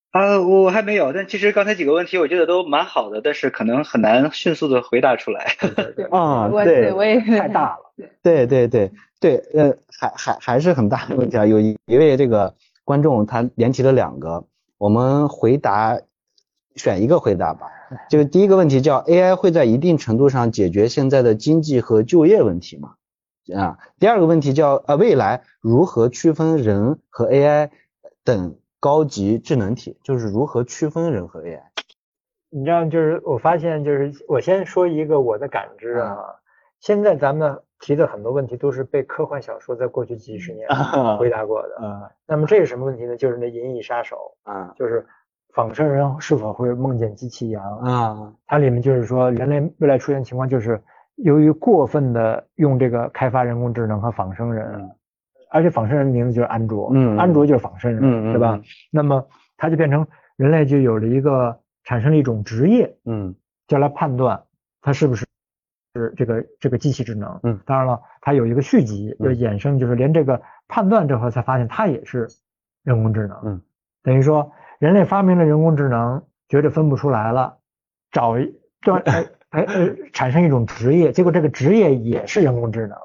[0.09, 5.55] 啊，我还没有，但其实刚才几个问题我觉得都蛮好的，但是可能很难迅速的回答出来。
[6.09, 7.93] 啊，对，我也太大了。
[8.23, 11.45] 对对对对，呃，还还还是很大的问题啊。
[11.45, 14.45] 有一一位这个观众他连提了两个。
[14.85, 15.99] 我们回答
[16.75, 17.71] 选一个回答吧，
[18.07, 22.93] 就 第一个问题叫 AI 会在一定程度上解决现在的经济和就业问题吗？
[23.55, 27.71] 啊，第二个问题叫呃未来如何区分人和 AI
[28.23, 31.63] 等高级智能体，就是如何区分人和 AI？
[32.51, 36.15] 你知道，就是我发现，就是我先说一个我的感知啊，
[36.79, 37.59] 现在咱们。
[37.79, 40.67] 提的很多问题都是被科幻小说在过去几十年
[41.17, 41.75] 回答过的。
[41.81, 43.17] 嗯，那么这是什么问题呢？
[43.17, 44.15] 就是那《银翼杀手》
[44.51, 45.05] 啊，就是
[45.53, 48.33] 仿生人是否会梦见机器羊啊？
[48.47, 50.81] 它里面就是说，人类未来出现情况就是
[51.15, 54.89] 由于过分的用这个开发人工智能和仿生人，
[55.51, 58.59] 而且仿生人名字就是安卓，嗯，安卓就是仿生人，对吧？
[58.91, 59.27] 那么
[59.57, 60.07] 它就变成
[60.37, 63.35] 人类就有了一个产生了一种职业，嗯，
[63.67, 64.41] 就来判断
[64.81, 65.25] 它是不是。
[66.01, 72.27] 是这个这个机器智能，嗯，当然了，它有一个续集，就衍生，就是连这个判断这块才发现它也是
[72.83, 73.61] 人工智能，嗯，
[74.03, 77.57] 等于说人类发明了人工智能，觉得分不出来了，
[78.11, 82.97] 找一专哎哎呃产生一种职业，结果这个职业也是人工智能，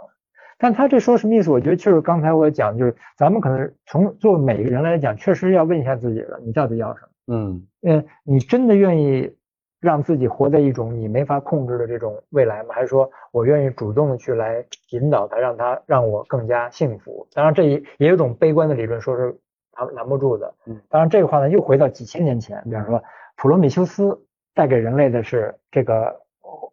[0.59, 1.51] 但他这说什么意思？
[1.51, 7.37] 我觉得就是刚才我讲，就是咱们可能从做每个人来讲，确实要问一下自己了，你到底要什么？
[7.37, 9.37] 嗯呃，你真的愿意？
[9.81, 12.75] 让自己活在一种你没法控制的这种未来吗？
[12.75, 17.27] 还是说我愿意主动的去来引导他，让他让我更加幸福？
[17.33, 19.35] 当然，这也也有种悲观的理论，说是
[19.73, 20.55] 拦拦不住的。
[20.67, 23.03] 嗯，当然这个话呢，又回到几千年前，比方说
[23.37, 24.21] 普罗米修斯
[24.55, 26.15] 带给人类的是这个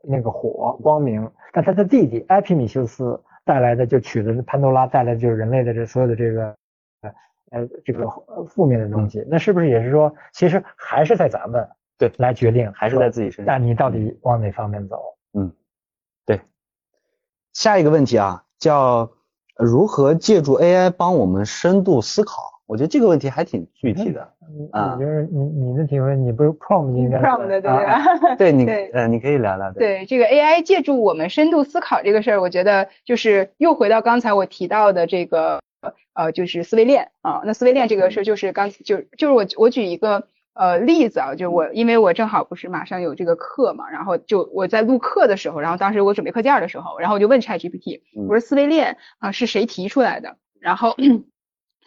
[0.04, 6.56] 那个火光明，但他的弟弟埃皮米修斯带来的就取的是潘多拉带来的就是人类的这所有的这个
[7.04, 7.12] 呃
[7.52, 8.06] 呃这个
[8.50, 9.26] 负面的东西。
[9.30, 11.66] 那是不是也是说，其实还是在咱们？
[11.98, 13.46] 对，来决定还是在自己身上。
[13.46, 15.16] 那你到底往哪方面走？
[15.34, 15.52] 嗯，
[16.26, 16.42] 对。
[17.54, 19.12] 下一个问题啊，叫
[19.56, 22.42] 如何借助 AI 帮我们深度思考？
[22.68, 24.34] 我觉得这个问题还挺具体的。
[24.72, 28.36] 啊，就是你你的体会，你不是 prompt 应该 prompt 的对吧？
[28.38, 29.72] 对你呃，你可以聊聊。
[29.74, 35.60] 对这个 AI 借助我们深度思考这个事儿，我觉得就是又回到刚才我提到的这个
[36.14, 37.42] 呃，就是思维链啊。
[37.46, 40.28] 那思维链这个事儿，就是刚就就是我我举一个
[40.58, 50.38] 呃例子啊，就我因为我正好不是马上有这个课嘛，然后就我在录课的时候，然后当时我准备课件的时候，然后我就问 ChatGPT，我说思维链啊是谁提出来的？
[50.60, 50.96] 然后。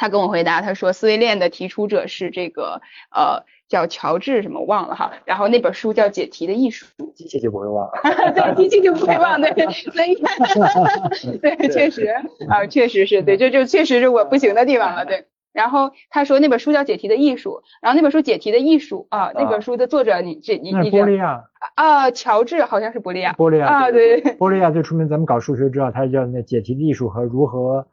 [0.01, 2.81] 他跟我回答，他说思维链的提出者是这个
[3.15, 7.91] 呃叫乔治什么忘了哈，然后那本书叫解题的艺术，机器就不会忘，
[8.35, 9.53] 对，机器就不会忘，对，
[9.93, 10.15] 所以
[11.43, 12.07] 对，确实
[12.49, 15.27] 啊，确实是对，这就确实是我不行的地方了，对。
[15.61, 27.87] 然后他说那本书叫解题的艺术，然后那本书解题的艺术啊，那本书的作者你这你你波利亚啊，乔治好像是波利亚，波利亚啊对，波利亚最出名，咱们搞数学知道他叫那解题的艺术和如何。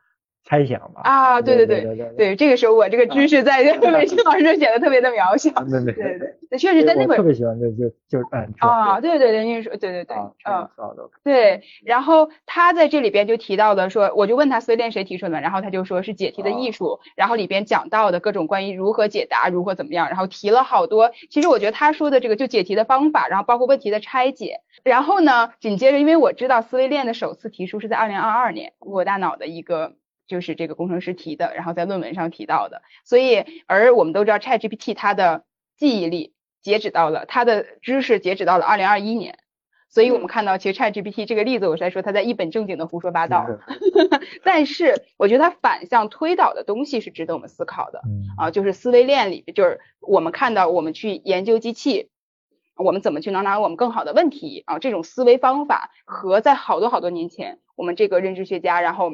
[0.47, 1.83] 猜想吧啊，对对对
[2.15, 3.61] 对，这个时候我这个知识在
[3.91, 5.51] 魏星老师这显得特别的渺小。
[5.69, 10.15] 对对对，那确实在那本特别喜欢就就就嗯啊，对对对，您说对对对，
[10.45, 10.69] 嗯，
[11.21, 11.61] 对。
[11.83, 21.11] 然后他在这里边就提到的说，我就问他思维链谁提出的，然后他就说是解题的艺术，然后里边讲到的各种关于如何解答，如何怎么样，然后提了好多。
[21.29, 24.61] 其实我觉得他说的这个就解题的方法，然后包括问题的拆解。
[24.83, 29.91] 然后呢，紧接着因为我知道思维链的首次提出是在二零二二年，我大脑的一个。
[30.27, 35.45] 就是这个工程师提的，然后在论文上提到的，所以而我们都知道 ChatGPT 它的
[35.77, 39.39] 记忆力截止到了它的知识截止到了二零二一年，
[39.89, 43.47] 所以我们看到其实 ChatGPT 这个例子，我是在说它在一本正经的胡说八道，
[44.43, 48.01] 但是我觉得它反向推导的东西是值得我们思考的，
[48.37, 52.09] 啊，就是思维链里，就是我们看到我们去研究机器，
[52.75, 59.11] 我们怎么去能拿我们更好的问题啊，这种思维方法和在好多好多年前我们这个认知学家，然后。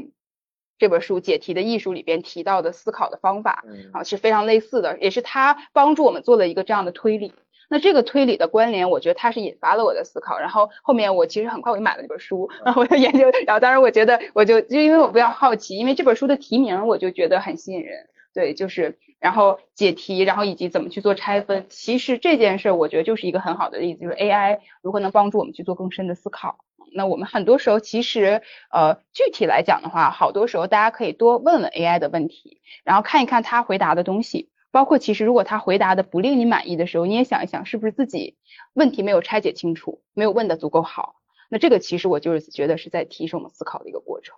[0.77, 3.63] 这本书解题的艺术里边提到的思考的方法
[3.93, 7.33] 啊是非常类似的，也是他帮助我们做了一个这样的推理。
[7.69, 10.37] 那这个推理的关联，我觉得它是引发了我的思考。
[10.37, 13.31] 然后后面我其实很快我就买了这本书，然后我就研究。
[13.47, 18.09] 然后当然我觉得我就就因为我比较好奇，因为这本书的题名我就觉得很吸引人。
[18.31, 21.65] 对，就是然后解题，然后以及怎么去做拆分。
[21.69, 26.57] 其实这件事我觉得就是一个很好的例子，就是 AI 如何能帮助我们去做更深的思考。
[26.95, 28.41] 那我们很多时候其实，
[28.71, 38.37] 呃，具体来讲的话，好多时候大家可以多问问 AI 的问题，然后看一看他回答的东西，包括其实如果他回答的不令你满意的时候，你也想一想是不是自己
[38.73, 41.15] 问题没有拆解清楚，没有问的足够好。
[41.49, 44.35] 那这个其实我就是觉得是在提升我们思考的一个过程。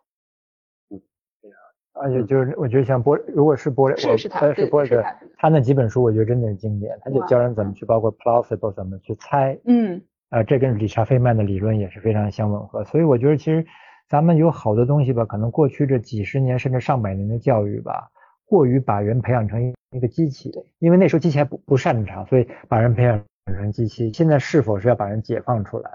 [0.89, 1.01] 嗯，
[1.41, 1.55] 对啊，
[1.93, 5.03] 而且就是我觉得像波，如果是波，是是他是波的，
[5.37, 9.57] 他那几本书我觉得真的是经典，他就教人怎么去，包括 plausible 怎么去猜。
[9.65, 10.01] 嗯。
[10.35, 13.65] 啊，这跟理查·费曼的理论也是非常相吻合，所以我觉得其实
[14.09, 18.09] 咱们有好多东西吧，可能过去这几十年甚至上百年的教育吧，
[18.45, 24.11] 过于把人培养成一个机器，因为那时候机器还不不擅长，所以把人培养成机器。
[24.11, 25.89] 现在是否是要把人解放出来，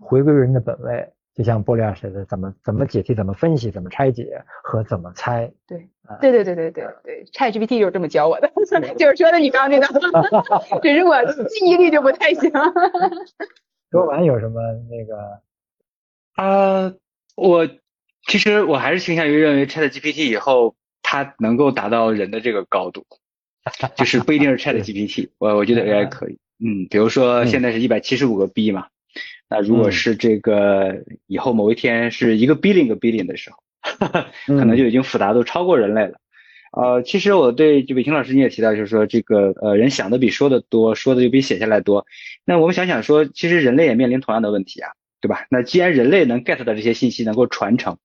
[0.00, 1.08] 回归人的本位？
[1.32, 5.52] 就像波利亚写的，怎么怎么解题，怎么分析，怎么拆解和怎么猜？
[5.68, 5.88] 对，
[6.20, 8.50] 对对对对对对，ChatGPT 就是这么教我的，
[8.98, 9.86] 就是说的你刚刚那个，
[10.82, 12.50] 只是我记忆力就不太行。
[13.94, 14.60] 说完有什么
[14.90, 15.40] 那个？
[16.34, 16.92] 啊，
[17.36, 17.68] 我
[18.26, 23.06] 其实我还是倾向于认为 Chat GPT 以后它能够达到人的这个高度，
[23.94, 28.88] 就是不一定是 Chat GPT，我我觉得 AI 可以，嗯，比如说现在是一百七十五个 B 嘛，
[29.48, 33.58] 那如果是这个以后某一天是一个 billion 个 billion 的时候，
[34.58, 36.18] 可能就已经复杂度超过人类了。
[36.76, 42.04] 呃，其实我对就伟霆老师你也提到，就是说这个呃人想的比说的多，说的又比写下来多。
[42.44, 44.90] 那我们想想说，其实人类也面临同样的问题啊，
[45.20, 45.46] 对吧？
[45.50, 47.98] 那既然人类能 get 到这些信息，能够传承，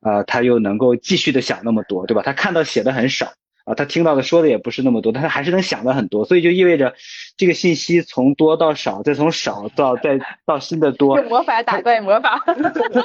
[0.00, 2.22] 啊，他又能够继续的想那么多，对吧？
[2.22, 3.34] 他看到写的很少
[3.66, 6.94] 啊，他听到的说的也不是那么多，但他还是能想的很多，所以就意味着
[7.36, 11.18] 这个信息从多到少，再从少到再到新的多。
[11.18, 12.42] 用魔法打败魔法。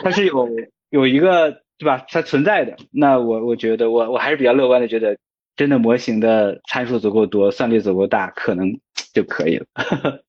[0.04, 0.48] 它是有
[0.90, 1.64] 有一个。
[1.82, 2.06] 对吧？
[2.08, 5.18] 它存在的，那我我觉得我我还是比较乐观的，觉得
[5.56, 8.80] 真的模型的参数足够多，算力足够大，可能
[9.16, 9.66] 就可以了。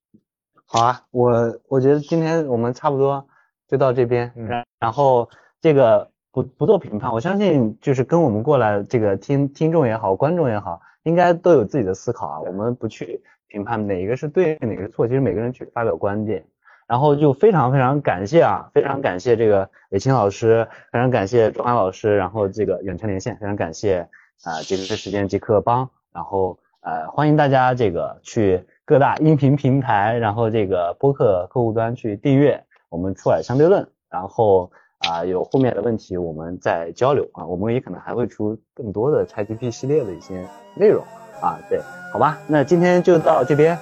[0.65, 3.29] 好啊，我我觉得今天我们差不多
[3.69, 5.29] 就到这边，然然后
[5.61, 12.41] 这个不不做评判，我相信就是跟我们过来这个听听众也好，观众也好，应该都有自己的思考啊。
[12.41, 16.47] 我们不去评判哪一个是对，哪个是错，其实每个人去发表观点。
[16.93, 24.07] 然后就非常非常感谢啊，非常感谢这个伟清老师，非常感谢钟安老师，然后这个远程连线，非常感谢
[24.45, 41.03] 啊这个时间即刻帮，然后呃欢迎大家这个去各大音频平台，然后这个播客客户端去订阅我们出海相对论，然后啊，有后面的问题我们再交流啊，我们也可能还会出更多的 ChatGPT 系列的一些内容
[41.41, 41.81] 啊，对，
[42.13, 43.79] 好吧，那今天就到这边，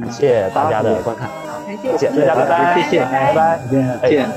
[0.00, 1.28] 感谢大家的观看，
[1.98, 3.60] 谢谢大家，拜拜，谢谢，拜拜，
[4.00, 4.28] 再见。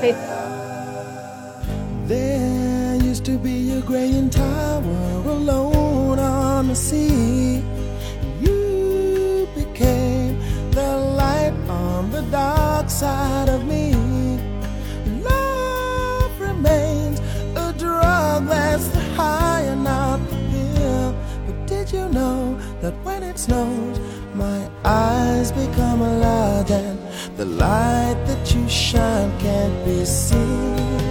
[2.06, 7.62] There used to be a graying tower alone on the sea.
[8.40, 10.38] You became
[10.70, 13.94] the light on the dark side of me.
[15.24, 17.20] Love remains
[17.56, 21.14] a drug that's the high and not the pill.
[21.46, 24.09] But did you know that when it snows, my
[24.83, 26.99] eyes become a lot and
[27.37, 31.10] the light that you shine can't be seen?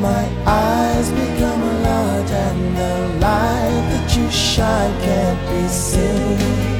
[0.00, 6.79] my eyes become a lot and the light that you shine can't be seen?